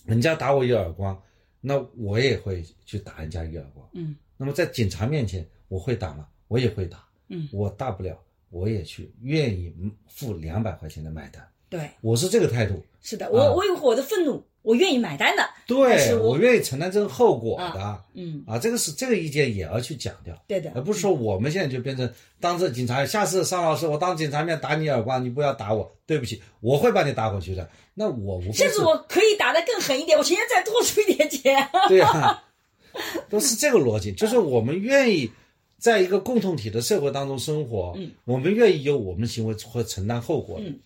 [0.04, 1.20] 人家打我一耳光，
[1.60, 3.88] 那我也会去打人家一耳光。
[3.92, 6.26] 嗯那么在警察面前，我会打吗？
[6.48, 8.20] 我也会打，嗯，我大不了
[8.50, 9.72] 我也去愿意
[10.08, 12.84] 付两百块钱的买单，对，我是这个态度。
[13.00, 15.48] 是的，我我有我的愤怒，我愿意买单的。
[15.66, 20.34] 对我我愿意承担这个后果的啊嗯，啊，这个是这个意见也要去讲掉。
[20.48, 22.10] 对的而，不是说我们现在就变成
[22.40, 27.68] 当着警察，下次尚老师我当警察面打你耳光，你不要打我，对不起，我会把你打回去的。
[27.92, 31.68] 那我无甚至我可以打得更狠一点，我情愿再多出一点钱。
[31.86, 32.42] 对啊，
[33.28, 35.30] 都是这个逻辑，就是我们愿意
[35.78, 40.66] 在一个共同体的社会当中生活，嗯，我们愿意有我们行为会承担后果的。
[40.66, 40.80] 嗯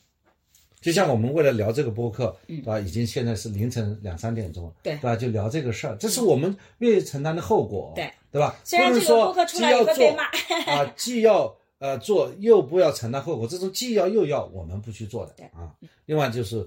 [0.80, 2.78] 就像我们为了聊这个播客，嗯对吧？
[2.80, 5.16] 已经现在是凌晨两三点钟了，对对吧？
[5.16, 8.56] 就聊这个事儿，这是我们愿意承担的后果，对对吧？
[8.64, 15.74] 虽然这个播客出来既要做也会被骂啊，既要呃做，又不要承担后果，这种既要又要，我们不去做的对啊。
[16.06, 16.66] 另外就是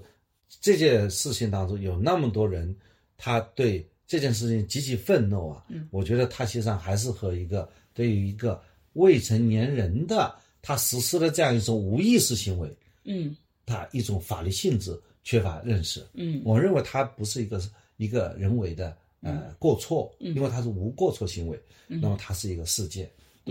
[0.60, 2.74] 这件事情当中有那么多人，
[3.16, 8.60] 他对这件事情极其愤怒啊，嗯，我觉得它实际上还是和一个对于一个
[8.92, 12.68] 未成年人的他实施了这样一种无意识行为，
[13.04, 13.34] 嗯
[13.66, 16.06] 他一种法律性质缺乏认识。
[16.14, 16.42] 嗯。
[16.44, 17.60] 我认为它不是一个
[17.96, 23.10] 一个人为的呃过错，因为它是无过错行为，那么它是一个事件，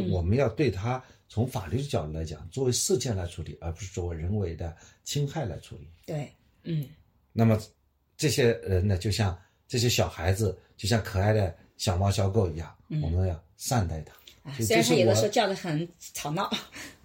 [0.09, 5.87] 我们要对它从法律的角度来讲，作为事件来处理，而不是作为人为的侵害来处理。
[6.05, 6.29] 对，
[6.63, 6.85] 嗯。
[7.31, 7.57] 那么
[8.17, 14.13] 这些人呢，就像这些小孩子，就像可爱的小猫小狗一样，我们要善待它。
[14.43, 16.49] 啊，虽然他这是我有的时候叫的很吵闹，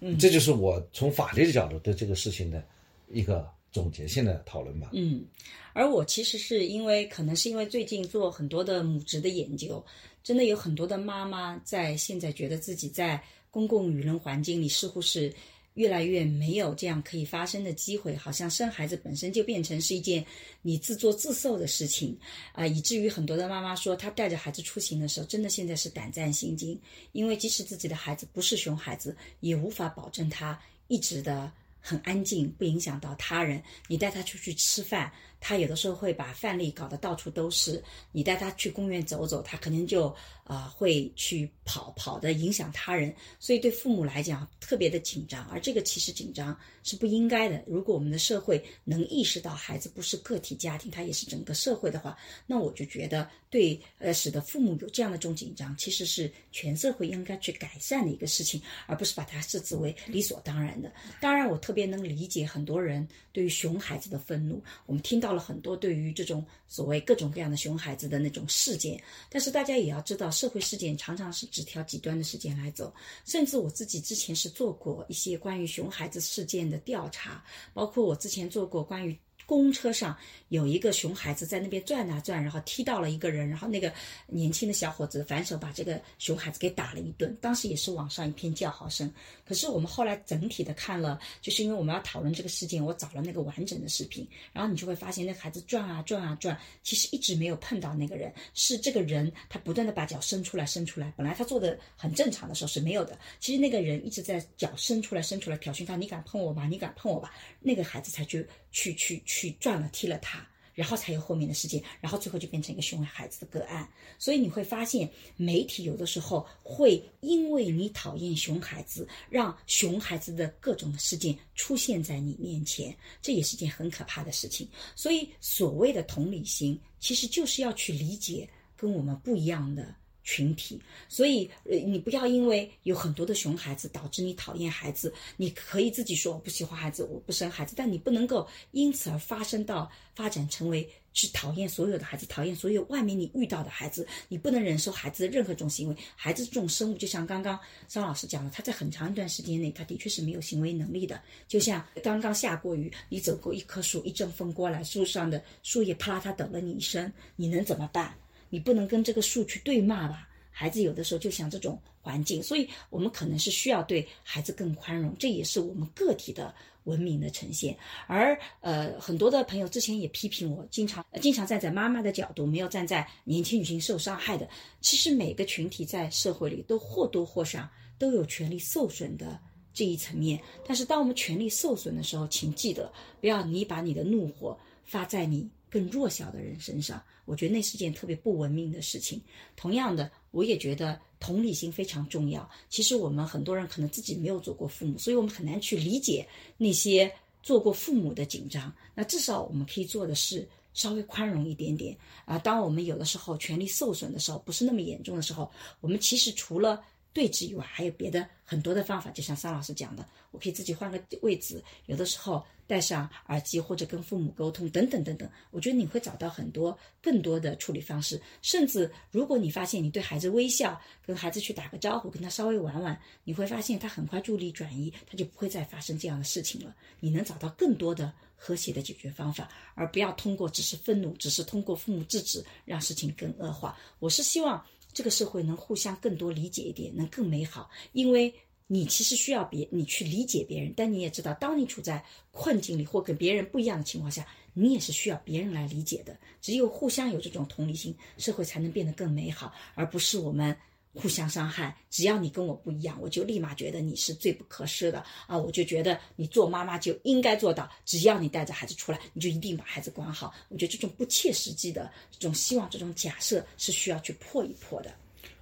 [0.01, 0.17] 嗯。
[0.17, 2.61] 这就是我从法律的角度对这个事情的
[3.09, 4.89] 一个总结性的讨论吧。
[4.93, 5.25] 嗯，
[5.73, 9.83] 而我其实是因为可能是因为最近做很多的母职的研究，
[10.23, 13.21] 真的有很多的妈妈在现在觉得自己在
[13.51, 15.33] 公共舆论环境里似乎是
[15.75, 20.25] 越来越没有这样可以发生的机会，好像生孩子本身就变成是一件
[20.61, 22.17] 你自作自受的事情
[22.53, 26.79] 啊、以至于很多的妈妈说，她带着孩子出行的时候，真的现在是胆战心惊，
[27.11, 31.51] 因为即使自己的孩子不是熊孩子，也无法保证他一直的。
[31.79, 33.61] 很安静，不影响到他人。
[33.87, 37.83] 你带他出去吃饭，他有的时候会把饭粒搞得到处都是。
[38.11, 43.13] 你带他去公园走走，他可能就啊、会去跑跑的影响他人。
[43.37, 47.61] 所以对父母来讲特别的紧张，而这个其实紧张是不应该的。
[47.67, 60.89] 如果我们的社会能意识到孩子不是个体家庭，他也是整个社会的话，那我就觉得对呃使得父母有这样的这种紧张，其实是全社会应该去改善的一个事情，而不是把它设置为理所当然的。
[61.19, 64.63] 当然，我特别能理解很多人对于熊孩子的愤怒。
[64.85, 68.97] 我们听到到了很多对于这种所谓各种各样的熊孩子的那种事件，
[69.29, 72.93] 但是大家也要知道，社会事件常常是只挑极端的事件来走。
[73.25, 77.43] 甚至我自己之前是做过一些关于熊孩子事件的调查，
[77.73, 79.19] 包括我之前做过关于。
[79.47, 80.15] 公车上
[80.49, 83.91] 有一个熊孩子在那边转啊转，然后踢到了一个人，然后那个
[84.27, 89.11] 年轻的小伙子反手把这个熊孩子给打了一顿，当时也是网上一片叫好声。
[89.45, 106.65] 可是我们后来整体的看了，就是因为我们要讨论这个事件，我找了那个完整的视频，然后你就会发现那孩子转啊转啊转，其实一直没有碰到那个人，是这个人他不断的把脚伸出来伸出来，本来他做的很正常的时候是没有的，其实那个人一直在脚伸出来伸出来挑衅他，你敢碰我吧？
[106.65, 107.33] 你敢碰我吧？
[107.61, 110.47] 那个孩子才去去去去转了踢了他。
[110.77, 113.89] 然后才有后面的事件，然后最后就变成一个熊孩子的个案。
[114.19, 124.69] 所以你会发现，媒体有的时候会因为你讨厌熊孩子，让熊孩子的各种的事件出现在你面前，这也是件很可怕的事情。
[124.95, 129.95] 所以所谓的同理心，其实就是要去理解跟我们不一样的。
[130.29, 130.77] 群体，
[131.07, 145.95] 所以呃，你不要因为有很多的熊孩子导致你讨厌孩子，你可以自己说我不喜欢孩子，我不生孩子，但你不能够因此而发生到发展成为去讨厌所有的孩子，讨厌所有外面你遇到的孩子，你不能忍受孩子的任何种行为。
[146.17, 151.21] 孩子这种生物，就像刚刚张老师讲的，他在很长一段时间内，他的确是没有行为能力的。
[151.47, 158.13] 就像刚刚下过雨，你走过一棵树，一阵风过来，树上的树叶啪啦嗒抖了你一身，你能怎么办？
[158.49, 160.27] 你不能跟这个树去对骂吧？
[160.49, 166.53] 孩子有的时候就像这种环境，所以我们可能是需要对孩子更宽容，这也是我们个体的
[166.85, 167.77] 文明的呈现。
[168.07, 174.49] 而呃，很多的朋友之前也批评我，经常、经常站在妈妈的角度，没有站在年轻女性受伤害的。
[174.81, 177.69] 其实每个群体在社会里都或多或少
[177.99, 179.39] 都有权利受损的。
[179.73, 182.91] 这一层面，但是当我们权利受损的时候，请记得
[183.21, 189.21] 不要你把你的怒火发在你更弱小的人身上，我觉得那是件特别不文明的事情。
[189.55, 192.49] 同样的，我也觉得同理心非常重要。
[192.69, 196.27] 其实我们很多人可能自己没有做过父母，所以我们很难去理解
[196.57, 197.11] 那些
[197.43, 198.73] 做过父母的紧张。
[198.95, 202.37] 那至少我们可以做的是稍微宽容一点点啊。
[202.37, 206.81] 当我们有的时候权利受损的时候，不是那么严重的时候，我们其实除了
[207.13, 209.09] 对峙以外，还有别的很多的方法。
[209.11, 215.27] 就像桑老师讲的，我可以自己换个位置，有的时候戴上耳机或者跟父母沟通，等等等等。
[215.51, 218.21] 我觉得你会找到很多更多的处理方式。
[218.41, 226.75] 甚至如果你发现你对孩子微笑，跟孩子去打个招呼，跟他稍微玩玩，你会发现他很快注意力转移，他就不会再发生这样的事情了。
[226.99, 233.77] 你能找到更多的和谐的解决方法，而不要通过只是愤怒，只是通过父母制止，让事情更恶化。
[233.99, 234.63] 我是希望。
[234.93, 237.69] 这个社会能互相更多理解一点，能更美好。
[237.91, 238.33] 因为
[238.67, 246.17] 你其实需要别你去理解别人，但你也知道，当你处在困境里或跟别人不一样的情况下，你也是需要别人来理解的。
[246.41, 250.55] 只有互相有这种同理心，社会才能变得更美好，而不是我们
[250.93, 251.77] 互相伤害。
[251.89, 255.37] 只要你跟我不一样，我就立马觉得你是罪不可赦的啊！
[255.37, 260.33] 我就觉得你做妈妈就应该做到，只要你带着孩子出来，你就一定把孩子管好。
[260.49, 264.91] 我觉得这种不切实际的这种希望、这种假设是需要去破一破的。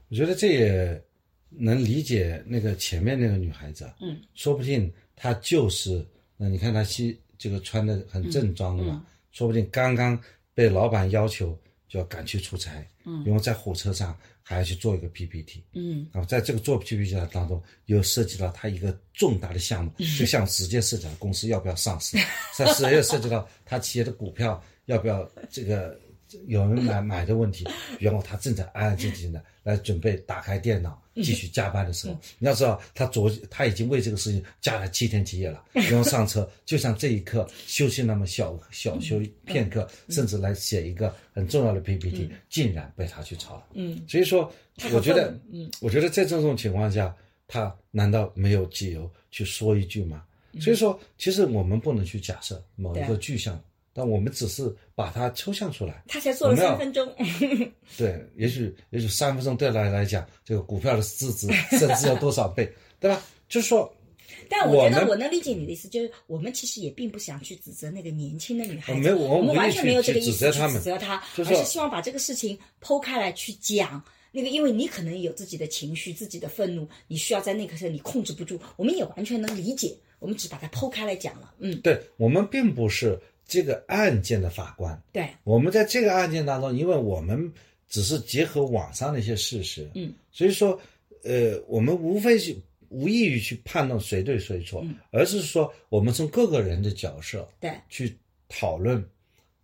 [0.09, 1.03] 我觉得这也
[1.49, 6.05] 能理解那个前面那个女孩子，嗯，说不定她就是
[6.37, 10.19] 那你看她西这个穿的很正装的嘛，说不定刚刚
[10.53, 11.57] 被老板要求
[11.87, 22.17] 就要赶去出差，嗯，因为在火车上还要去做一个 PPT，嗯，然后在这个做 PPT 的当中，又涉及到他一个重大的项目，这个项目直接涉及到公司要不要上市，
[22.57, 25.99] 上市又涉及到他企业的股票要不要这个
[26.47, 27.67] 有人买买的问题，
[27.99, 43.67] 然后他正在安安静静的来准备打开电脑继续加班的时候，你要知道他昨他已经为这个事情加了七天七夜了，然后上车 就像这一刻休息那么小小休片刻，甚至来写一个很重要的 PPT，竟然被他去抄了。
[43.73, 44.51] 嗯，所以说
[44.91, 47.15] 我觉得嗯，我觉得在这种情况下，
[47.47, 50.23] 他难道没有理由去说一句吗？
[50.51, 50.61] 嗯。
[50.61, 53.61] 所以说，其实我们不能去假设某一个具象，
[53.97, 56.03] 但我们只是把它抽象出来。
[56.05, 57.09] 他才做了三分钟，
[57.97, 62.69] 对，也许也许三分钟对来来讲，这个股票的市值甚至要多少倍，
[62.99, 63.23] 对吧？
[63.47, 63.89] 就是说，
[64.49, 74.03] 但我觉得我能理解你的意思，就是我们其实也并不想去指责那个年轻的女孩子，没有我我们完全没有这个意思去指责她，就是而是希望把这个事情剖开来去讲。
[74.37, 81.53] 那个，因为你可能有自己的情绪、自己的愤怒，你需要在那个时候你控制不住，我们也完全能理解，我们只把它剖开来讲了。
[81.59, 83.17] 嗯，对我们并不是
[83.47, 87.51] 这个案件的法官，对，我们在这个案件当中，因为我们
[87.87, 90.79] 只是结合网上的一些事实，嗯，所以说，
[91.23, 92.55] 呃，我们无非是
[92.89, 98.17] 无异于去判断谁对谁错，而是说我们从各个人的角色对，去
[98.49, 99.03] 讨论。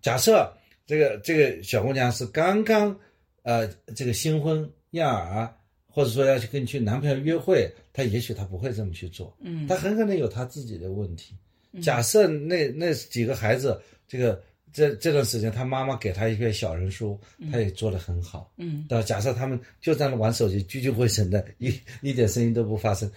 [0.01, 0.51] 假设
[0.85, 2.95] 这个这个小姑娘是刚刚
[3.41, 5.51] 呃这个新婚燕尔，
[5.87, 9.65] 或者说要去跟去男朋友约会，她也许她不会这么去做，嗯。
[9.67, 11.35] 她很可能有她自己的问题。
[11.81, 14.41] 假设那那几个孩子，这个
[14.73, 17.19] 这这段时间他妈妈给他一篇小人书，
[17.51, 19.03] 他也做得很好，嗯，对吧？
[19.03, 23.09] 假设他们就在那玩手机，聚聚会神的，一一点声音都不发生，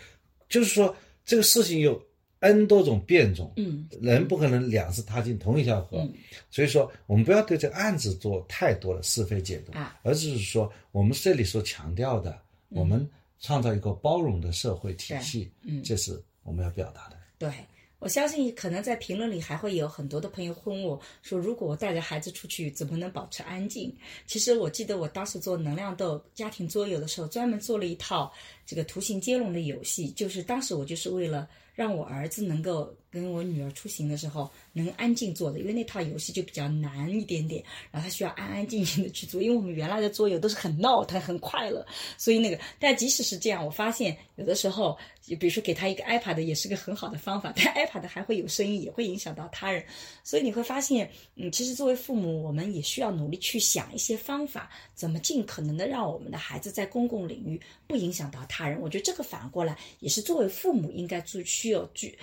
[0.48, 0.94] 就是说
[1.24, 2.00] 这个事情有
[2.40, 6.06] N 多种变种，嗯，人不可能两次踏进同一条河，
[6.50, 9.98] 所以说我们不要对这个案子做太多的是非解读，啊。
[10.02, 13.08] 而是说我们这里所强调的，我们
[13.40, 15.82] 创造一个包容的社会体系，嗯。
[15.82, 17.16] 这是我们要表达的。
[17.38, 17.50] 对，
[17.98, 23.94] 我相信可能在评论里还会有很多的朋友问我说，如果我带着孩子出去，怎么能保持安静？
[24.26, 28.30] 其实我记得我当时做能量豆家庭桌游的时候，专门做了一套
[28.66, 41.84] 这个图形接龙的游戏，就是当时我就是为了让我儿子能够跟我女儿出行的时候能安静做的，因为那套游戏就比较难一点点，然后他需要安安静静的去做，因为我们原来的桌游都是很闹腾、很快乐，
[42.16, 44.96] 所以那个，但即使是这样，我发现有的时候，
[45.26, 49.84] 比如说给他一个 iPad 也是个很好的方法，但 iPad 还会有声音，也会影响到他人，
[50.22, 58.80] 所以你会发现，嗯，其实作为父母，我们也需要努力去想一些方法，怎么尽可能的让我们的孩子在公共领域不影响到他他人。
[58.80, 62.16] 我觉得这个反过来也是作为父母应该具需要具。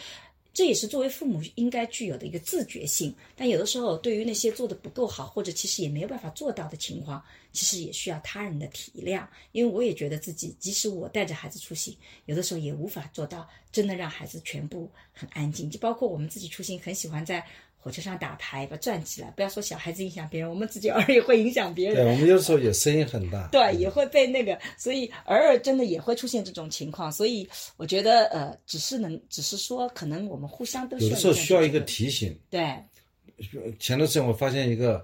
[0.53, 9.26] 这也是作为父母应该具有的一个自觉性，但有的时候对于那些做的不够好，或者其实也没有办法做到的情况，其实也需要他人的体谅。
[9.53, 11.95] 因为我也觉得自己，即使我带着孩子出行，
[12.26, 15.70] 有的时候也无法做到真的让孩子全部很安静。
[15.70, 17.41] 就包括我们自己出行，很喜欢在
[17.84, 19.32] 火车上打牌，把转起来。
[19.32, 27.12] 不要说小孩子影响别人，我们自己偶尔也会影响别人对，我们有时候也声音很大，对，也会被那个，所以偶尔真的也会出现这种情况。
[27.12, 32.40] 所以我觉得，呃，只是能，只是说，可能我们互相都需要有的时候需要一个提醒。
[32.52, 32.78] 对，
[33.80, 35.03] 前段时间我发现一个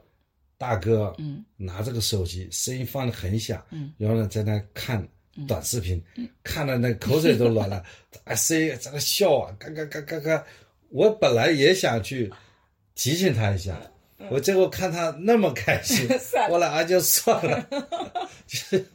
[0.55, 5.03] 大哥，嗯，拿这个手机，声音放的很响，嗯，然后呢在那看
[5.47, 5.99] 短视频，
[6.43, 7.83] 看的那口水都软了，
[8.23, 10.45] 啊，声音在那笑啊，嘎嘎嘎嘎嘎。
[10.89, 12.31] 我本来也想去
[12.97, 13.79] 提醒他一下，
[14.29, 16.05] 我结果看他那么开心
[16.49, 17.65] 我俩就算了
[18.47, 18.85] 就是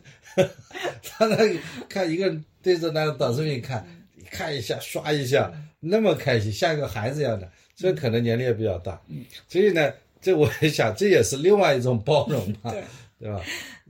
[1.02, 1.54] 他那个
[1.88, 3.86] 看一个人对着那个短视频看，
[4.30, 9.00] 看一下刷一下，那么开心，像一个孩子一样的，所以可能年龄也比较大，
[9.48, 12.82] 所以呢，这我也想，这也是另外一种包容吧，对
[13.20, 13.40] 对吧？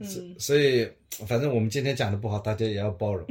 [0.03, 0.87] 所所以
[1.27, 3.25] 反正我们今天讲的不好，大家也要包容。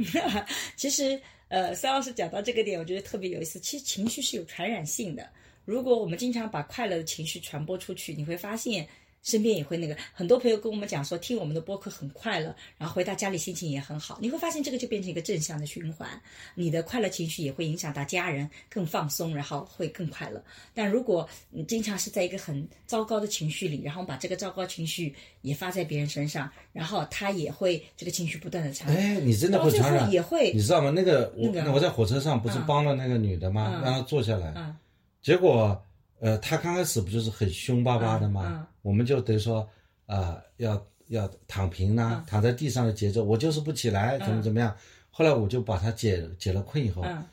[0.75, 3.57] 其实，呃，三老师讲到这个点，我觉得特别有意思。
[3.59, 5.25] 其实情绪是有传染性的，
[5.65, 8.87] 如果我们经常把快乐的情绪传播出去，你会发现
[9.21, 14.19] 身边也会那个很多朋友跟我们讲说，听我们的播客很快乐，然后回到家里心情也很好。
[14.21, 16.09] 你会发现这个就变成一个正向的循环，
[16.55, 20.43] 你的快乐情绪也会影响到家人更放松，然后会更快乐。
[20.73, 29.01] 但如果你经常是在一个很糟糕的情绪里，然后把这个糟糕情绪也发在别人身上，然后他也会这个情绪不断的传染。
[29.01, 30.91] 哎，你真的会传染，也会你知道吗？
[30.93, 33.71] 那个我那个我在火车上不是嗯帮了那个女的吗？
[33.75, 34.75] 嗯让她坐下来，嗯
[35.23, 35.83] 结果
[36.19, 38.45] 呃，他刚开始不就是很凶巴巴的吗？
[38.47, 39.67] 嗯嗯我们就等于说
[40.05, 44.75] 啊、要要躺平呐、嗯躺在地上的节奏，我就是不起来，怎么怎么样。
[45.09, 47.23] 后来我就把他解解了困以后，嗯，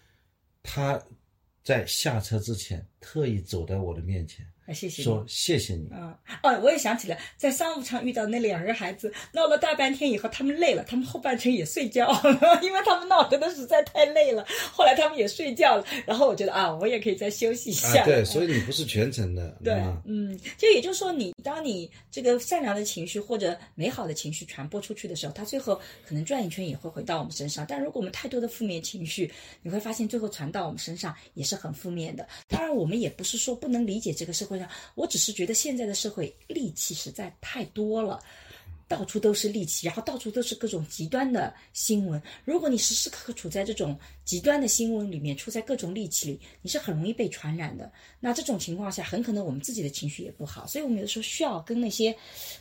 [0.63, 1.01] 她
[1.63, 5.05] 在下车之前特意走到我的面前，啊谢谢你。
[5.05, 5.89] 说谢谢你。
[5.91, 12.11] 啊，哦，我也想起来，在商务舱遇到那两个孩子，闹了大半天以后，他们累了，他们后半程也睡觉，
[12.63, 14.47] 因为他们闹得的实在太累了。
[14.73, 18.03] 后来他们也睡觉了，然后我觉得啊，我也可以再休息一下。
[18.03, 27.65] 啊，对， 所以你不是全程的，对啊，嗯，就也就是说你，当你这个善良的情绪或者美好的情绪传播出去的时候，它最后可能转一圈也会回到我们身上。
[27.69, 29.31] 但如果我们太多的负面情绪，
[29.63, 32.27] 你会发现最后传到我们身上也是很负面的。
[32.49, 34.60] 当然，我们也不是说不能理解这个社会
[34.95, 38.23] 我只是觉得现在的社会戾气实在太多了。
[38.91, 42.21] 到处都是戾气，然后到处都是各种极端的新闻。
[42.45, 47.89] 如果你时时刻刻处在这种极端的新闻里面，处在各种戾气里，你是很容易被传染的。
[48.19, 50.67] 那这种情况下，很可能我们自己的情绪也不好。
[50.67, 52.13] 所以我们有的时候需要跟那些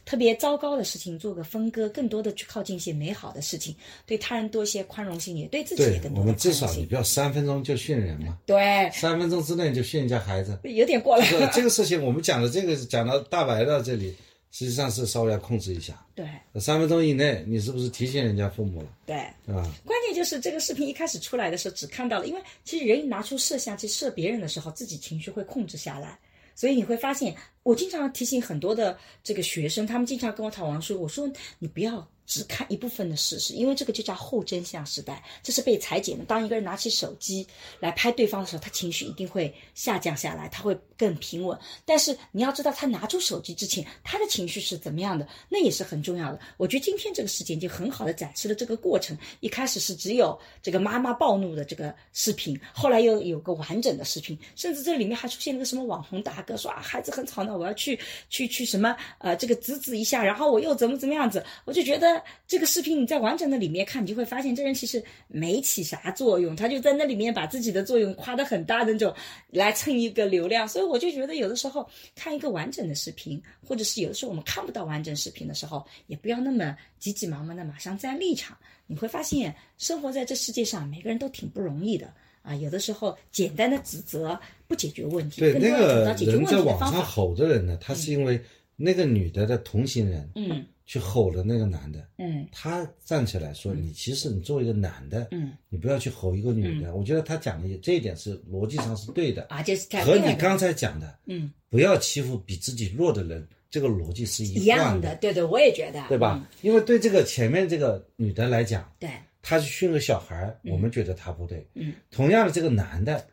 [0.06, 3.76] 特别糟糕的事情做个分割，更多的去靠近一些美好的事情，
[4.06, 6.54] 对他人多一些宽容性，也对自己也更多的我们至。
[6.54, 10.60] 少你不要三分钟就训人嘛，对，三分钟之内就训人家孩子。
[10.64, 11.26] 有点过了。
[11.26, 14.14] 这个这个事情，我们讲的这个讲到大白到这里，
[14.52, 16.06] 实际上是稍微要控制一下。
[16.16, 16.28] 对
[16.60, 19.26] 三分钟以内，你是不是提醒人家父母了，对。
[19.46, 19.62] 对吧？
[19.86, 26.20] 关键就是这个视频一开始出来的时候，只看到了，因为其实人一拿出摄像机摄别人的时候，自己情绪会控制下来，
[26.56, 32.08] 所以你会发现，我经常提醒很多的这个学生，他们经常跟我讨论说，我说你不要。
[32.30, 36.24] 只看一部分的事实，因为这个就叫后真相时代，这是被裁剪的。
[36.26, 37.46] 当一个人拿起手机
[37.80, 41.58] 来拍对方的时候，他情绪一定会下降下来，他会更平稳。
[41.86, 46.40] 但是你要知道，他拿出手机之前，他的情绪是怎么样的，那也是很重要的。
[46.58, 49.18] 我觉得今天这个事件就很好的展示了这个过程。
[49.40, 58.00] 一开始是只有这个妈妈暴怒的这个视频，后来又有个完整的视频，甚至这里面还出现了个什么网红大哥说啊孩子很吵闹，我要去
[58.30, 69.14] 去去什么呃这个制止一下，然后我又怎么怎么样子，我就觉得这个视频你在完整的里面看，你就会发现这人其实没起啥作用，他就在那里面把自己的作用夸得很大的那种
[69.50, 82.14] 来蹭一个流量，所以我就觉得有的时候看一个完整的视频，或者是有的时候我们看不到完整视频的时候，也不要那么急急忙忙的马上站立场，你会发现生活在这世界上每个人都挺不容易的。
[82.41, 87.04] 啊，有的时候简单的指责不解决问题，对，那个人在网上。
[87.04, 88.41] 吼的人呢，他是因为
[88.78, 106.41] 那个女的的同行人嗯去吼了那个男的，嗯他站起来说：“你其实你作为一个男的，嗯，你不要去吼一个女的。”我觉得他讲的这一点是逻辑上是对的，啊，就是看和你刚才讲的嗯不要欺负比自己弱的人，这个逻辑是一样的，对对，我也觉得，对吧？
[106.44, 106.57] 嗯？
[106.64, 109.11] 因为对这个前面这个女的来讲，对，
[109.44, 111.64] 她去训个小孩儿，我们觉得她不对。
[111.76, 113.24] 嗯，同样的，这个男的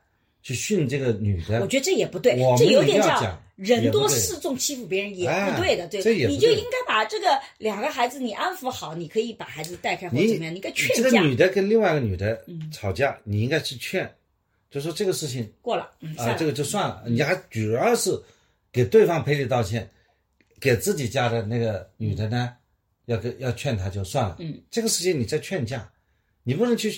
[0.46, 7.26] 去训这个女的，我觉得这也不对这有点叫人多势众欺负别人也哎不对的，对，不对你就应该把这个
[7.58, 14.08] 两个孩子你安抚好，你可以把孩子带开或者怎么样，你应该劝架这个女的跟另外一个女的嗯吵架，你应该去劝，
[14.70, 18.16] 就说这个事情过了，嗯，啊，这个就算了，你还主要是
[18.70, 19.90] 给对方赔礼道歉，
[20.60, 22.52] 给自己家的那个女的呢，
[23.06, 24.36] 要跟要劝她就算了。
[24.38, 25.90] 嗯，这个事情你在劝架，
[26.44, 26.94] 你不能去，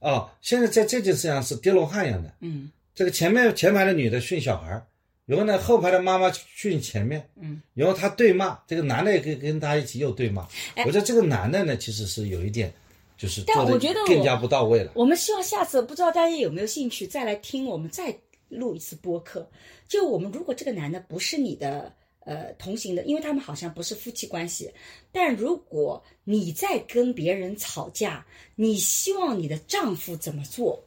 [0.00, 2.34] 哦，现在在这件事上是跌落汉一样的。
[2.40, 4.84] 嗯这个前面前排的女的训小孩儿，
[5.24, 10.46] 然后呢后排的妈妈训前面，嗯，然后他对骂，这个男的也跟跟他一起又对骂。
[10.74, 12.70] 哎我觉得这个男的呢，其实是有一点，
[13.16, 14.92] 就是但我觉得我更加不到位了。
[14.94, 18.14] 我们希望下次不知道大家有没有兴趣再来听我们再
[18.48, 19.48] 录一次播客。
[19.88, 21.92] 就我们如果这个男的不是你的
[22.24, 24.70] 呃同行的，因为他们好像不是夫妻关系，
[25.12, 28.24] 但如果你在跟别人吵架，
[28.54, 30.82] 你希望你的丈夫怎么做？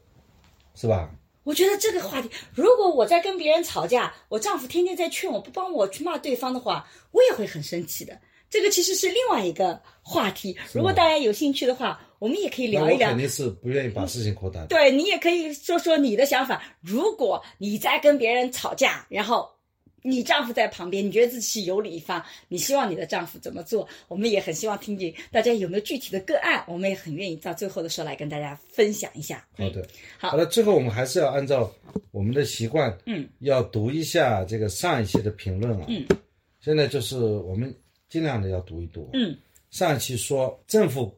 [0.74, 1.10] 是吧？
[1.44, 8.18] 我觉得这个话题，如果我在跟别人吵架，我丈夫天天在劝我不帮我去骂对方的话，我也会很生气的。
[8.48, 10.56] 这个其实是另外一个话题。
[10.72, 13.18] 如果大家有兴趣的话，我们也可以聊一聊我肯。
[13.18, 14.64] 定是不愿意把事情扩大。
[14.66, 16.62] 对你也可以说说你的想法。
[16.80, 19.50] 如果你在跟别人吵架，然后
[20.06, 23.88] 你丈夫在旁边，你觉得自己是有理一方，你希望你的丈夫怎么做？
[24.06, 29.42] 我们也很希望听听大家有没有具体的个案，我们也很愿意到最后的时候来跟大家分享一下。
[29.56, 31.72] 好的，好好了，最后我们还是要按照
[32.10, 35.86] 我们的习惯，嗯，要读一下这个上一期的评论啊。
[35.88, 36.06] 嗯，
[36.60, 37.74] 现在就是我们
[38.10, 39.08] 尽量的要读一读。
[39.14, 39.34] 嗯
[39.70, 41.12] 上一期说政府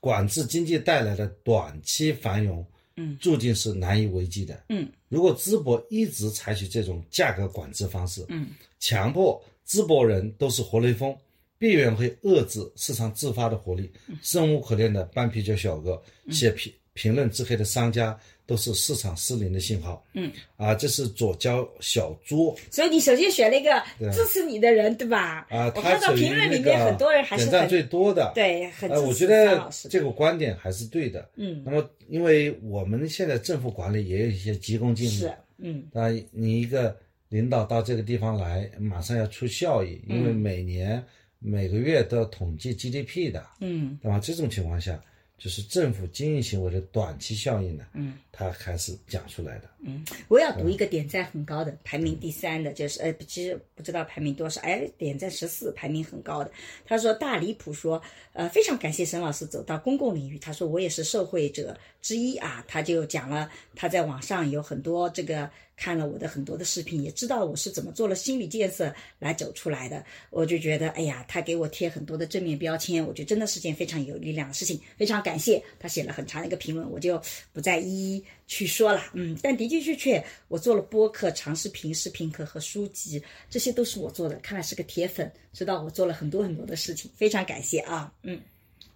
[0.00, 2.64] 管制经济带来的短期繁荣，
[2.96, 4.64] 嗯，注定是难以为继的。
[4.68, 8.48] 嗯如果淄博一直采取这种价格管制方式，嗯，
[8.80, 11.16] 强迫淄博人都是活雷锋，
[11.58, 13.90] 必然会遏制市场自发的活力。
[14.08, 20.04] 嗯生无可恋的半啤酒小哥，写评评论自黑的商家，都是市场失灵的信号。
[20.14, 25.46] 嗯，啊，这是左交小猪所以你首先选了一个支持你的人，对吧？
[25.50, 28.32] 啊，我他看到评论里面很多人还是很点赞最多的。
[28.34, 29.70] 对，很呃，我支持觉得。
[29.90, 31.28] 这个观点还是对的。
[31.36, 36.96] 嗯那么，因为我们现在政府管理也有一些急功近利，是嗯啊你一个
[37.28, 41.02] 领导到这个地方来，马上要出效益，因为嗯每年、
[41.38, 44.18] 每个月都要统计 GDP 的，嗯对吧？
[44.20, 45.00] 这种情况下，
[45.36, 49.68] 就是政府经营行为的短期效应呢，嗯，它还是讲出来的。
[49.86, 56.50] 嗯我要读一个点赞很高的，排名第三的，就是呃，其实不知道排名多少，哎，点赞十四，排名很高的。
[56.86, 58.00] 他说大离谱说，
[58.32, 60.38] 呃，非常感谢沈老师走到公共领域。
[60.38, 70.04] 他说我也是受惠者之一啊，他就讲了他在网上有很多这个看了我的很多的视频，也知道我是怎么做了心理建设来走出来的。
[70.30, 75.62] 我就觉得，哎呀，他给我贴很多的正面标签，我觉得真的是件非常有力量的事情，非常感谢。
[75.78, 77.20] 他写了很长的一个评论，我就
[77.52, 79.02] 不再一一去说了。
[79.14, 84.36] 嗯，但的的确确，我做了播客、长视频、视频课和书籍，这些都是我做的。
[84.36, 88.12] 看来是个铁粉，知道我做了很多很多的事情，非常感谢啊。
[88.22, 88.40] 嗯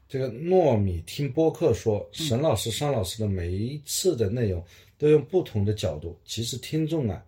[0.08, 4.64] 这个糯米听播客说，沈老师、商老师的每一次的内容
[4.98, 7.24] 都用不同的角度，其实听众啊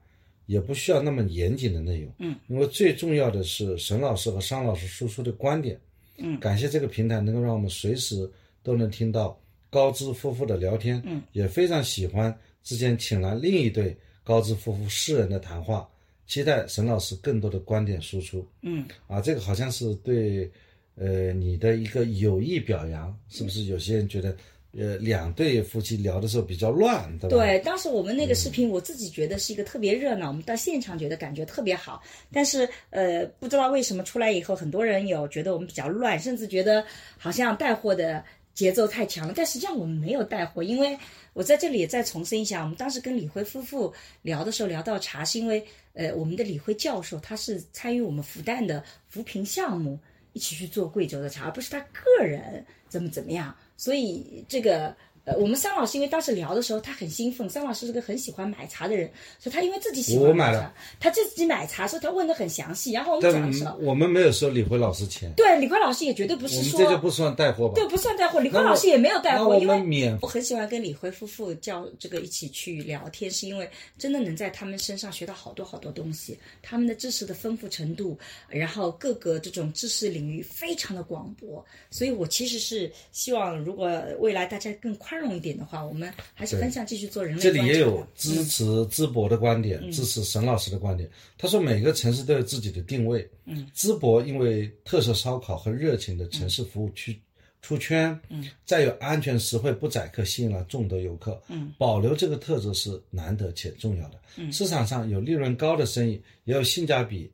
[0.47, 5.81] 也不需要那么严谨的内容，嗯，因为最重要的是沈老师和商老师输出的观点，
[6.19, 6.39] 嗯。
[6.41, 8.29] 感谢这个平台能够让我们随时
[8.63, 9.41] 都能听到
[9.71, 15.89] 高知夫妇的聊天，嗯，也非常喜欢之前请来另一对高知夫妇诗人的谈话，
[16.27, 20.51] 期待沈老师更多的观点输出，嗯，啊，这个好像是对，
[20.97, 23.65] 呃，你的一个有意表扬，是不是？
[23.65, 24.37] 有些人觉得，
[24.79, 27.37] 呃，两对夫妻聊的时候比较乱，对吧？
[27.37, 32.01] 对，当时我们那个视频，我自己觉得是一个特别热闹，我们到现场觉得感觉特别好。
[32.33, 36.85] 但是呃，不知道为什么出来以后，很多人有觉得我们比较乱，甚至觉得
[37.19, 38.25] 好像带货的
[38.55, 39.35] 节奏太强了。
[39.37, 40.97] 但实际上我们没有带货，因为
[41.33, 43.93] 我在这里也再重申一下，我们当时跟李辉夫妇
[44.23, 45.65] 聊的时候聊到茶，是因为
[45.95, 49.99] 呃，我们的李辉教授他是参与我们复旦的扶贫项目。
[50.33, 53.53] 一起去做贵州的茶，而不是他个人怎么怎么样。
[53.81, 54.95] 所以这个
[55.31, 57.49] 呃，我们桑老师因为当时聊的时候，他很兴奋。
[57.49, 59.09] 桑老师是个很喜欢买茶的人，
[59.39, 62.91] 所以他因为自己喜欢茶买了，他自己买茶，所以他问的很详细。
[62.93, 67.75] 然后我们讲的时候，我们没有收李辉老师钱，对李辉老师也绝对不是说这就不算带货吧？
[67.77, 68.41] 对，不算带货。
[68.41, 91.09] 李辉老师也没有带货，我因为们免我很喜欢跟李辉夫妇叫这个一起去聊天，是因为真的能在他们身上学到好多好多东西，他们的知识的丰富程度，然后各个这种知识领域非常的广博，所以我其实是希望，如果未来大家更宽容一点的话，我们还是很想继续做人类这里也有支持淄博的观点，支持沈老师的观点。
[91.37, 93.29] 他说每个城市都有自己的定位。
[93.45, 97.21] 嗯，淄博因为特色烧烤和热情的城市服务区
[97.63, 101.41] 出圈，嗯，再有安全实惠不宰客，吸引了众多游客。
[101.49, 104.21] 嗯，保留这个特质是难得且重要的。
[104.37, 107.31] 嗯，市场上有利润高的生意，也有性价比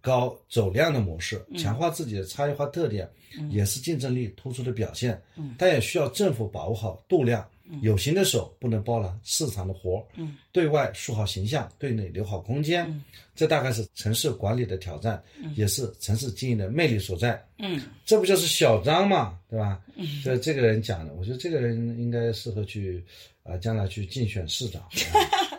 [0.00, 3.08] 高走量的模式，强化自己的差异化特点，
[3.50, 5.20] 也是竞争力突出的表现。
[5.36, 7.46] 嗯，但也需要政府把握好度量。
[7.82, 13.04] 有形的手不能包揽市场的活，嗯，对外树好形象，对内留好空间，嗯，
[13.36, 19.80] 这大概是城市管理的挑战，嗯、也是城市经营的魅力所在，嗯，这不就是小张嘛，对吧？
[19.94, 23.04] 嗯，这这个人讲的，我觉得这个人应该适合去，
[23.44, 24.82] 啊、呃，将来去竞选市长。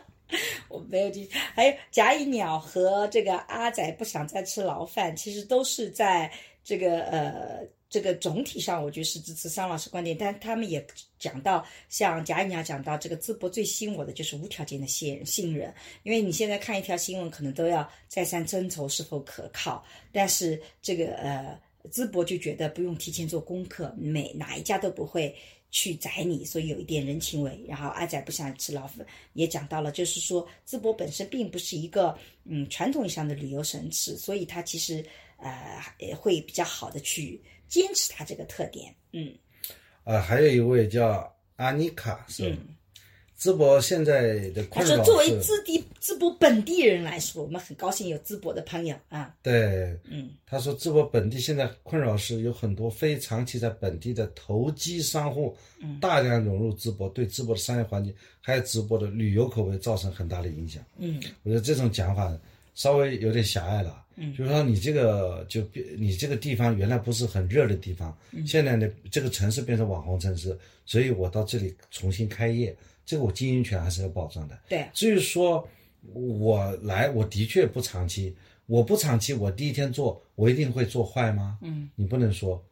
[0.72, 6.32] 我没有记，还有甲乙鸟和这个阿仔不想再吃牢饭，其实都是在
[6.64, 7.68] 这个呃。
[7.92, 10.82] 这个总体上，我觉得是支持桑老师观点，但他们也
[11.20, 15.74] 讲到，像甲乙鸟讲到，这个淄博最吸引我的就是无条件的信信任，
[16.04, 19.84] 因为你现在看一条新闻，可能都要再三斟酌是否可靠，
[20.14, 21.60] 但是这个呃，
[21.92, 25.36] 淄博就觉得不用提前做功课，每哪一家都不会
[25.72, 27.60] 去宰你，所以有一点人情味。
[27.68, 29.04] 然后阿仔不想吃牢饭，
[29.34, 32.16] 也讲到了，就是说淄博本身并不是一个
[32.46, 35.04] 嗯传统意义上的旅游城市，所以它其实
[35.38, 35.82] 呃
[36.16, 37.42] 会比较好的去。
[37.72, 39.34] 坚持它这个特点，嗯，
[40.04, 42.54] 呃，还有一位叫阿妮卡，是
[43.42, 56.00] 淄博现在的他困扰说，作为是淄地淄博本地人来说，我们很高兴有淄博的朋友啊，对，嗯，他说淄博本地现在困扰是有很多非长期在本地的投机商户，嗯。
[56.00, 60.84] 大量涌入淄博，对淄博的商业环境还有淄博的旅游口味造成很大的影响。
[61.00, 62.32] 嗯，我觉得这种讲法，
[62.76, 64.06] 稍微有点狭隘了。
[64.18, 68.16] 嗯，就是说你这个就变你这个地方原来不是很热的地方，
[68.46, 70.56] 现在呢这个城市变成网红城市，
[70.86, 72.76] 所以我到这里重新开业，
[73.12, 74.58] 这个我经营权还是有保障的。
[74.70, 75.68] 对，至于说
[76.14, 78.34] 我来，我的确不长期，
[78.68, 81.60] 我不长期，我第一天做，我一定会做坏吗？
[81.62, 82.64] 嗯，你不能说，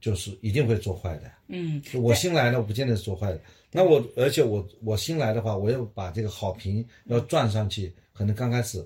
[0.00, 1.30] 就是一定会做坏的。
[1.46, 3.40] 嗯，我新来的，我不见得是做坏的。
[3.70, 8.84] 那我而且我我新来的话，我要把这个好评要赚上去，可能刚开始，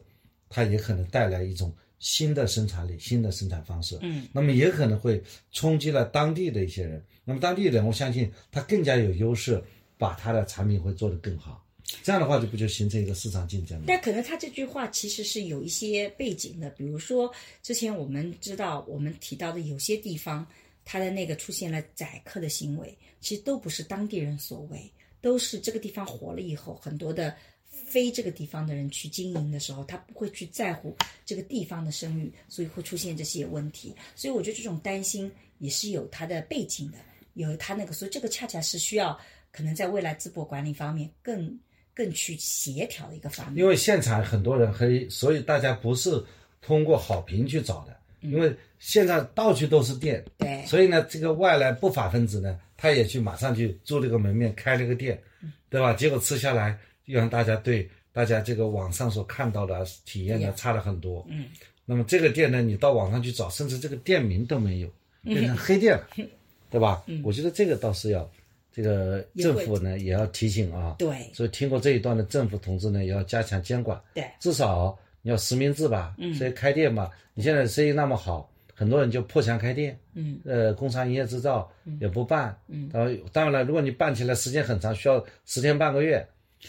[0.51, 3.97] 它也可能带来一种新的生产力、新的生产方式。
[4.03, 5.23] 嗯，那么也可能会
[5.53, 7.03] 冲击了当地的一些人。
[7.25, 9.63] 那么当地人，我相信他更加有优势，
[9.99, 11.63] 把他的产品会做得更好。
[12.03, 13.85] 这样的话，就不就形成一个市场竞争吗？
[13.89, 20.47] 但可能他这句话其实是有一些背景的，比如说之前我们知道我们提到的有些地方，
[20.85, 24.91] 他的那个出现了宰客的行为，其实都不是当地人所为，
[25.23, 27.35] 都是这个地方火了以后，很多的
[27.71, 30.95] 非这个地方的人去经营的时候，他不会去在乎
[31.25, 33.95] 这个地方的声誉，所以会出现这些问题。
[34.15, 36.99] 所以我觉得这种担心也是有它的背景的，
[37.33, 39.19] 有它那个，所以这个恰恰是需要
[39.53, 41.59] 可能在未来淄博管理方面更
[41.95, 43.63] 更去协调的一个方面。
[43.63, 46.23] 因为现场很多人黑，所以大家不是
[46.61, 55.21] 通过好评去找的，因为现在到处都是店，对所以呢，这个外来不法分子呢，他也去马上去租了个门面，开了个店，
[55.69, 55.93] 对吧？
[55.93, 61.27] 结果吃下来，又让大家对大家这个网上所看到的体验呢差了很多。
[61.31, 61.47] 嗯，
[61.85, 64.89] 那么这个店呢，你到网上去找，甚至这个店名都没有，
[65.23, 66.09] 变成黑店了，
[66.71, 67.03] 对吧？
[67.25, 68.31] 我觉得这个倒是要，
[68.79, 70.95] 这个政府呢也要提醒啊。
[71.01, 71.29] 对。
[71.35, 74.01] 所以听过这一段的政府同志呢，也要加强监管。
[74.15, 74.25] 对。
[74.39, 81.69] 至少你要实名制吧，嗯，所以开店嘛，你现在生意那么好，很多人就破墙开店，嗯，呃，工商营业执照
[82.01, 86.25] 也不办，嗯，然后当然了，如果你办起来时间很长，需要十天半个月，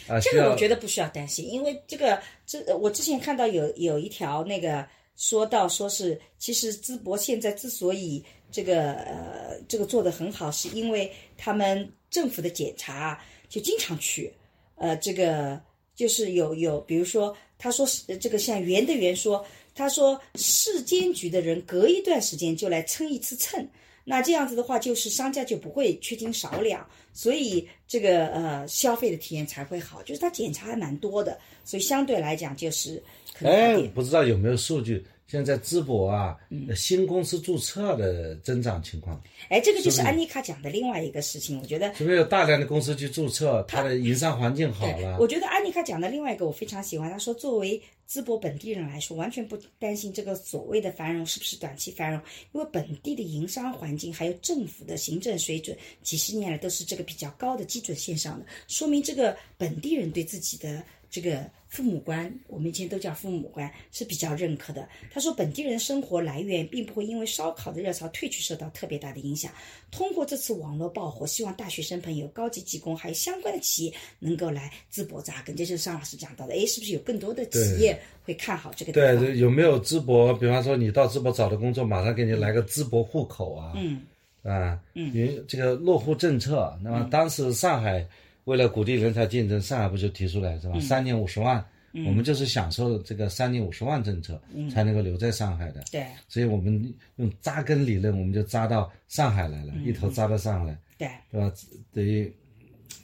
[0.07, 14.31] 啊、这个我觉得不需要担心，因为这个这我之前看到有有一条那个说到说是，其实淄博现在之所以这个呃这个做得很好，是因为他们政府的检查就经常去，
[14.75, 15.59] 呃，这个
[15.95, 19.45] 就是有有，比如说他说是这个像圆的圆说，
[19.75, 23.67] 他说市监局的人隔一段时间就来称一次称。
[24.05, 26.83] 那这样子的话，就是商家就不会缺斤少两，
[27.13, 30.01] 所以这个呃消费的体验才会好。
[30.01, 33.01] 就是它检查还蛮多的，所以相对来讲就是
[33.35, 35.05] 可能哎，不知道有没有数据？
[35.29, 36.75] 现在淄博啊，嗯。
[36.75, 43.63] 新公司注册的增长情况，哎，这个就是安妮卡讲的另外一个事情，我觉得是不是有大量的公司去注册？
[43.67, 47.79] 它的营商环境好了，我觉得安妮卡讲的另外一个我非常喜欢，她说作为
[48.09, 52.19] 淄博本地人来说，完全不担心这个所谓的繁荣是不是短期繁荣，
[52.53, 64.87] 因为本地的营商环境还有政府的行政水准，几十年来都是这个比较高的基准线上的，说明这个本地人对自己的这个父母官，我们以前都叫父母官，是比较认可的。
[65.11, 69.51] 他说，本地人生活来源并不会因为烧烤的热潮退去受到特别大的影响。
[69.91, 75.55] 通过这次网络爆火，希望大学生朋友、高级技工还有相关的企业能够来淄博扎根。
[75.55, 80.33] 这就是尚老师讲到的，哎，是不是有更多的企业会看好这个地对，有没有淄博？
[80.33, 84.01] 比方说你到淄博找的工作，马上给你来个淄博户口啊，嗯
[84.43, 88.07] 啊，因为这个落户政策，那么当时上海
[88.49, 90.79] 为了鼓励人才竞争，上海不就提出来是吧？
[90.79, 91.63] 三年五十万，
[92.07, 94.41] 我们就是享受这个三年五十万政策，
[94.73, 95.83] 才能够留在上海的。
[95.91, 101.53] 对所以我们用扎根理论，我们就扎到上海来了，一头扎到上海来，对对吧？
[101.93, 102.33] 等于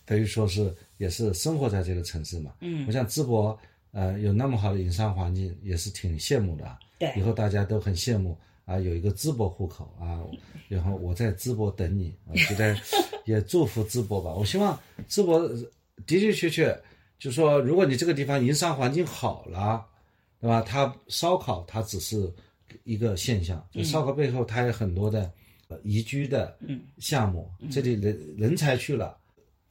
[0.04, 2.52] 等于说是也是生活在这个城市嘛。
[2.62, 3.56] 嗯，我想淄博
[3.92, 6.80] 呃有那么好的营商环境，也是挺羡慕的啊。
[6.98, 8.36] 对以后大家都很羡慕
[8.66, 10.26] 啊，有一个淄博户口啊，
[10.68, 12.76] 然后我在淄博等你，我觉得
[13.26, 14.34] 也祝福淄博吧。
[14.34, 14.80] 我希望
[15.10, 15.50] 淄博呃
[16.06, 16.82] 的的确确，
[17.18, 19.86] 就说如果你这个地方营商环境好了，
[20.40, 20.62] 对吧？
[20.62, 22.32] 它烧烤它只是
[22.84, 25.32] 一个现象，就烧烤背后它有很多的
[25.68, 26.58] 呃宜居的
[27.00, 29.18] 项目，这里人人才去了。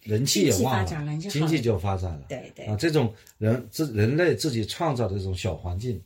[0.05, 2.27] 人气也旺了经济就发展了。
[2.29, 5.99] 对对啊，这种人自人类自己创造的这种小环境，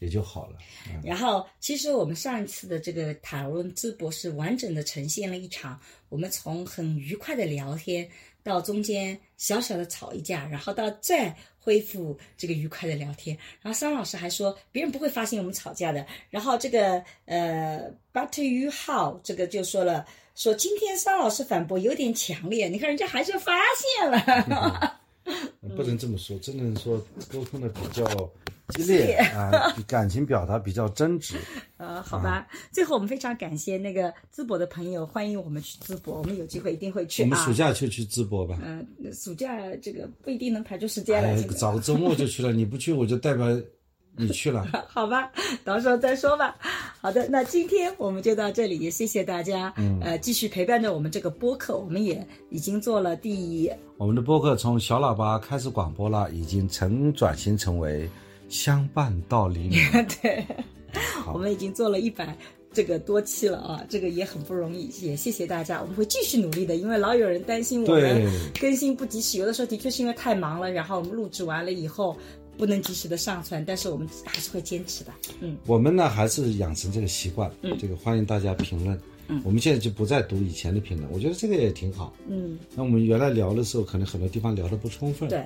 [0.00, 0.58] 也就好了。
[1.04, 8.10] 然后，其实我们上一次的这个讨论淄博是完整的呈现了一场我们从很愉快的聊天，
[8.44, 13.36] 到中间小小的吵一架，然后到再恢复这个愉快的聊天。
[13.60, 16.06] 然后桑老师还说别人不会发现我们吵架的。
[16.30, 20.06] 然后这个呃，But you how 这个就说了。
[20.36, 25.00] 说今天桑老师反驳有点强烈，你看人家还是发现了。
[25.76, 27.02] 不能这么说，只能说
[27.32, 28.04] 沟通的比较
[28.68, 29.50] 激烈啊，
[29.86, 31.34] 感情表达比较真挚。
[31.78, 32.46] 呃，好吧。
[32.70, 37.52] 最后我们非常感谢那个淄博的朋友，欢迎我们去淄博，我们有机会一定会去啊我们暑。
[37.52, 38.58] 假就去淄博吧。
[38.62, 41.30] 嗯、暑假这个不一定能排出时间来。
[41.30, 43.46] 哎这，个找个周末就去了，你不去我就代表
[44.16, 45.30] 你去了， 好吧，
[45.64, 46.56] 到时候再说吧。
[47.00, 58.08] 好的，那今天我们就到这里，也谢谢大家，嗯，呃，继续陪伴着我们这个播客，我们也已经做了第，我们的播客从小喇叭开始广播了，已经成转型成为
[58.48, 59.80] 相伴到黎明，
[60.22, 60.44] 对，
[61.32, 62.36] 我们已经做了一百。
[62.72, 68.28] 这个多期了啊，这个也很不容易，也谢谢大家，我们会继续努力的，因为老有人担心我们
[68.60, 72.16] 更新不及时，有的时候的确是因为太忙了，然后我们录制完了以后
[72.56, 75.12] 不能及时的上传，但是我们还是会坚持的。
[75.40, 78.98] 嗯，我们呢还是养成这个习惯，嗯，这个欢迎大家评论，
[79.28, 85.44] 嗯，我们现在就不再读以前的评论，我觉得这个也挺好，嗯，那我们原来聊的时候可能很多地方聊的不充分，对。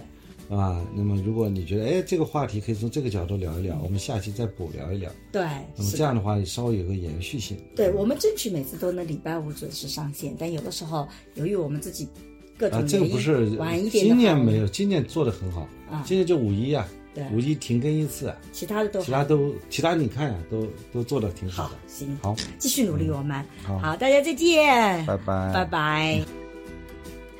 [0.49, 5.11] 啊，那么如果你觉得哎这个话题可以从这个角度聊一聊，我们下期再补聊一聊。
[5.31, 5.43] 对，
[5.77, 7.55] 那么这样的话稍微有个延续性。
[7.77, 12.09] 对，我们争取每次都能礼拜五准时上线，但有的时候由于我们自己
[12.57, 14.07] 各种这个不是晚一点。
[14.07, 16.03] 今年没有，今年做的很好啊。
[16.07, 16.98] 今年就五一啊，对，
[17.33, 21.75] 五一停更一次，其他的都其他都其他你看呀，都都做的挺好的。
[21.87, 23.45] 行，好，继续努力，我们。
[23.65, 26.48] 好，大家再见，拜拜，拜拜。